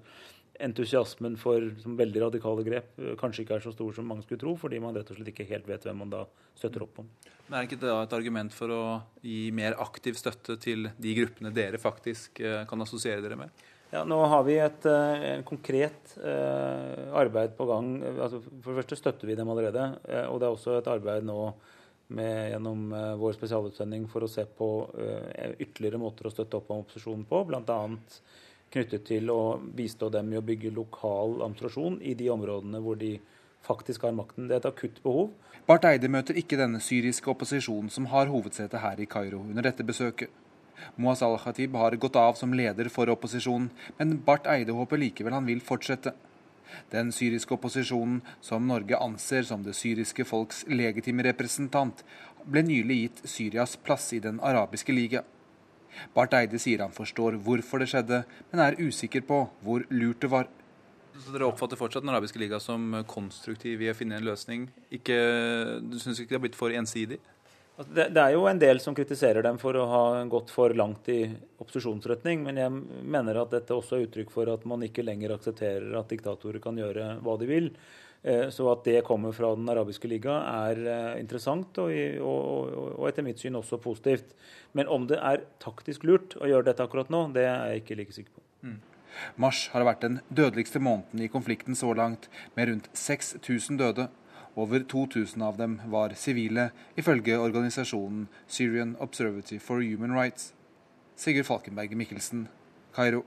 [0.65, 4.55] entusiasmen for veldig radikale grep eh, kanskje ikke er så stor som mange skulle tro,
[4.61, 6.25] fordi man rett og slett ikke helt vet hvem man da
[6.59, 7.11] støtter opp om.
[7.49, 8.83] Men Er ikke det et argument for å
[9.25, 13.67] gi mer aktiv støtte til de gruppene dere faktisk eh, kan assosiere dere med?
[13.91, 17.89] Ja, nå har vi et uh, konkret uh, arbeid på gang.
[18.13, 19.89] Altså, for det første støtter vi dem allerede.
[20.07, 21.41] Uh, og det er også et arbeid nå
[22.15, 22.85] med, gjennom
[23.21, 24.67] vår spesialutsending for å se på
[25.63, 27.45] ytterligere måter å støtte opp om opposisjonen på.
[27.47, 27.77] Bl.a.
[28.71, 33.17] knyttet til å bistå dem i å bygge lokal administrasjon i de områdene hvor de
[33.67, 34.49] faktisk har makten.
[34.49, 35.33] Det er et akutt behov.
[35.69, 39.87] Barth Eide møter ikke denne syriske opposisjonen som har hovedsete her i Kairo under dette
[39.87, 40.31] besøket.
[40.97, 43.69] Moaz al-Khatib har gått av som leder for opposisjonen,
[43.99, 46.15] men Barth Eide håper likevel han vil fortsette.
[46.91, 52.05] Den syriske opposisjonen, som Norge anser som det syriske folks legitime representant,
[52.47, 55.25] ble nylig gitt Syrias plass i Den arabiske liga.
[56.15, 60.33] Barth Eide sier han forstår hvorfor det skjedde, men er usikker på hvor lurt det
[60.33, 60.49] var.
[61.21, 64.71] Så Dere oppfatter fortsatt Den arabiske liga som konstruktiv i å finne en løsning?
[64.95, 65.19] Ikke,
[65.85, 67.21] du syns ikke det har blitt for ensidig?
[67.81, 70.73] Altså, det, det, er jo en del som kritiserer dem for å ha gått for
[70.77, 71.23] langt i
[71.63, 72.75] opposisjonsretning, men jeg
[73.17, 76.77] mener at dette også er uttrykk for at man ikke lenger aksepterer at diktatorer kan
[76.77, 77.71] gjøre hva de vil.
[78.23, 80.35] Eh, så at det kommer fra Den arabiske liga
[80.67, 81.89] er eh, interessant og,
[82.21, 84.35] og, og, etter mitt syn også positivt.
[84.77, 87.99] Men om det er taktisk lurt å gjøre dette akkurat nå, det er jeg ikke
[88.03, 88.45] like sikker på.
[88.69, 88.79] Mm.
[89.41, 94.07] Mars har vært den dødeligste måneden i konflikten så langt, med rundt 6000 døde
[94.61, 100.53] over 2000 av dem var sivile, ifølge organisasjonen Syrian Observatory for Human Rights.
[101.17, 102.49] Sigurd Falkenberg Mikkelsen,
[102.95, 103.25] Kairo.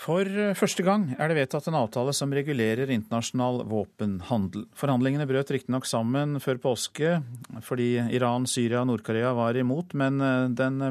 [0.00, 0.26] For
[0.58, 4.66] første gang er det vedtatt en avtale som regulerer internasjonal våpenhandel.
[4.76, 7.20] Forhandlingene brøt riktignok sammen før påske
[7.62, 10.82] fordi Iran, Syria og Nord-Korea var imot, men eh, den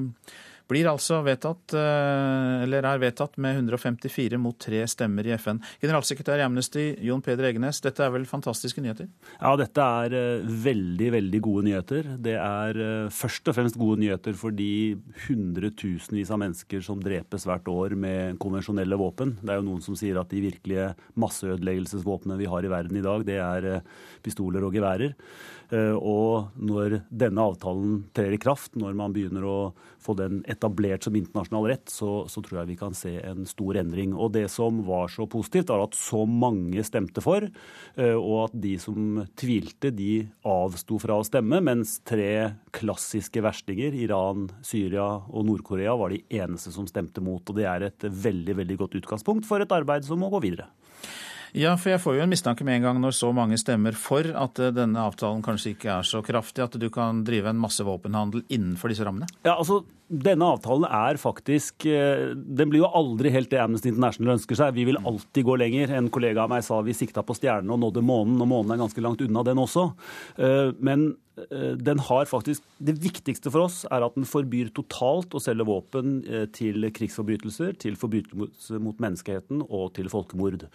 [0.74, 5.62] blir altså vedtatt, eh, eller er vedtatt med 154 mot tre stemmer i FN.
[5.82, 9.10] Generalsekretær i Amnesty, Jon Peder Egenes, dette er vel fantastiske nyheter?
[9.38, 12.12] Ja, dette er eh, veldig, veldig gode nyheter.
[12.26, 14.98] Det er eh, først og fremst gode nyheter for de
[15.28, 19.38] hundretusenvis av mennesker som drepes hvert år med konvensjonelle våpen.
[19.42, 23.06] Det er jo noen som sier at de virkelige masseødeleggelsesvåpnene vi har i verden i
[23.06, 23.70] dag, det er
[24.26, 25.14] pistoler og geværer.
[25.72, 29.58] Eh, og når denne avtalen trer i kraft, når man begynner å
[30.04, 33.80] få den etablert som internasjonal rett, så, så, tror jeg vi kan se en stor
[33.80, 34.14] endring.
[34.14, 37.48] Og det som var så positivt, er at så mange stemte for,
[37.96, 43.96] eh, og at de som tvilte, de avsto fra å stemme, mens tre klassiske verstinger,
[44.04, 47.44] Iran, Syria og Nord-Korea, var de eneste som stemte mot.
[47.44, 50.70] Og det er et veldig, veldig godt utgangspunkt for et arbeid som må gå videre.
[51.54, 54.26] Ja, for jeg får jo en mistanke med en gang når så mange stemmer for
[54.26, 57.84] at eh, denne avtalen kanskje ikke er så kraftig at du kan drive en masse
[57.86, 59.28] våpenhandel innenfor disse rammene?
[59.46, 64.34] Ja, altså denne avtalen er faktisk eh, Den blir jo aldri helt det Amnesty International
[64.34, 64.74] ønsker seg.
[64.74, 65.94] Vi vil alltid gå lenger.
[65.94, 68.82] En kollega av meg sa vi sikta på stjernene og nådde månen, og månen er
[68.82, 69.86] ganske langt unna den også.
[70.42, 71.12] Eh, men
[71.82, 76.20] den har faktisk Det viktigste for oss er at den forbyr totalt å selge våpen
[76.54, 80.68] til krigsforbrytelser, til forbrytelser mot menneskeheten og til folkemord.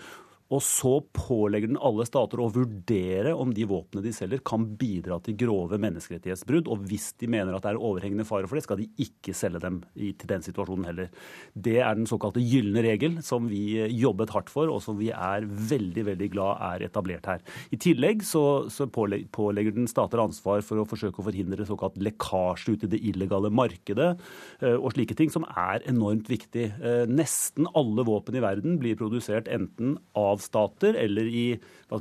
[0.49, 5.19] Og så pålegger den alle stater å vurdere om de våpnene de selger, kan bidra
[5.25, 6.71] til grove menneskerettighetsbrudd.
[6.73, 9.61] Og hvis de mener at det er overhengende fare for det, skal de ikke selge
[9.61, 11.11] dem i, til den situasjonen heller.
[11.53, 15.45] Det er den såkalte gylne regel, som vi jobbet hardt for, og som vi er
[15.45, 17.45] veldig veldig glad er etablert her.
[17.75, 22.73] I tillegg så, så pålegger den stater ansvar for å forsøke å forhindre såkalt lekkasje
[22.73, 24.15] ut i det illegale markedet
[24.63, 26.71] eh, og slike ting, som er enormt viktig.
[26.81, 31.47] Eh, nesten alle våpen i verden blir produsert enten av av stater eller i,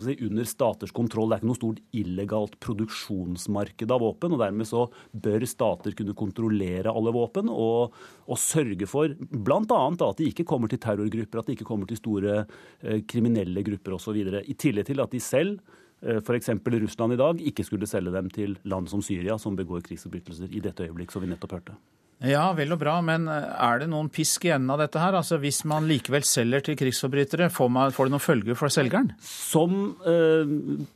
[0.01, 1.29] si, under staters kontroll.
[1.29, 4.35] Det er ikke noe stort illegalt produksjonsmarked av våpen.
[4.35, 9.81] og Dermed så bør stater kunne kontrollere alle våpen og, og sørge for bl.a.
[9.89, 13.97] at de ikke kommer til terrorgrupper, at de ikke kommer til store eh, kriminelle grupper
[13.97, 14.21] osv.
[14.21, 15.57] I tillegg til at de selv
[16.05, 16.53] eh, F.eks.
[16.77, 20.63] Russland i dag ikke skulle selge dem til land som Syria, som begår krigsforbrytelser i
[20.63, 21.77] dette øyeblikk, som vi nettopp hørte.
[22.25, 25.13] Ja, vel og bra, men eh, er det noen pisk i enden av dette her?
[25.19, 29.11] Altså Hvis man likevel selger til krigsforbrytere, får, man, får det noen følger for selgeren?
[29.21, 30.49] Som, eh,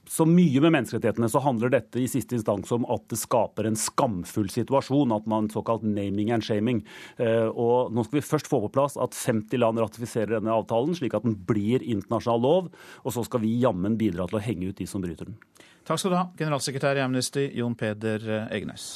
[0.09, 3.77] som, mye med menneskerettighetene så handler dette i siste instans om at det skaper en
[3.77, 5.13] skamfull situasjon.
[5.13, 6.81] At man såkalt naming and shaming.
[7.21, 10.97] Eh, og nå skal vi først få på plass at 50 land ratifiserer denne avtalen,
[10.97, 12.71] slik at den blir internasjonal lov.
[13.05, 15.37] Og så skal vi jammen bidra til å henge ut de som bryter den.
[15.85, 18.95] Takk skal du ha, generalsekretær i Amnesty, Jon Peder Egnes.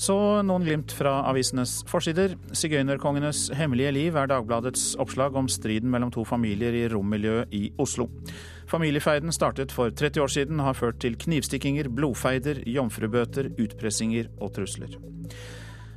[0.00, 0.14] Så
[0.48, 2.32] noen glimt fra avisenes forsider.
[2.56, 8.06] Sigøynerkongenes hemmelige liv er Dagbladets oppslag om striden mellom to familier i rommiljøet i Oslo.
[8.70, 14.94] Familiefeiden startet for 30 år siden har ført til knivstikkinger, blodfeider, jomfrubøter, utpressinger og trusler.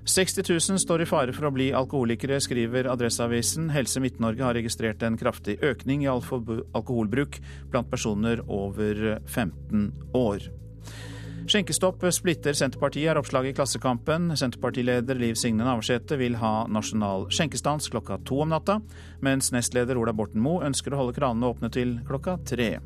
[0.04, 3.70] 60 000 står i fare for å bli alkoholikere, skriver Adresseavisen.
[3.72, 7.40] Helse Midt-Norge har registrert en kraftig økning i alkoholbruk
[7.72, 9.88] blant personer over 15
[10.20, 10.52] år.
[11.44, 14.30] Skjenkestopp splitter Senterpartiet, er oppslaget i Klassekampen.
[14.40, 18.78] Senterpartileder Liv Signe Navarsete vil ha nasjonal skjenkestans klokka to om natta,
[19.26, 22.78] mens nestleder Ola Borten Moe ønsker å holde kranene åpne til klokka tre.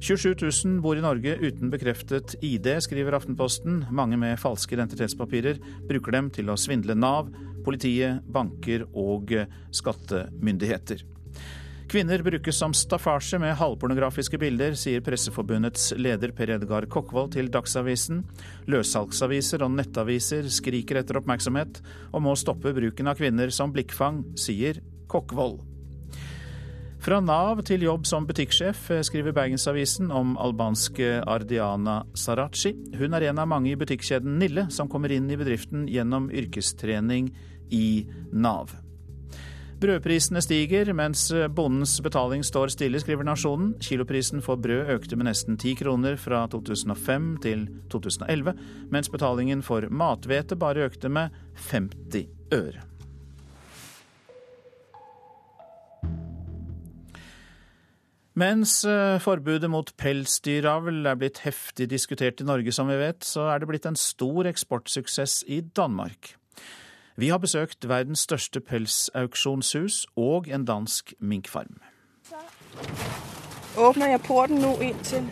[0.00, 3.82] 27 000 bor i Norge uten bekreftet ID, skriver Aftenposten.
[3.92, 7.28] Mange med falske identitetspapirer bruker dem til å svindle Nav,
[7.66, 9.36] politiet, banker og
[9.76, 11.04] skattemyndigheter.
[11.86, 18.24] Kvinner brukes som staffasje med halvpornografiske bilder, sier Presseforbundets leder Per Edgar Kokkvold til Dagsavisen.
[18.66, 21.78] Løssalgsaviser og nettaviser skriker etter oppmerksomhet,
[22.10, 25.60] og må stoppe bruken av kvinner som blikkfang, sier Kokkvold.
[27.06, 32.72] Fra Nav til jobb som butikksjef, skriver Bergensavisen om albanske Ardiana Saraci.
[32.98, 37.30] Hun er en av mange i butikkjeden Nille som kommer inn i bedriften gjennom yrkestrening
[37.70, 37.86] i
[38.34, 38.74] Nav.
[39.76, 43.74] Brødprisene stiger, mens bondens betaling står stille, skriver Nasjonen.
[43.76, 48.54] Kiloprisen for brød økte med nesten 10 kroner fra 2005 til 2011,
[48.90, 51.28] mens betalingen for mathvete bare økte med
[51.68, 52.24] 50
[52.56, 52.86] øre.
[58.36, 63.46] Mens eh, forbudet mot pelsdyravl er blitt heftig diskutert i Norge, som vi vet, så
[63.52, 66.34] er det blitt en stor eksportsuksess i Danmark.
[67.18, 71.78] Vi har besøkt verdens største pelsauksjonshus og en dansk minkfarm.
[73.76, 75.24] Åpner jeg porten nå inn til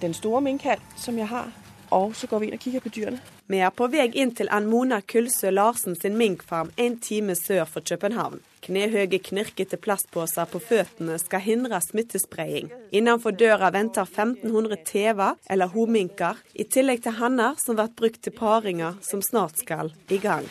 [0.00, 1.50] den store minkhall som jeg har,
[1.92, 3.20] og så går vi inn og kikker på dyrene.
[3.52, 7.84] Vi er på vei inn til Anmona Kulsø Larsen sin minkfarm en time sør for
[7.84, 8.40] København.
[8.64, 12.70] Knehøye, knirkete plastposer på føttene skal hindre smittespredning.
[12.96, 18.32] Innenfor døra venter 1500 tever eller hominker, i tillegg til hanner som blir brukt til
[18.32, 20.48] paringer som snart skal i gang.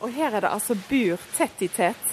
[0.00, 2.10] Og her er det altså bur tett i tett.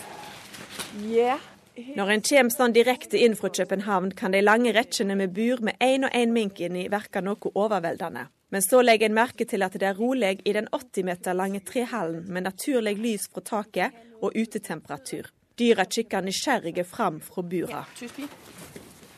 [1.04, 1.42] Yeah.
[1.74, 5.80] Når en kommer sånn direkte inn fra København, kan de lange rekkene med bur med
[5.82, 8.28] én og én mink inni virke noe overveldende.
[8.54, 11.64] Men så legger en merke til at det er rolig i den 80 meter lange
[11.66, 15.32] trehallen med naturlig lys fra taket og utetemperatur.
[15.58, 17.82] Dyra kikker nysgjerrige fram fra bura.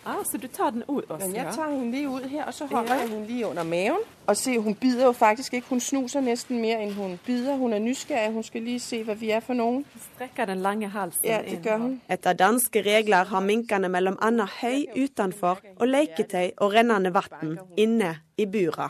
[0.06, 1.28] Ah, så du tar den ut også?
[1.28, 2.99] Men jeg tar henne lige ut her, og så holder ja.
[2.99, 3.97] jeg henne lige under maven.
[4.28, 5.68] Og se, hun bider jo faktisk ikke.
[5.70, 7.56] Hun snuser nesten mer enn hun bider.
[7.56, 8.34] Hun er nysgjerrig.
[8.34, 9.86] Hun skal lige se hva vi er for noen.
[10.16, 12.01] Strekker den lange halsen Ja, det gjør hun.
[12.10, 18.18] Etter danske regler har minkene mellom annet høy utenfor og leketøy og rennende vann inne
[18.38, 18.89] i bura.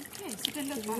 [0.00, 0.94] Okay, så det løper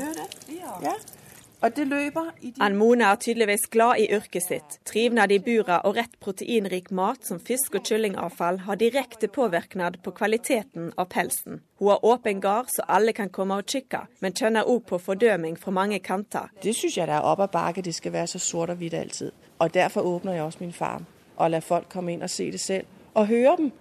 [0.49, 1.24] i
[1.72, 2.12] de...
[2.60, 4.76] Anmona er tydeligvis glad i yrket sitt.
[4.84, 10.12] Trivnad i bura og rett proteinrik mat som fisk og kyllingavfall har direkte påvirknad på
[10.12, 11.62] kvaliteten av pelsen.
[11.78, 15.56] Hun har åpen gard så alle kan komme og kikke, men kjenner òg på fordøming
[15.60, 16.52] fra mange kanter.
[16.62, 17.82] Det syns jeg det er opp av bakke.
[17.82, 19.32] Det skal være så sort og hvitt alltid.
[19.58, 21.06] Og derfor åpner jeg også min farm
[21.36, 22.86] og lar folk komme inn og se det selv.
[23.14, 23.72] Og høre dem.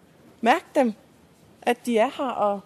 [0.41, 0.93] merke dem.
[1.61, 2.59] At de er her, og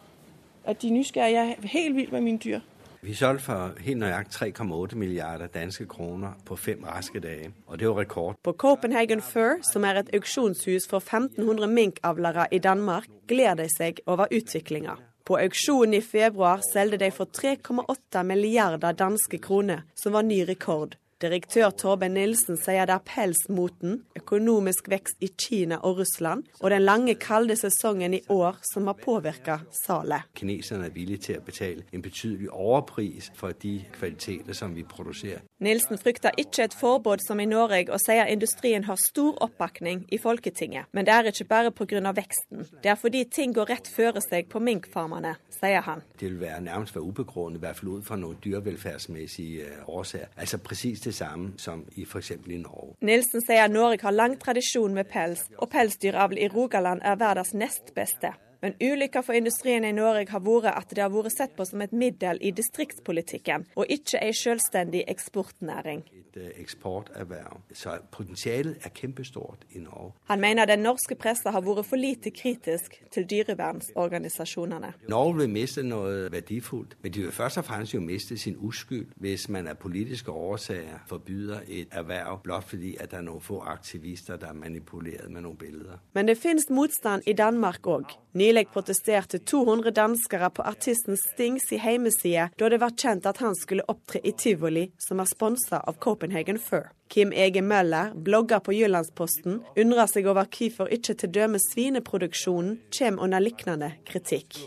[0.65, 1.39] at de er nysgjerrige.
[1.39, 2.59] Jeg er helt vill med mine dyr.
[3.01, 7.87] Vi solgte for helt nøyaktig 3,8 milliarder danske kroner på fem raske dager, og det
[7.87, 8.35] var rekord.
[8.43, 14.01] På Copenhagen Fur, som er et auksjonshus for 1500 minkavlere i Danmark, gleder de seg
[14.07, 14.97] over utviklinga.
[15.27, 20.95] På auksjonen i februar solgte de for 3,8 milliarder danske kroner, som var ny rekord.
[21.17, 26.83] Direktør Torben Nilsen sier det er pelsmoten, økonomisk vekst i Kina og Russland og den
[26.85, 30.27] lange, kalde sesongen i år som har påvirka salet.
[30.37, 35.41] Kineserne er villige til å betale en betydelig overpris for de kvaliteter som vi produserer.
[35.57, 40.21] Nilsen frykter ikke et forbud som i Norge, og sier industrien har stor oppbakning i
[40.21, 40.85] Folketinget.
[40.93, 42.13] Men det er ikke bare pga.
[42.13, 42.67] veksten.
[42.83, 46.05] Det er fordi ting går rett føre seg på minkfarmene, sier han.
[46.19, 50.29] Det vil være nærmest være ubegrunnet, i hvert fall ut fra noen dyrevelferdsmessige årsaker.
[50.37, 52.33] Altså presis det samme som i f.eks.
[52.47, 52.95] Norge.
[53.07, 57.93] Nilsen sier Norge har lang tradisjon med pels, og pelsdyravl i Rogaland er verdens nest
[57.95, 58.33] beste.
[58.61, 61.83] Men ulykka for industrien i Norge har vært at det har vært sett på som
[61.85, 66.01] et middel i distriktspolitikken, og ikke ei selvstendig eksportnæring.
[66.37, 67.61] Et eksporterhverv.
[67.73, 70.13] Så potensialet er kjempestort i Norge.
[70.23, 74.93] Han mener den norske pressa har vært for lite kritisk til dyrevernsorganisasjonene.
[75.09, 79.07] Norge vil miste noe verdifullt, men de vil først og fremst jo miste sin uskyld
[79.15, 83.61] hvis man av politiske årsaker forbyr et erhverv blott fordi at det er noen få
[83.65, 85.97] aktivister der er manipulert med noen bilder.
[86.13, 88.13] Men det finnes motstand i Danmark òg.
[88.37, 93.55] Nylig protesterte 200 danskere på artisten Stings i hjemmeside da det var kjent at han
[93.55, 96.26] skulle opptre i tivoli, som er sponsa av Copenhagen
[96.59, 96.89] Fur.
[97.09, 103.39] Kim Ege Møller, blogger på Jyllandsposten, undrer seg over hvorfor ikke dømes svineproduksjonen kommer under
[103.39, 104.57] lignende kritikk.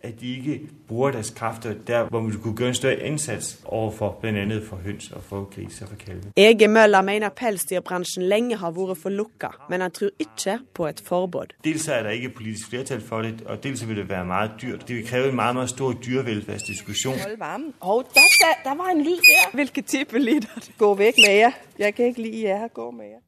[0.00, 4.18] At de ikke bruger deres krefter der hvor man kunne gjøre en større innsats overfor
[4.20, 4.58] bl.a.
[4.68, 6.30] for høns og for griser og for kalver.
[6.36, 11.02] Ege Møller mener pelsdyrbransjen lenge har vært for lukka, men han tror ikke på et
[11.04, 11.54] forbud.
[11.64, 14.88] Dels er det ikke politisk flertall for det, og dels vil det være meget dyrt.
[14.88, 17.18] Det vil kreve en meget, meget stor dyrevelfærdsdiskusjon.
[17.18, 17.74] Hold varmen.
[17.80, 19.54] Hov, der, der var en lyd der.
[19.54, 20.72] Hvilken type lyd er det?
[20.78, 21.50] Gå vekk med jer.
[21.78, 22.68] Jeg kan ikke lide jer.
[22.68, 23.20] Gå med jer.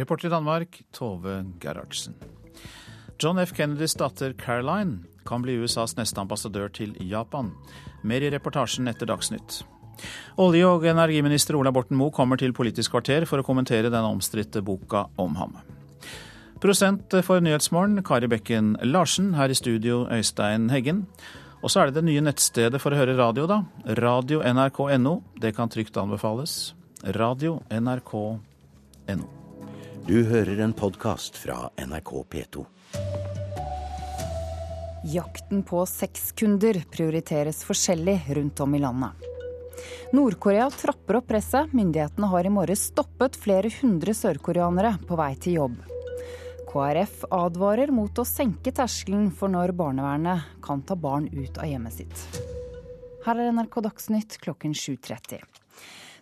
[0.00, 2.14] Reporter i Danmark, Tove Gerhardsen.
[3.22, 3.52] John F.
[3.52, 7.52] Kennedys datter Caroline kan bli USAs neste ambassadør til Japan.
[8.02, 9.62] Mer i reportasjen etter Dagsnytt.
[10.36, 14.62] Olje- og energiminister Ola Borten Moe kommer til Politisk kvarter for å kommentere den omstridte
[14.64, 15.56] boka om ham.
[16.60, 19.34] Prosent for Nyhetsmorgen, Kari Bekken Larsen.
[19.34, 21.06] Her i studio, Øystein Heggen.
[21.62, 23.62] Og så er det det nye nettstedet for å høre radio, da.
[24.00, 25.14] Radio NRK.no.
[25.40, 26.74] Det kan trygt anbefales.
[27.16, 29.30] Radio NRK.no.
[30.04, 33.43] Du hører en podkast fra NRK P2.
[35.04, 39.10] Jakten på sexkunder prioriteres forskjellig rundt om i landet.
[40.16, 41.72] Nord-Korea trapper opp presset.
[41.76, 45.74] Myndighetene har i morges stoppet flere hundre sørkoreanere på vei til jobb.
[46.70, 52.00] KrF advarer mot å senke terskelen for når barnevernet kan ta barn ut av hjemmet
[52.00, 52.24] sitt.
[53.26, 55.63] Her er NRK Dagsnytt klokken 7.30.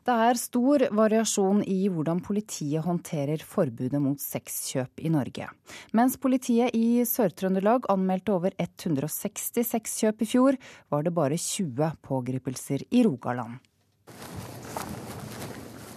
[0.02, 5.46] Det er stor variasjon i hvordan politiet håndterer forbudet mot sexkjøp i Norge.
[5.94, 10.58] Mens politiet i Sør-Trøndelag anmeldte over 160 sexkjøp i fjor,
[10.90, 13.62] var det bare 20 pågripelser i Rogaland.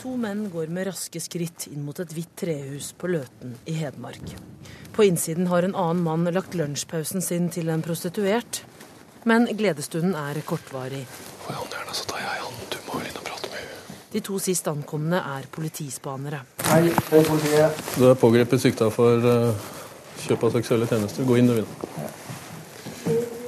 [0.06, 4.36] To menn går med raske skritt inn mot et hvitt trehus på Løten i Hedmark.
[4.94, 8.62] På innsiden har en annen mann lagt lunsjpausen sin til en prostituert.
[9.26, 11.08] Men gledestunden er kortvarig.
[14.16, 16.38] De to sist ankomne er politispanere.
[16.70, 17.82] Hei, hei politiet.
[18.00, 19.66] Du er pågrepet sikta for uh,
[20.24, 21.28] kjøp av seksuelle tjenester.
[21.28, 22.14] Gå inn, du, Vidar.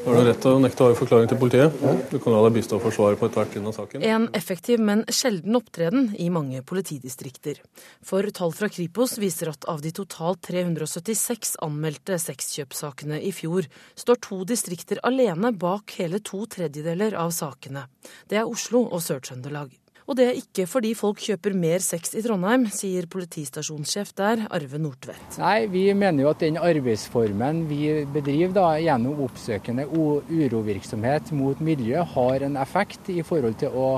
[0.07, 1.79] Har du rett til å nekte å ha en forklaring til politiet?
[2.11, 4.03] Du kan alle bistå forsvaret på ethvert trinn av saken.
[4.11, 7.63] En effektiv, men sjelden opptreden i mange politidistrikter.
[8.03, 14.23] For tall fra Kripos viser at av de totalt 376 anmeldte sexkjøpssakene i fjor, står
[14.27, 17.87] to distrikter alene bak hele to tredjedeler av sakene.
[18.27, 19.71] Det er Oslo og Sør-Trøndelag.
[20.07, 24.79] Og det er ikke fordi folk kjøper mer sex i Trondheim, sier politistasjonssjef der, Arve
[24.79, 25.35] Nordtvedt.
[25.41, 32.05] Nei, Vi mener jo at den arbeidsformen vi bedriver da, gjennom oppsøkende urovirksomhet mot miljø,
[32.15, 33.89] har en effekt i forhold til å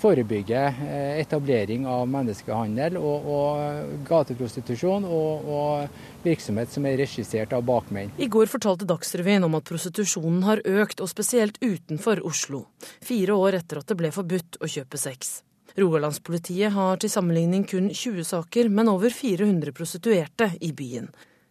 [0.00, 7.64] forebygge eh, etablering av menneskehandel og, og gateprostitusjon og, og virksomhet som er regissert av
[7.68, 8.12] bakmenn.
[8.18, 12.66] I går fortalte Dagsrevyen om at prostitusjonen har økt, og spesielt utenfor Oslo.
[13.02, 15.40] Fire år etter at det ble forbudt å kjøpe sex.
[15.78, 21.08] Rogalandspolitiet har til sammenligning kun 20 saker, men over 400 prostituerte i byen.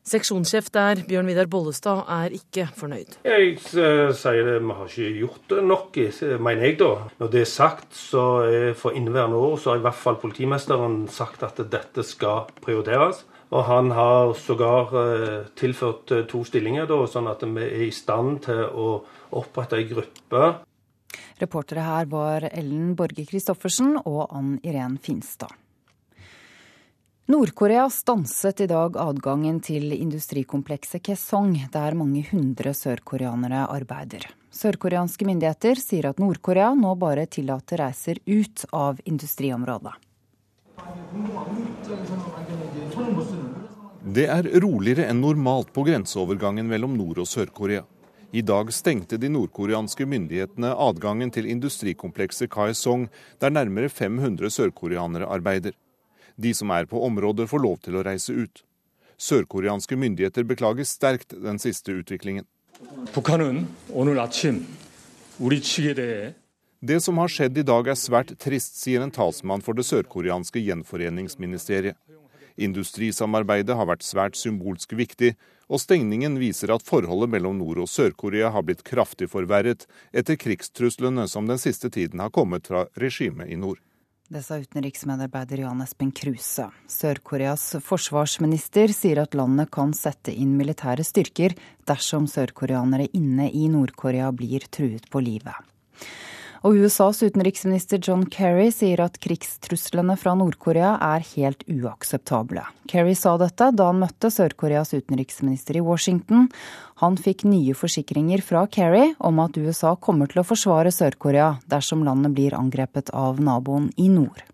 [0.07, 3.19] Seksjonssjef der, Bjørn Vidar Bollestad, er ikke fornøyd.
[3.27, 5.99] Jeg uh, sier det, vi har ikke gjort nok,
[6.41, 6.89] mener jeg da.
[7.19, 11.05] Når det er sagt, så er for inneværende år så har i hvert fall politimesteren
[11.11, 13.21] sagt at dette skal prioriteres.
[13.51, 14.93] Og han har sågar
[15.59, 18.93] tilført to stillinger, da, sånn at vi er i stand til å
[19.41, 20.53] opprette ei gruppe.
[21.41, 25.51] Reportere her var Ellen Borge Christoffersen og Ann Irén Finstad.
[27.31, 34.25] Nord-Korea stanset i dag adgangen til industrikomplekset Kaesong, der mange hundre sørkoreanere arbeider.
[34.51, 39.93] Sørkoreanske myndigheter sier at Nord-Korea nå bare tillater reiser ut av industriområdet.
[44.17, 47.85] Det er roligere enn normalt på grenseovergangen mellom Nord- og Sør-Korea.
[48.35, 53.07] I dag stengte de nordkoreanske myndighetene adgangen til industrikomplekset Kaesong,
[53.39, 55.77] der nærmere 500 sørkoreanere arbeider.
[56.35, 58.63] De som er på området, får lov til å reise ut.
[59.21, 62.47] Sørkoreanske myndigheter beklager sterkt den siste utviklingen.
[66.81, 70.63] Det som har skjedd i dag er svært trist, sier en talsmann for det sørkoreanske
[70.65, 71.97] gjenforeningsministeriet.
[72.61, 75.35] Industrisamarbeidet har vært svært symbolsk viktig,
[75.71, 81.27] og stengningen viser at forholdet mellom Nord- og Sør-Korea har blitt kraftig forverret etter krigstruslene
[81.31, 83.79] som den siste tiden har kommet fra regimet i nord.
[84.31, 86.69] Det sa utenriksmedarbeider Jan Espen Kruse.
[86.87, 91.51] Sør-Koreas forsvarsminister sier at landet kan sette inn militære styrker
[91.83, 95.51] dersom sørkoreanere inne i Nord-Korea blir truet på livet.
[96.61, 102.61] Og USAs utenriksminister John Kerry sier at krigstruslene fra Nord-Korea er helt uakseptable.
[102.91, 106.51] Kerry sa dette da han møtte Sør-Koreas utenriksminister i Washington.
[107.01, 112.05] Han fikk nye forsikringer fra Kerry om at USA kommer til å forsvare Sør-Korea dersom
[112.05, 114.45] landet blir angrepet av naboen i nord.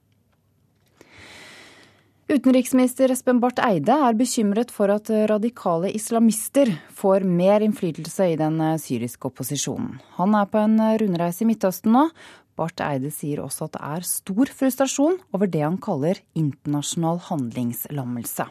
[2.27, 8.59] Utenriksminister Espen Barth Eide er bekymret for at radikale islamister får mer innflytelse i den
[8.83, 9.93] syriske opposisjonen.
[10.17, 12.01] Han er på en rundreise i Midtøsten nå.
[12.59, 18.49] Barth Eide sier også at det er stor frustrasjon over det han kaller internasjonal handlingslammelse.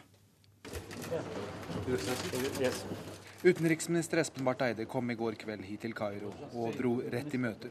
[3.43, 7.37] Utenriksminister Espen Barth Eide kom i går kveld hit til Kairo og dro rett i
[7.37, 7.69] møter.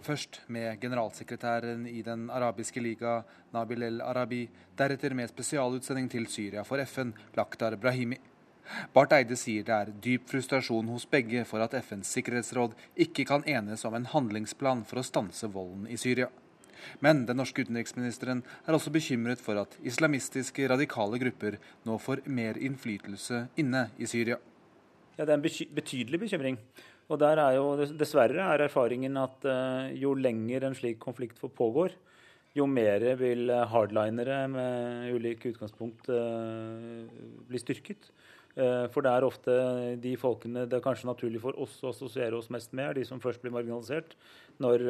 [0.00, 3.18] Først med generalsekretæren i Den arabiske liga,
[3.52, 4.46] Nabil el-Arabi,
[4.78, 8.16] deretter med spesialutsending til Syria for FN, Lakhdar Brahimi.
[8.94, 12.72] Barth Eide sier det er dyp frustrasjon hos begge for at FNs sikkerhetsråd
[13.04, 16.30] ikke kan enes om en handlingsplan for å stanse volden i Syria.
[17.04, 22.56] Men den norske utenriksministeren er også bekymret for at islamistiske radikale grupper nå får mer
[22.56, 24.40] innflytelse inne i Syria.
[25.18, 26.58] Ja, Det er en betydelig bekymring.
[27.12, 31.92] Og der er jo Dessverre er erfaringen at uh, jo lenger en slik konflikt pågår,
[32.52, 37.06] jo mer vil eh, hardlinere med ulike utgangspunkt uh,
[37.48, 38.10] bli styrket.
[38.52, 39.52] For det er ofte
[39.96, 43.06] de folkene det er kanskje naturlig for oss å assosiere oss mest med, er de
[43.08, 44.12] som først blir marginalisert
[44.60, 44.84] når,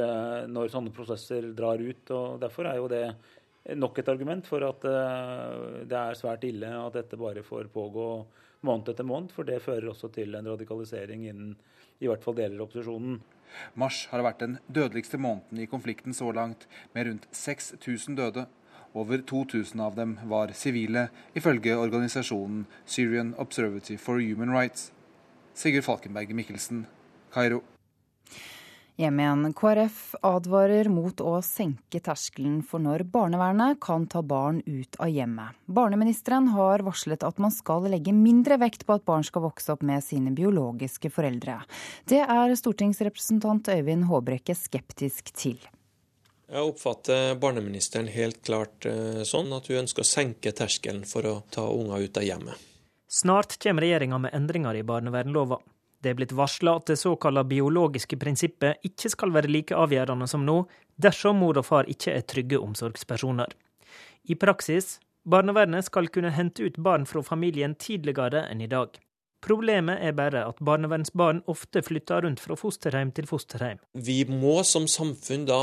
[0.50, 2.10] når sånne prosesser drar ut.
[2.10, 3.04] og Derfor er jo det
[3.78, 8.08] nok et argument for at det er svært ille at dette bare får pågå
[8.66, 11.54] måned etter måned, for det fører også til en radikalisering innen
[12.02, 13.20] i hvert fall deler av opposisjonen.
[13.78, 18.46] Mars har vært den dødeligste måneden i konflikten så langt, med rundt 6000 døde.
[18.94, 24.90] Over 2000 av dem var sivile, ifølge organisasjonen Syrian Observatory for Human Rights.
[25.54, 26.86] Sigurd Falkenberg Mikkelsen,
[27.32, 27.62] Kairo.
[29.00, 29.52] Hjem igjen.
[29.56, 35.56] KrF advarer mot å senke terskelen for når barnevernet kan ta barn ut av hjemmet.
[35.64, 39.82] Barneministeren har varslet at man skal legge mindre vekt på at barn skal vokse opp
[39.88, 41.62] med sine biologiske foreldre.
[42.04, 45.56] Det er stortingsrepresentant Øyvind Håbrekke skeptisk til.
[46.52, 51.38] Jeg oppfatter barneministeren helt klart eh, sånn at hun ønsker å senke terskelen for å
[51.48, 52.68] ta unger ut av hjemmet.
[53.08, 55.62] Snart kommer regjeringa med endringer i barnevernlova.
[56.02, 60.42] Det er blitt varsla at det såkalla biologiske prinsippet ikke skal være like avgjørende som
[60.46, 60.64] nå,
[60.98, 63.54] dersom mor og far ikke er trygge omsorgspersoner.
[64.26, 68.98] I praksis barnevernet skal kunne hente ut barn fra familien tidligere enn i dag.
[69.42, 73.80] Problemet er bare at barnevernsbarn ofte flytter rundt fra fosterhjem til fosterhjem.
[73.94, 75.62] Vi må som samfunn da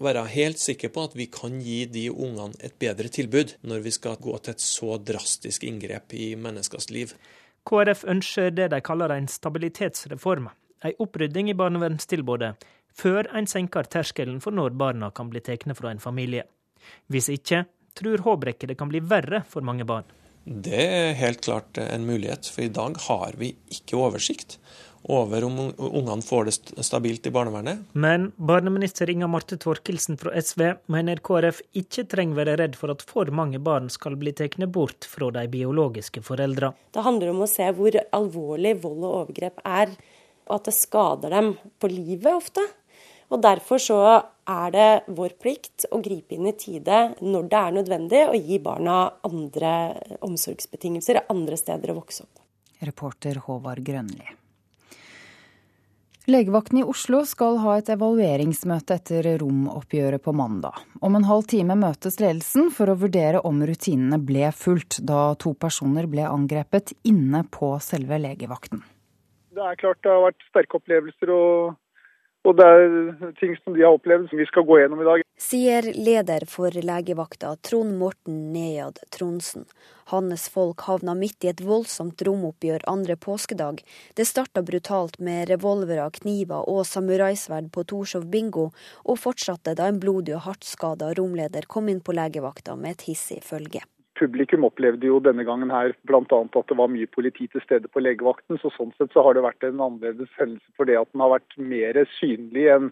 [0.00, 3.92] være helt sikre på at vi kan gi de ungene et bedre tilbud, når vi
[3.92, 7.12] skal gå til et så drastisk inngrep i menneskers liv.
[7.68, 10.48] KrF ønsker det de kaller en stabilitetsreform,
[10.84, 12.54] en opprydding i barnevernstilbudet,
[12.96, 16.46] før en senker terskelen for når barna kan bli tatt fra en familie.
[17.12, 20.08] Hvis ikke, tror Håbrekke det kan bli verre for mange barn.
[20.44, 24.56] Det er helt klart en mulighet, for i dag har vi ikke oversikt
[25.02, 27.78] over om ungene får det stabilt i barnevernet.
[27.92, 33.04] Men barneminister Inga Marte Thorkildsen fra SV mener KrF ikke trenger være redd for at
[33.06, 36.76] for mange barn skal bli tatt bort fra de biologiske foreldrene.
[36.92, 39.94] Det handler om å se hvor alvorlig vold og overgrep er,
[40.50, 42.66] og at det skader dem på livet ofte.
[43.30, 44.00] Og Derfor så
[44.50, 48.58] er det vår plikt å gripe inn i tide når det er nødvendig, og gi
[48.58, 49.72] barna andre
[50.26, 52.42] omsorgsbetingelser, andre steder å vokse opp.
[52.82, 54.39] Reporter Håvard Grønli.
[56.28, 60.76] Legevakten i Oslo skal ha et evalueringsmøte etter romoppgjøret på mandag.
[61.00, 65.54] Om en halv time møtes ledelsen for å vurdere om rutinene ble fulgt, da to
[65.56, 68.82] personer ble angrepet inne på selve legevakten.
[69.56, 71.72] Det er klart det har vært sterke opplevelser og
[72.48, 75.24] og det er ting som de har opplevd som vi skal gå gjennom i dag.
[75.40, 79.66] Sier leder for legevakta Trond Morten Nejad Tronsen.
[80.10, 83.84] Hans folk havna midt i et voldsomt romoppgjør andre påskedag.
[84.16, 88.70] Det starta brutalt med revolvere, kniver og samuraisverd på Torshov bingo,
[89.04, 93.08] og fortsatte da en blodig og hardt skada romleder kom inn på legevakta med et
[93.12, 93.84] hissig følge
[94.20, 96.22] publikum opplevde jo denne gangen her bl.a.
[96.22, 98.60] at det var mye politi til stede på legevakten.
[98.60, 101.34] så Sånn sett så har det vært en annerledes hendelse for det at den har
[101.38, 102.90] vært mer synlig enn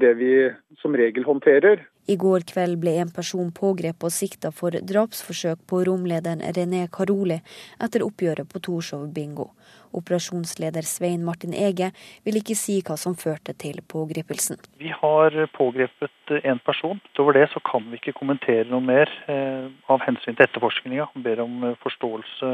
[0.00, 0.34] det vi
[0.80, 1.82] som regel håndterer.
[2.08, 7.36] I går kveld ble en person pågrepet og sikta for drapsforsøk på romlederen René Karoli
[7.82, 9.50] etter oppgjøret på Torshov bingo.
[9.96, 11.90] Operasjonsleder Svein Martin Ege
[12.26, 14.60] vil ikke si hva som førte til pågripelsen.
[14.80, 17.00] Vi har pågrepet en person.
[17.12, 21.10] Utover det så kan vi ikke kommentere noe mer eh, av hensyn til etterforskninga.
[21.24, 22.52] Ber om eh, forståelse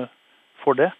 [0.64, 0.92] for det.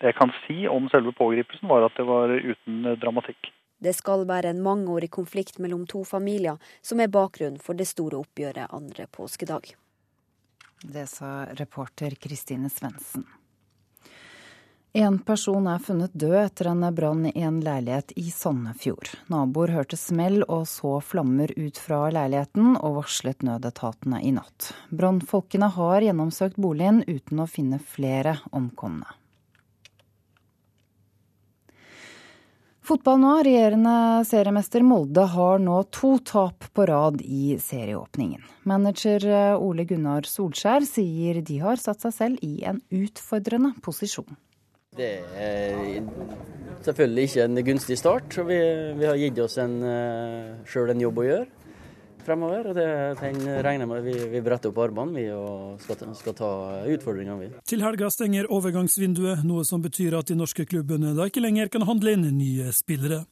[0.00, 3.52] Det jeg kan si om selve pågripelsen, var at det var uten eh, dramatikk.
[3.84, 8.22] Det skal være en mangeårig konflikt mellom to familier som er bakgrunnen for det store
[8.22, 9.74] oppgjøret andre påskedag.
[10.84, 13.24] Det sa reporter Kristine Svendsen.
[14.96, 19.08] En person er funnet død etter en brann i en leilighet i Sandefjord.
[19.26, 24.68] Naboer hørte smell og så flammer ut fra leiligheten, og varslet nødetatene i natt.
[24.94, 29.10] Brannfolkene har gjennomsøkt boligen uten å finne flere omkomne.
[32.86, 33.34] Fotball nå.
[33.50, 33.98] Regjerende
[34.30, 38.46] seriemester Molde har nå to tap på rad i serieåpningen.
[38.62, 39.26] Manager
[39.58, 44.36] Ole Gunnar Solskjær sier de har satt seg selv i en utfordrende posisjon.
[44.94, 46.02] Det er
[46.84, 48.36] selvfølgelig ikke en gunstig start.
[48.46, 48.58] Vi,
[49.00, 51.63] vi har gitt oss en, uh, sjøl en jobb å gjøre
[52.26, 52.70] fremover.
[52.70, 52.86] og det,
[53.20, 56.50] Den regner med vi, vi bretter opp armene vi, og skal, skal ta
[56.90, 57.38] utfordringene.
[57.40, 57.50] vi.
[57.68, 61.86] Til helga stenger overgangsvinduet, noe som betyr at de norske klubbene da ikke lenger kan
[61.88, 63.24] handle inn nye spillere.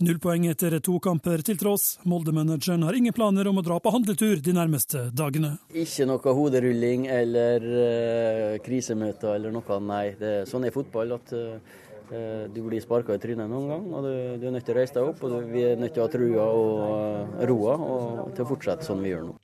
[0.00, 1.96] Null poeng etter to kamper til tross.
[2.04, 5.56] Molde-manageren har ingen planer om å dra på handletur de nærmeste dagene.
[5.74, 10.06] Ikke noe hoderulling eller uh, krisemøter eller noe, nei.
[10.20, 11.16] Det, sånn er fotball.
[11.16, 14.76] at uh, du blir sparka i trynet noen gang, og du, du, er nødt til
[14.76, 15.22] å reise deg opp.
[15.26, 18.48] og du, Vi er nødt til å ha trua og eh, roa og til å
[18.52, 19.36] fortsette sånn vi gjør nå.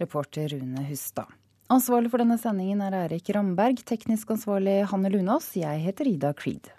[0.00, 1.34] Reporter Rune Hustad.
[1.72, 3.84] Ansvarlig for denne sendingen er Erik Ramberg.
[3.88, 5.52] Teknisk ansvarlig Hanne Lunås.
[5.56, 6.72] Jeg heter Ida Creed.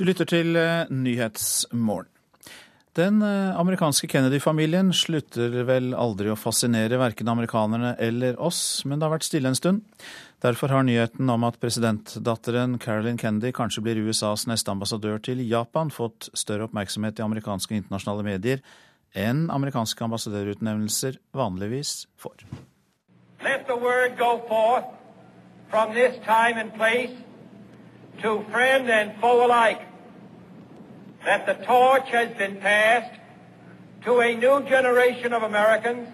[0.00, 2.11] Du lytter til eh, Nyhetsmorgen.
[2.92, 9.06] Den eh, amerikanske Kennedy-familien slutter vel aldri å fascinere verken amerikanerne eller oss, men det
[9.06, 9.86] har vært stille en stund.
[10.44, 15.88] Derfor har nyheten om at presidentdatteren Carolyn Kennedy kanskje blir USAs neste ambassadør til Japan,
[15.88, 18.60] fått større oppmerksomhet i amerikanske internasjonale medier
[19.16, 22.44] enn amerikanske ambassadørutnevnelser vanligvis får.
[23.40, 24.92] Let the word go forth
[25.70, 27.16] from this time and place
[28.20, 29.91] to friend and foe alike
[31.24, 33.14] that the torch has been passed
[34.04, 36.08] to a new generation of Americans.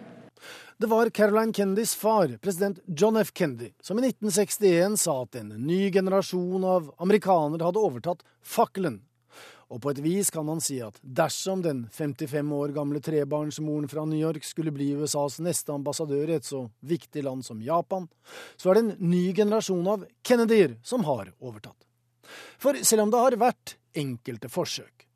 [0.81, 3.33] Det var Caroline Kennedys far, president John F.
[3.33, 9.01] Kennedy, som i 1961 sa at en ny generasjon av amerikanere hadde overtatt fakkelen.
[9.69, 14.07] Og på et vis kan man si at dersom den 55 år gamle trebarnsmoren fra
[14.07, 18.07] New York skulle bli USAs neste ambassadør i et så viktig land som Japan,
[18.57, 21.77] så er det en ny generasjon av Kennedyer som har overtatt.
[22.63, 25.07] For selv om det har vært enkelte forsøk.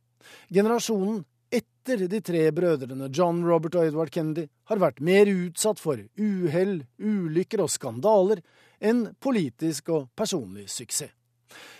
[0.53, 1.23] Generasjonen
[1.53, 6.83] etter de tre brødrene John, Robert og Edward Kennedy har vært mer utsatt for uhell,
[6.99, 8.41] ulykker og skandaler
[8.83, 11.13] enn politisk og personlig suksess.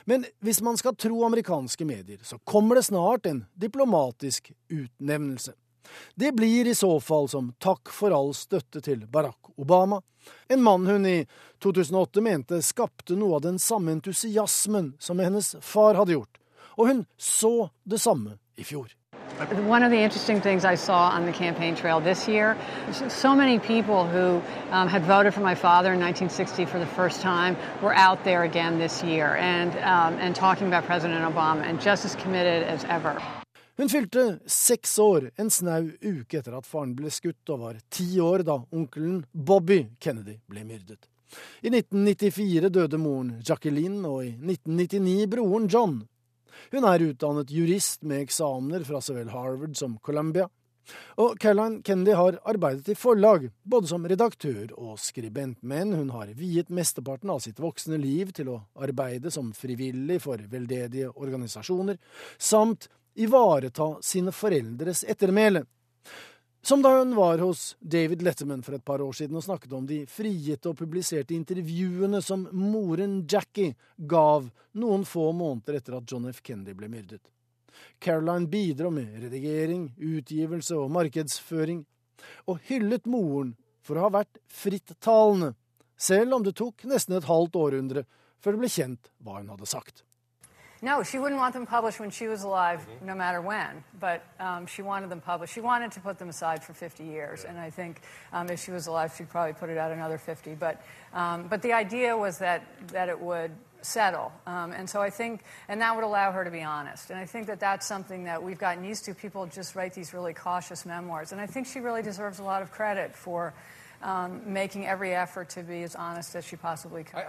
[0.05, 5.55] Men hvis man skal tro amerikanske medier, så kommer det snart en diplomatisk utnevnelse.
[6.15, 10.03] Det blir i så fall som takk for all støtte til Barack Obama,
[10.49, 11.27] en mann hun i
[11.63, 16.39] 2008 mente skapte noe av den samme entusiasmen som hennes far hadde gjort,
[16.77, 18.89] og hun så det samme i fjor.
[19.67, 22.57] One of the interesting things I saw on the campaign trail this year,
[23.09, 27.21] so many people who um, had voted for my father in 1960 for the first
[27.23, 31.81] time were out there again this year and, um, and talking about President Obama and
[31.81, 33.21] just as committed as ever.
[33.77, 38.21] Hun fylte seks år en snau uke etter at faren ble skutt, og var ti
[38.21, 41.09] år da onkelen Bobby Kennedy ble myrdet.
[41.65, 46.03] I 1994 døde moren Jacqueline, og i 1999 broren John.
[46.73, 50.49] Hun er utdannet jurist med eksamener fra så vel Harvard som Columbia.
[51.23, 56.33] Og Caroline Kennedy har arbeidet i forlag, både som redaktør og skribent, men hun har
[56.35, 62.01] viet mesteparten av sitt voksne liv til å arbeide som frivillig for veldedige organisasjoner,
[62.39, 65.65] samt ivareta sine foreldres ettermæle.
[66.65, 69.87] Som da hun var hos David Letterman for et par år siden og snakket om
[69.87, 74.47] de frigitte og publiserte intervjuene som moren Jackie gav
[74.79, 76.39] noen få måneder etter at John F.
[76.47, 77.19] Kennedy ble myrdet.
[77.99, 81.83] Caroline bidro med redigering, utgivelse og markedsføring,
[82.47, 85.57] og hyllet moren for å ha vært frittalende,
[85.99, 88.07] selv om det tok nesten et halvt århundre
[88.39, 90.05] før det ble kjent hva hun hadde sagt.
[90.85, 93.07] No, she wouldn't want them published when she was alive, mm-hmm.
[93.07, 93.85] no matter when.
[94.01, 95.55] But um, she wanted them published.
[95.55, 98.01] She wanted to put them aside for 50 years, and I think
[98.33, 100.57] um, if she was alive, she'd probably put it out another 50.
[100.57, 100.83] But
[101.15, 103.53] um, but the idea was that that it would
[103.83, 107.11] settle, um, and so I think, and that would allow her to be honest.
[107.11, 109.15] And I think that that's something that we've gotten used to.
[109.15, 112.61] People just write these really cautious memoirs, and I think she really deserves a lot
[112.61, 113.55] of credit for.
[114.05, 117.21] Um, making every effort to be as honest as she possibly could.
[117.21, 117.29] I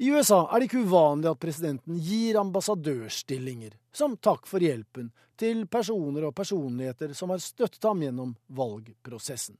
[0.00, 5.10] USA er det ikke uvanlig at presidenten gir ambassadørstillinger som takk for hjelpen
[5.40, 9.58] til personer og personligheter som har støttet ham gjennom valgprosessen.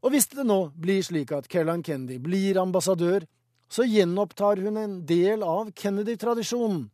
[0.00, 3.26] Og hvis det nå blir slik at Kellan Kennedy blir ambassadør,
[3.68, 6.88] så gjenopptar hun en del av Kennedy-tradisjonen.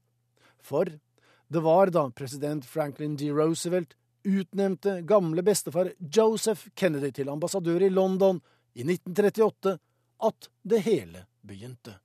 [0.58, 3.30] For det var da president Franklin D.
[3.30, 3.94] Roosevelt
[4.26, 8.42] utnevnte gamle bestefar Joseph Kennedy til ambassadør i London
[8.74, 9.78] i 1938
[10.26, 12.00] at det hele begynte.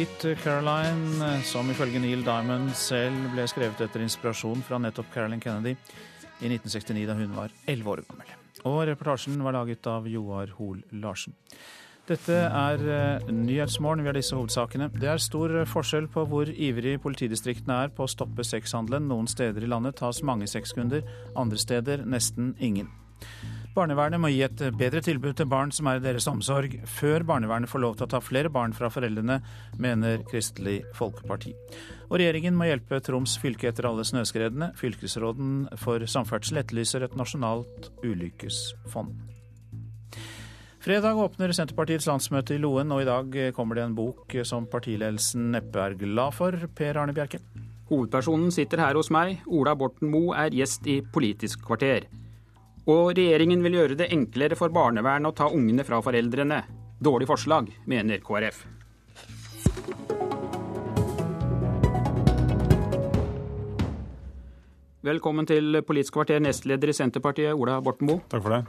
[0.00, 5.74] Sweet Caroline, som ifølge Neil Diamond selv ble skrevet etter inspirasjon fra nettopp Carolyn Kennedy
[6.40, 8.30] i 1969, da hun var elleve år gammel.
[8.64, 11.36] Og reportasjen var laget av Joar Hoel Larsen.
[12.08, 14.06] Dette er uh, Nyhetsmorgen.
[14.06, 14.88] Vi har disse hovedsakene.
[14.96, 19.04] Det er stor forskjell på hvor ivrig politidistriktene er på å stoppe sexhandelen.
[19.10, 21.04] Noen steder i landet tas mange sexkunder,
[21.36, 22.88] andre steder nesten ingen.
[23.70, 27.70] Barnevernet må gi et bedre tilbud til barn som er i deres omsorg, før barnevernet
[27.70, 29.36] får lov til å ta flere barn fra foreldrene,
[29.78, 31.52] mener Kristelig Folkeparti.
[32.08, 34.72] Og regjeringen må hjelpe Troms fylke etter alle snøskredene.
[34.80, 39.14] Fylkesråden for samferdsel etterlyser et nasjonalt ulykkesfond.
[40.80, 45.52] Fredag åpner Senterpartiets landsmøte i Loen, og i dag kommer det en bok som partiledelsen
[45.54, 46.56] neppe er glad for.
[46.74, 47.38] Per Arne Bjerke.
[47.90, 49.44] Hovedpersonen sitter her hos meg.
[49.46, 52.08] Ola Borten Moe er gjest i Politisk kvarter.
[52.88, 56.62] Og regjeringen vil gjøre det enklere for barnevern å ta ungene fra foreldrene.
[57.00, 58.62] Dårlig forslag, mener KrF.
[65.00, 68.20] Velkommen til Politisk kvarter, nestleder i Senterpartiet, Ola Borten Moe.
[68.28, 68.62] Takk for det.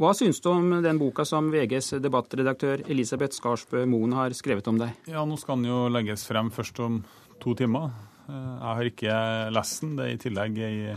[0.00, 4.80] Hva syns du om den boka som VGs debattredaktør Elisabeth Skarsbø Moen har skrevet om
[4.80, 4.92] deg?
[5.08, 6.98] Ja, Nå skal den jo legges frem først om
[7.40, 7.92] to timer.
[8.28, 9.16] Eh, jeg har ikke
[9.56, 9.96] lest den.
[9.96, 10.96] Det er i tillegg ei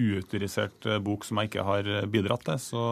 [0.00, 2.84] uautorisert eh, bok som jeg ikke har eh, bidratt til, så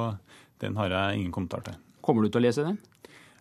[0.62, 1.78] den har jeg ingen kommentar til.
[2.02, 2.78] Kommer du til å lese den?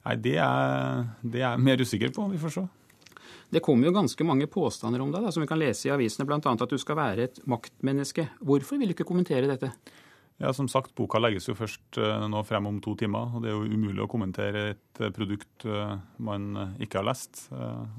[0.02, 2.26] Nei, det er, det er jeg mer usikker på.
[2.32, 2.68] Vi får se.
[3.52, 6.26] Det kommer jo ganske mange påstander om deg, da, som vi kan lese i avisene,
[6.28, 6.40] bl.a.
[6.40, 8.30] at du skal være et maktmenneske.
[8.40, 9.74] Hvorfor vil du ikke kommentere dette?
[10.41, 13.35] Ja, Som sagt, boka legges jo først eh, nå frem om to timer.
[13.35, 15.68] og Det er jo umulig å kommentere et produkt
[16.18, 17.43] man ikke har lest.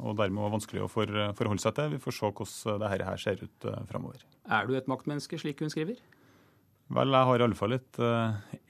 [0.03, 1.93] Og dermed vanskelig å forholde seg til.
[1.95, 4.27] Vi får se hvordan dette her ser ut fremover.
[4.51, 6.03] Er du et maktmenneske, slik hun skriver?
[6.93, 8.03] Vel, jeg har i alle fall et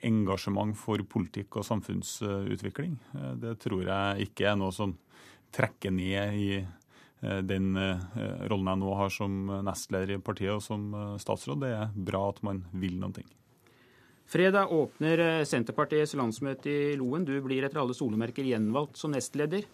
[0.05, 2.95] engasjement for politikk og samfunnsutvikling.
[3.41, 4.95] Det tror jeg ikke er noe som
[5.53, 6.49] trekker ned i
[7.21, 7.73] den
[8.49, 10.91] rollen jeg nå har som nestleder i partiet og som
[11.21, 11.65] statsråd.
[11.65, 13.31] Det er bra at man vil noen ting.
[14.29, 17.25] Fredag åpner Senterpartiets landsmøte i Loen.
[17.27, 19.65] Du blir etter alle solemerker gjenvalgt som nestleder.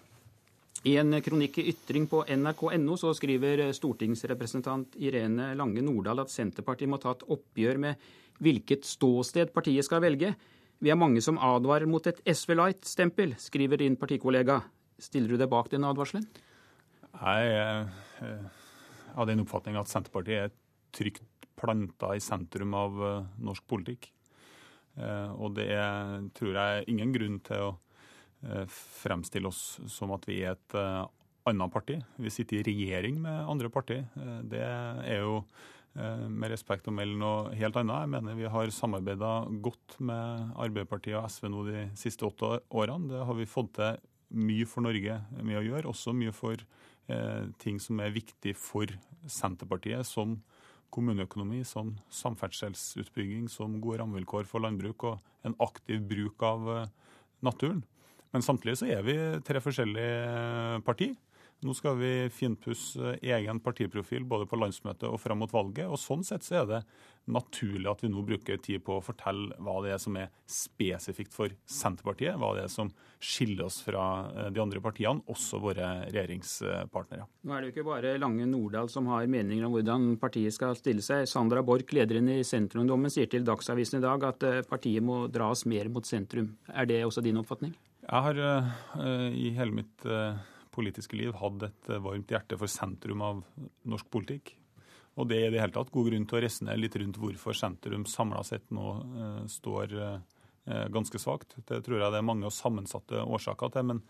[0.88, 6.92] I en kronikk i Ytring på nrk.no så skriver stortingsrepresentant Irene Lange Nordahl at Senterpartiet
[6.92, 8.10] må ta et oppgjør med
[8.40, 10.32] hvilket ståsted partiet skal velge.
[10.80, 14.62] Vi er mange som advarer mot et SV Light-stempel, skriver din partikollega.
[15.00, 16.28] Stiller du deg bak den advarselen?
[17.10, 17.90] Jeg har
[18.24, 20.56] eh, den oppfatning at Senterpartiet er
[20.96, 24.08] trygt planta i sentrum av eh, norsk politikk.
[25.00, 27.72] Eh, og det er, tror jeg, ingen grunn til å
[28.40, 28.68] Eh,
[29.04, 31.02] fremstille oss som at vi er et eh,
[31.50, 31.98] annet parti.
[32.16, 34.06] Vi sitter i regjering med andre partier.
[34.48, 35.44] Det er jo
[36.00, 38.04] med respekt å melde noe helt annet.
[38.06, 39.32] Jeg mener vi har samarbeida
[39.66, 43.10] godt med Arbeiderpartiet og SV nå de siste åtte årene.
[43.10, 43.98] Det har vi fått til
[44.38, 46.62] mye for Norge med å gjøre, også mye for
[47.10, 48.94] eh, ting som er viktig for
[49.26, 50.38] Senterpartiet, som
[50.94, 56.92] kommuneøkonomi, som samferdselsutbygging, som gode rammevilkår for landbruk og en aktiv bruk av eh,
[57.46, 57.84] naturen.
[58.34, 61.16] Men samtidig så er vi tre forskjellige partier.
[61.60, 65.90] Nå skal vi finpusse egen partiprofil både på landsmøtet og fram mot valget.
[65.92, 66.80] og Sånn sett så er det
[67.30, 71.36] naturlig at vi nå bruker tid på å fortelle hva det er som er spesifikt
[71.36, 75.90] for Senterpartiet, hva det er som skiller oss fra eh, de andre partiene, også våre
[76.08, 77.28] regjeringspartnere.
[77.44, 80.78] Nå er det jo ikke bare Lange Nordahl som har meninger om hvordan partiet skal
[80.80, 81.28] stille seg.
[81.30, 85.66] Sandra Borch, lederen i Senterungdommen, sier til Dagsavisen i dag at eh, partiet må dras
[85.68, 86.54] mer mot sentrum.
[86.72, 87.76] Er det også din oppfatning?
[88.10, 90.06] Jeg har uh, i hele mitt
[90.80, 93.44] politiske liv hadde et varmt hjerte for sentrum av
[93.84, 94.56] norsk politikk.
[95.20, 97.58] Og det er i det hele tatt god grunn til å resonnere litt rundt hvorfor
[97.58, 98.86] sentrum samla sett nå
[99.52, 99.96] står
[100.94, 101.58] ganske svakt.
[101.68, 103.88] Det tror jeg det er mange og sammensatte årsaker til.
[103.90, 104.02] Men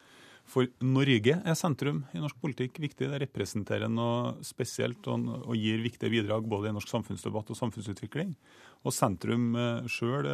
[0.49, 3.09] for Norge er sentrum i norsk politikk viktig.
[3.09, 8.35] Det representerer noe spesielt og, og gir viktige bidrag både i norsk samfunnsdebatt og samfunnsutvikling.
[8.85, 9.51] Og sentrum
[9.89, 10.29] sjøl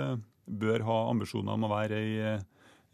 [0.46, 2.36] bør ha ambisjoner om å være ei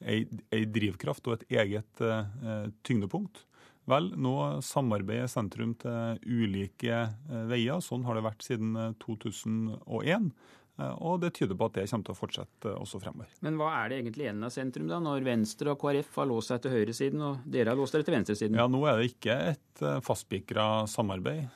[0.06, 3.46] ei, drivkraft og et eget eh, tyngdepunkt.
[3.90, 7.82] Vel, nå samarbeider sentrum til ulike eh, veier.
[7.84, 10.32] Sånn har det vært siden 2001.
[10.80, 13.32] Eh, og det tyder på at det kommer til å fortsette også fremover.
[13.46, 16.54] Men hva er det egentlig igjen av sentrum, da, når Venstre og KrF har låst
[16.54, 18.60] seg til høyresiden, og dere har låst dere til venstresiden?
[18.62, 21.50] Ja, Nå er det ikke et fastspikra samarbeid.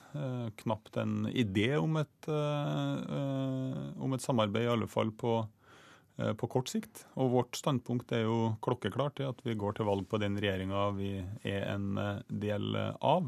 [0.64, 5.44] Knapt en idé om et, om et samarbeid, i alle fall på,
[6.16, 7.04] på kort sikt.
[7.20, 10.86] Og vårt standpunkt er jo klokkeklart, i at vi går til valg på den regjeringa
[10.96, 11.90] vi er en
[12.32, 13.28] del av.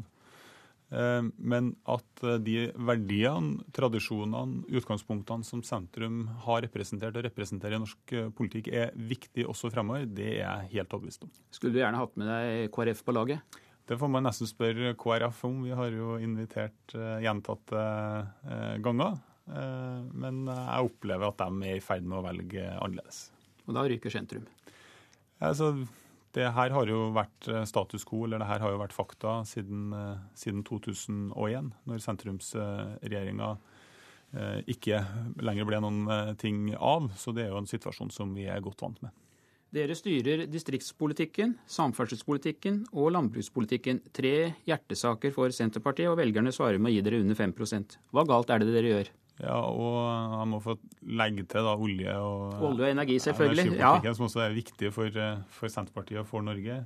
[0.88, 2.56] Eh, men at eh, de
[2.88, 9.44] verdiene, tradisjonene, utgangspunktene som sentrum har representert og representerer i norsk eh, politikk, er viktig
[9.48, 11.32] også fremover, det er jeg helt overbevist om.
[11.52, 13.58] Skulle du gjerne hatt med deg KrF på laget?
[13.88, 15.62] Det får man nesten spørre KrF om.
[15.64, 16.92] Vi har jo invitert
[17.24, 17.84] gjentatte
[18.84, 19.14] ganger.
[19.48, 23.22] Men jeg opplever at de er i ferd med å velge annerledes.
[23.68, 24.44] Og da ryker sentrum?
[25.44, 25.72] Altså,
[26.36, 29.40] det her har jo vært eh, status quo, eller det her har jo vært fakta
[29.48, 33.52] siden, eh, siden 2001, når sentrumsregjeringa
[34.36, 35.00] eh, ikke
[35.44, 37.08] lenger ble noen ting av.
[37.16, 39.14] Så det er jo en situasjon som vi er godt vant med.
[39.74, 44.00] Dere styrer distriktspolitikken, samferdselspolitikken og landbrukspolitikken.
[44.16, 44.34] Tre
[44.68, 48.64] hjertesaker for Senterpartiet, og velgerne svarer med å gi dere under 5% Hva galt er
[48.64, 49.10] det dere gjør?
[49.38, 49.98] Ja, og
[50.34, 50.74] han må få
[51.06, 53.76] legge til da olje og Olje og energi, selvfølgelig.
[53.78, 53.94] Ja.
[54.16, 55.20] Som også er viktig for,
[55.54, 56.80] for, Senterpartiet og for Norge.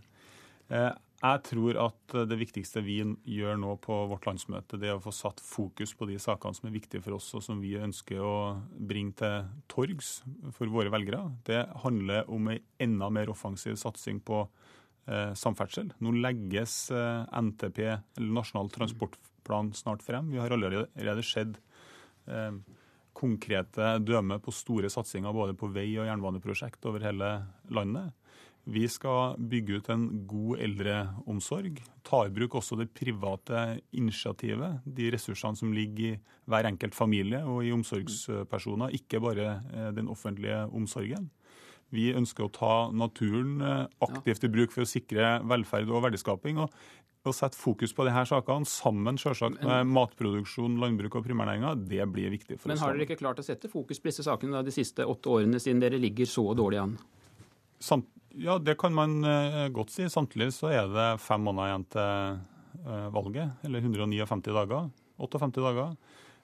[0.68, 0.90] Eh,
[1.22, 2.98] jeg tror at det viktigste vi
[3.30, 6.68] gjør nå på vårt landsmøte, det er å få satt fokus på de sakene som
[6.68, 8.34] er viktige for oss, og som vi ønsker å
[8.74, 10.16] bringe til torgs
[10.56, 11.22] for våre velgere.
[11.46, 15.94] Det handler om en enda mer offensiv satsing på eh, samferdsel.
[16.02, 17.84] Nå legges eh, NTP,
[18.18, 20.34] eller Nasjonal transportplan, snart frem.
[20.34, 21.71] Vi har allerede sett Eh,
[23.12, 27.30] konkrete dømme på store satsinger både på vei- og jernbaneprosjekt over hele
[27.70, 28.12] landet.
[28.62, 31.80] Vi skal bygge ut en god eldreomsorg.
[32.06, 37.42] Ta i bruk også det private initiativet, de ressursene som ligger i hver enkelt familie
[37.42, 41.30] og i omsorgspersoner, ikke bare eh, den offentlige omsorgen.
[41.92, 46.62] Vi ønsker å ta naturen eh, aktivt i bruk for å sikre velferd og verdiskaping.
[46.62, 46.70] Og
[47.30, 52.32] å sette fokus på disse sakene, sammen selvsagt med matproduksjon, landbruk og primærnæringer, det blir
[52.34, 52.72] viktig for oss.
[52.72, 55.30] Men har dere ikke klart å sette fokus på disse sakene da, de siste åtte
[55.30, 56.96] årene, siden dere ligger så dårlig an?
[57.82, 58.08] Samt,
[58.38, 60.08] ja, det kan man uh, godt si.
[60.10, 62.40] Samtidig så er det fem måneder igjen til
[62.88, 64.90] uh, valget, eller 159 dager.
[65.22, 65.94] 58 dager.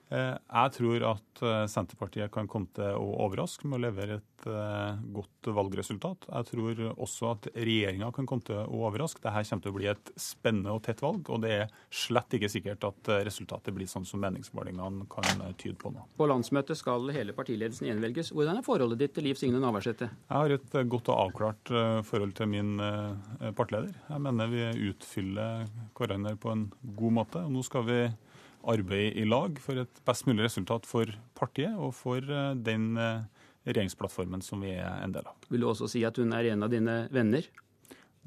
[0.09, 4.47] Eh, jeg tror at eh, Senterpartiet kan komme til å overraske med å levere et
[4.49, 6.29] eh, godt valgresultat.
[6.31, 9.21] Jeg tror også at regjeringa kan komme til å overraske.
[9.21, 12.51] Dette kommer til å bli et spennende og tett valg, og det er slett ikke
[12.53, 16.07] sikkert at resultatet blir sånn som meningsmålingene kan tyde på nå.
[16.17, 18.33] På landsmøtet skal hele partiledelsen gjenvelges.
[18.37, 20.09] Hvordan er forholdet ditt til Liv Signe Navarsete?
[20.09, 21.75] Jeg har et godt og avklart
[22.09, 22.77] forhold til min
[23.59, 23.93] partileder.
[24.09, 25.69] Jeg mener vi utfyller
[25.99, 26.67] hverandre på en
[26.97, 27.45] god måte.
[27.45, 28.01] og nå skal vi
[28.67, 33.23] arbeide i lag for et best mulig resultat for partiet og for eh, den eh,
[33.69, 35.37] regjeringsplattformen som vi er en del av.
[35.53, 37.47] Vil du også si at hun er en av dine venner?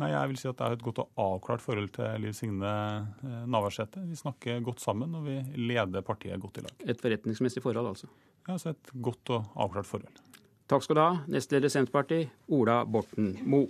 [0.02, 2.72] Nei, jeg vil si at jeg har et godt og avklart forhold til Liv Signe
[2.72, 4.02] eh, Navarsete.
[4.08, 6.76] Vi snakker godt sammen, og vi leder partiet godt i lag.
[6.90, 8.10] Et forretningsmessig forhold, altså?
[8.48, 10.24] Ja, altså et godt og avklart forhold.
[10.72, 13.68] Takk skal du ha, nestleder Senterpartiet, Ola Borten Moe.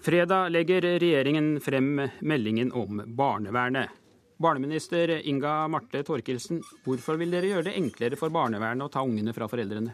[0.00, 3.90] Fredag legger regjeringen frem meldingen om barnevernet.
[4.40, 9.34] Barneminister Inga Marte Thorkildsen, hvorfor vil dere gjøre det enklere for barnevernet å ta ungene
[9.36, 9.92] fra foreldrene?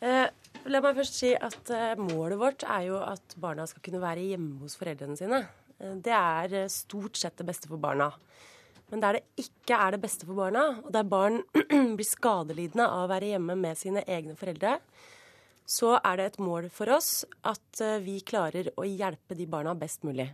[0.00, 0.24] Eh,
[0.72, 4.24] la meg først si at eh, Målet vårt er jo at barna skal kunne være
[4.30, 5.42] hjemme hos foreldrene sine.
[5.76, 8.08] Eh, det er eh, stort sett det beste for barna.
[8.88, 11.42] Men der det ikke er det beste for barna, og der barn
[11.98, 14.78] blir skadelidende av å være hjemme med sine egne foreldre,
[15.64, 19.74] så er det et mål for oss at eh, vi klarer å hjelpe de barna
[19.78, 20.28] best mulig.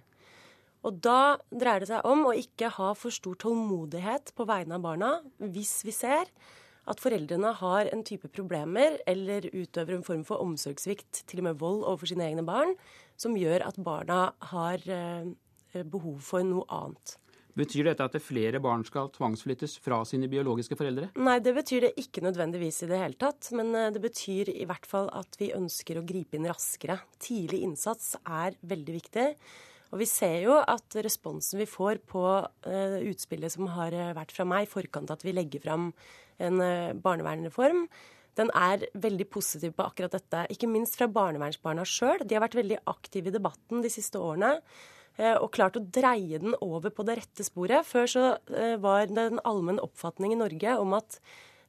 [0.86, 4.84] Og da dreier det seg om å ikke ha for stor tålmodighet på vegne av
[4.86, 6.30] barna hvis vi ser
[6.88, 11.60] at foreldrene har en type problemer eller utøver en form for omsorgssvikt, til og med
[11.60, 12.74] vold overfor sine egne barn,
[13.20, 17.19] som gjør at barna har eh, behov for noe annet.
[17.58, 21.10] Betyr dette at flere barn skal tvangsflyttes fra sine biologiske foreldre?
[21.18, 23.50] Nei, det betyr det ikke nødvendigvis i det hele tatt.
[23.56, 27.00] Men eh, det betyr i hvert fall at vi ønsker å gripe inn raskere.
[27.22, 29.26] Tidlig innsats er veldig viktig.
[29.90, 34.36] Og vi ser jo at responsen vi får på uh, utspillet som har eh, vært
[34.36, 35.90] fra meg i forkant at vi legger fram
[36.40, 36.62] en
[37.04, 37.82] barnevernreform,
[38.38, 40.46] den er veldig positiv på akkurat dette.
[40.54, 42.22] Ikke minst fra barnevernsbarna sjøl.
[42.24, 44.54] De har vært veldig aktive i debatten de siste årene.
[45.20, 47.84] Eh, og klart å dreie den over på det rette sporet.
[47.88, 48.26] Før så
[48.56, 51.20] eh, var det en allmenn oppfatning i Norge om at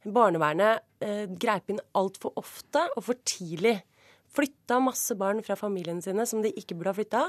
[0.07, 3.81] barnevernet eh, greip inn altfor ofte og for tidlig.
[4.31, 7.23] flytta masse barn fra familiene sine som de ikke burde ha flytta.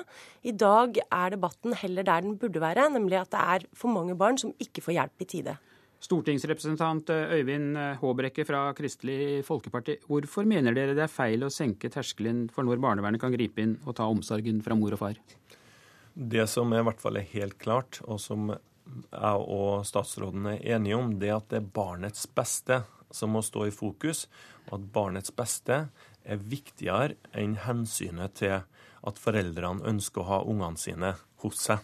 [0.46, 4.14] I dag er debatten heller der den burde være, nemlig at det er for mange
[4.14, 5.56] barn som ikke får hjelp i tide.
[6.02, 9.98] Stortingsrepresentant Øyvind Håbrekke fra Kristelig Folkeparti.
[10.06, 13.76] Hvorfor mener dere det er feil å senke terskelen for når barnevernet kan gripe inn
[13.82, 15.18] og ta omsorgen fra mor og far?
[16.14, 20.98] Det som i hvert fall er helt klart, og som jeg og statsråden er enige
[20.98, 22.82] om, det er at det er barnets beste
[23.12, 24.26] som må stå i fokus,
[24.68, 25.86] og at barnets beste
[26.22, 28.60] er viktigere enn hensynet til
[29.02, 31.80] at foreldrene ønsker å ha ungene sine hos seg.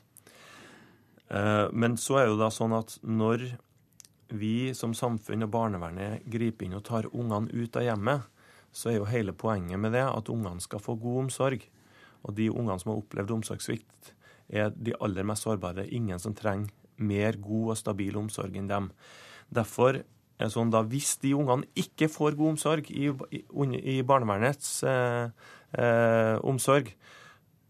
[1.28, 3.48] Eh, men så er det da sånn at når
[4.28, 8.28] vi som samfunn og barnevernet griper inn og tar ungene ut av hjemmet,
[8.72, 11.64] så er jo hele poenget med det at ungene skal få god omsorg.
[12.26, 14.12] Og de ungene som har opplevd omsorgssvikt,
[14.48, 15.86] er de aller mest sårbare.
[15.92, 18.90] Ingen som trenger mer god og stabil omsorg enn dem.
[19.54, 23.42] Derfor er det sånn da, Hvis de ungene ikke får god omsorg i, i,
[23.98, 25.30] i barnevernets eh,
[25.78, 26.92] eh, omsorg,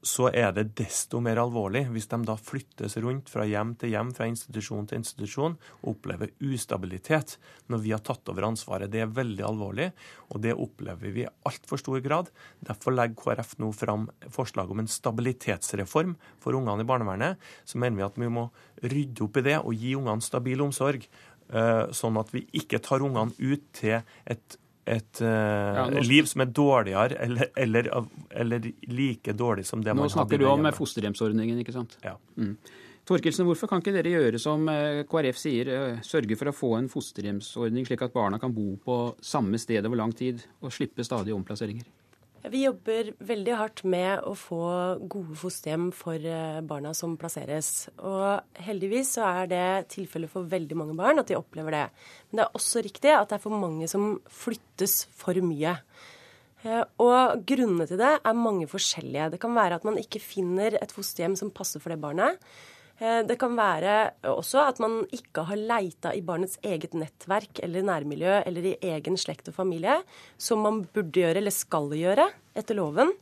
[0.03, 4.13] så er det desto mer alvorlig hvis de da flyttes rundt fra hjem til hjem,
[4.15, 7.37] fra institusjon til institusjon, og opplever ustabilitet
[7.73, 8.91] når vi har tatt over ansvaret.
[8.93, 9.89] Det er veldig alvorlig,
[10.31, 12.31] og det opplever vi i altfor stor grad.
[12.63, 17.43] Derfor legger KrF nå fram forslag om en stabilitetsreform for ungene i barnevernet.
[17.67, 18.49] Så mener vi at vi må
[18.85, 21.11] rydde opp i det og gi ungene stabil omsorg,
[21.51, 23.99] eh, sånn at vi ikke tar ungene ut til
[24.31, 24.59] et
[24.89, 27.89] et uh, ja, liv som er dårligere eller, eller,
[28.31, 31.99] eller, like dårlig som det man hadde Nå snakker du om fosterhjemsordningen, ikke sant?
[32.05, 32.17] Ja.
[32.41, 32.55] Mm.
[33.09, 36.75] Torkelsen, hvorfor kan ikke dere gjøre som eh, KrF sier, eh, sørge for å få
[36.77, 41.07] en fosterhjemsordning slik at barna kan bo på samme sted over lang tid og slippe
[41.07, 41.87] stadige omplasseringer?
[42.47, 44.61] Vi jobber veldig hardt med å få
[45.11, 47.89] gode fosterhjem for eh, barna som plasseres.
[47.99, 49.65] Og heldigvis så er det
[49.97, 51.83] tilfellet for veldig mange barn at de opplever det.
[52.31, 55.75] Men det er også riktig at det er for mange som flyttes for mye.
[56.63, 59.33] Eh, og grunnene til det er mange forskjellige.
[59.35, 62.39] Det kan være at man ikke finner et fosterhjem som passer for det barnet.
[62.99, 63.97] Eh, det kan være
[64.27, 69.19] også at man ikke har leita i barnets eget nettverk eller nærmiljø eller i egen
[69.21, 70.01] slekt og familie,
[70.37, 72.27] som man burde gjøre eller skal gjøre
[72.59, 73.13] etter loven.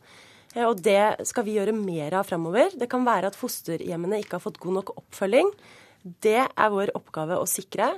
[0.54, 2.72] Eh, og det skal vi gjøre mer av framover.
[2.72, 5.52] Det kan være at fosterhjemmene ikke har fått god nok oppfølging.
[6.24, 7.92] Det er vår oppgave å sikre.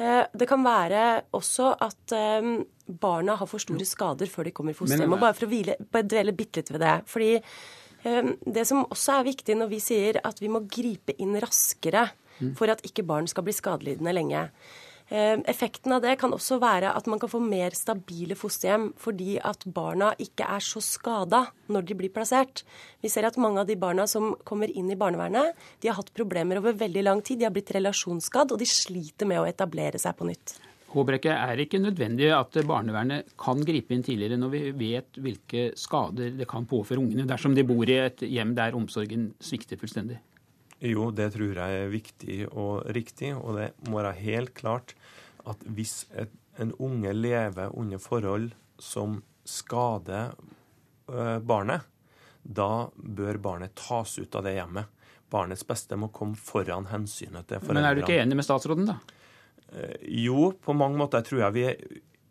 [0.00, 1.04] Eh, det kan være
[1.36, 2.16] også at
[2.90, 5.12] barna har for store skader før de kommer i fosterhjem.
[5.12, 6.96] Og bare for å hvile, bare dvele bitte litt ved det.
[7.12, 7.34] Fordi
[8.02, 12.06] det som også er viktig når vi sier at vi må gripe inn raskere
[12.40, 12.54] mm.
[12.58, 14.46] for at ikke barn skal bli skadelidende lenge.
[15.10, 19.40] Ehm, effekten av det kan også være at man kan få mer stabile fosterhjem fordi
[19.42, 22.62] at barna ikke er så skada når de blir plassert.
[23.02, 26.14] Vi ser at mange av de barna som kommer inn i barnevernet, de har hatt
[26.14, 27.40] problemer over veldig lang tid.
[27.40, 30.60] De har blitt relasjonsskadd, og de sliter med å etablere seg på nytt.
[30.90, 35.68] Håbrekke, er det ikke nødvendig at barnevernet kan gripe inn tidligere når vi vet hvilke
[35.78, 40.18] skader det kan påføre ungene dersom de bor i et hjem der omsorgen svikter fullstendig?
[40.80, 43.34] Jo, det tror jeg er viktig og riktig.
[43.36, 44.96] Og det må være helt klart
[45.48, 48.50] at hvis et, en unge lever under forhold
[48.80, 50.32] som skader
[51.12, 51.86] øh, barnet,
[52.42, 54.90] da bør barnet tas ut av det hjemmet.
[55.30, 57.78] Barnets beste må komme foran hensynet til foreldrene.
[57.78, 58.98] Men er du ikke enig med statsråden, da?
[59.72, 61.82] Eh, jo, på mange måter tror jeg vi er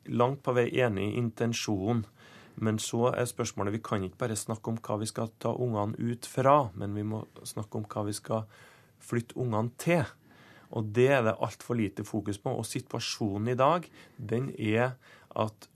[0.10, 2.06] langt på vei enig i intensjonen.
[2.60, 5.96] Men så er spørsmålet vi kan ikke bare snakke om hva vi skal ta ungene
[5.96, 8.50] ut fra, men vi må snakke om hva vi skal
[9.00, 10.04] flytte ungene til.
[10.76, 12.52] Og det er det altfor lite fokus på.
[12.52, 13.88] Og situasjonen i dag,
[14.18, 14.98] den er
[15.40, 15.70] at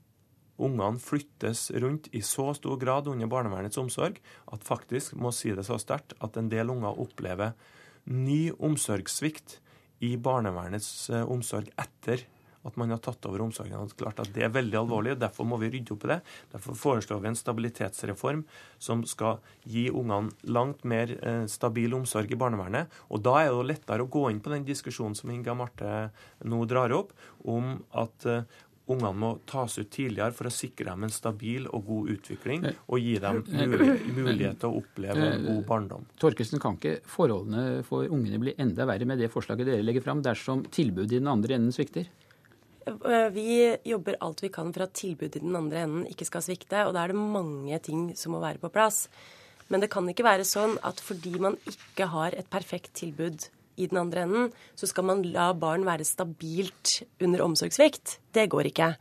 [0.60, 4.20] ungene flyttes rundt i så stor grad under barnevernets omsorg
[4.52, 7.56] at faktisk, må si det så sterkt, at en del unger opplever
[8.04, 9.58] ny omsorgssvikt
[10.04, 12.26] i barnevernets eh, omsorg etter
[12.64, 13.76] at man har tatt over omsorgen.
[13.76, 16.18] Er klart at det er veldig alvorlig, og derfor må vi rydde opp i det.
[16.54, 18.44] Derfor foreslår vi en stabilitetsreform
[18.82, 22.92] som skal gi ungene langt mer eh, stabil omsorg i barnevernet.
[23.12, 26.08] Og da er det lettere å gå inn på den diskusjonen som Inga Marte
[26.48, 27.12] nå drar opp,
[27.44, 28.48] om at eh,
[28.90, 32.98] ungene må tas ut tidligere for å sikre dem en stabil og god utvikling og
[33.00, 36.04] gi dem mulighet til å oppleve en god barndom.
[36.20, 40.20] Torkelsen, kan ikke forholdene for ungene bli enda verre med det forslaget dere legger fram,
[40.24, 42.10] dersom tilbudet i den andre enden svikter?
[43.32, 43.48] Vi
[43.88, 46.92] jobber alt vi kan for at tilbudet i den andre enden ikke skal svikte, og
[46.92, 49.06] da er det mange ting som må være på plass.
[49.72, 53.88] Men det kan ikke være sånn at fordi man ikke har et perfekt tilbud i
[53.90, 58.18] den andre enden, så skal man la barn være stabilt under omsorgssvikt.
[58.34, 58.94] Det går ikke.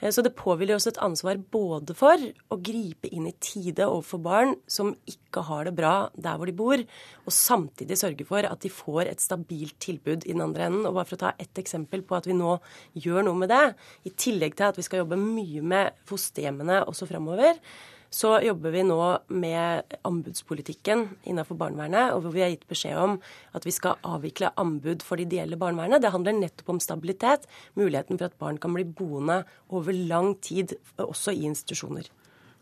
[0.00, 2.16] Eh, så det påhviler oss et ansvar både for
[2.50, 6.56] å gripe inn i tide overfor barn som ikke har det bra der hvor de
[6.56, 6.82] bor,
[7.24, 10.88] og samtidig sørge for at de får et stabilt tilbud i den andre enden.
[10.88, 12.56] Og bare for å ta ett eksempel på at vi nå
[12.98, 13.64] gjør noe med det,
[14.08, 17.60] i tillegg til at vi skal jobbe mye med fosterhjemmene også framover,
[18.10, 18.98] så jobber vi nå
[19.30, 23.18] med anbudspolitikken innenfor barnevernet, og hvor vi har gitt beskjed om
[23.54, 26.02] at vi skal avvikle anbud for det ideelle barnevernet.
[26.02, 27.46] Det handler nettopp om stabilitet,
[27.78, 32.10] muligheten for at barn kan bli boende over lang tid, også i institusjoner.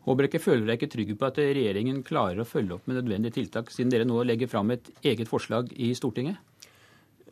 [0.04, 3.72] Håbrekke føler deg ikke trygg på at regjeringen klarer å følge opp med nødvendige tiltak,
[3.72, 6.38] siden dere nå legger fram et eget forslag i Stortinget?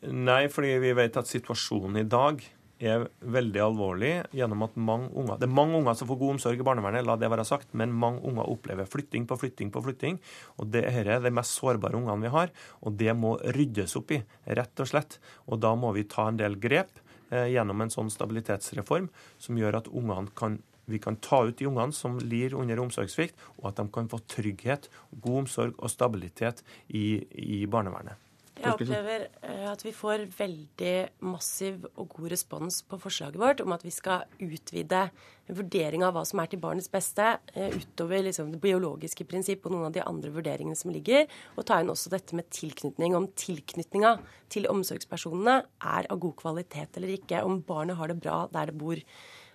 [0.09, 2.43] Nei, fordi vi vet at situasjonen i dag
[2.79, 6.59] er veldig alvorlig gjennom at mange unger Det er mange unger som får god omsorg
[6.59, 10.19] i barnevernet, la det være sagt, men mange unger opplever flytting på flytting på flytting.
[10.57, 12.51] og det Dette er de mest sårbare ungene vi har,
[12.81, 15.19] og det må ryddes opp i, rett og slett.
[15.47, 16.99] Og da må vi ta en del grep
[17.31, 21.67] eh, gjennom en sånn stabilitetsreform som gjør at ungene kan vi kan ta ut de
[21.67, 26.63] ungene som lir under omsorgssvikt, og at de kan få trygghet, god omsorg og stabilitet
[26.87, 28.26] i, i barnevernet.
[28.57, 30.93] Jeg opplever eh, at vi får veldig
[31.29, 35.03] massiv og god respons på forslaget vårt om at vi skal utvide
[35.47, 39.75] vurderinga av hva som er til barnets beste, eh, utover liksom det biologiske prinsipp og
[39.75, 43.15] noen av de andre vurderingene som ligger, og ta inn også dette med tilknytning.
[43.17, 44.17] Om tilknytninga
[44.53, 47.43] til omsorgspersonene er av god kvalitet eller ikke.
[47.45, 49.01] Om barnet har det bra der det bor.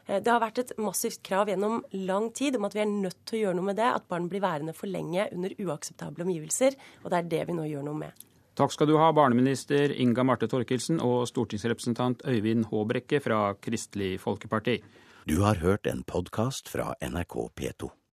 [0.07, 3.25] Eh, det har vært et massivt krav gjennom lang tid om at vi er nødt
[3.27, 3.91] til å gjøre noe med det.
[3.93, 6.79] At barn blir værende for lenge under uakseptable omgivelser.
[7.03, 8.29] Og det er det vi nå gjør noe med.
[8.55, 14.77] Takk skal du ha, barneminister Inga Marte Torkelsen og stortingsrepresentant Øyvind Håbrekke fra Kristelig Folkeparti.
[15.25, 17.89] Du har hørt en podkast fra NRK P2.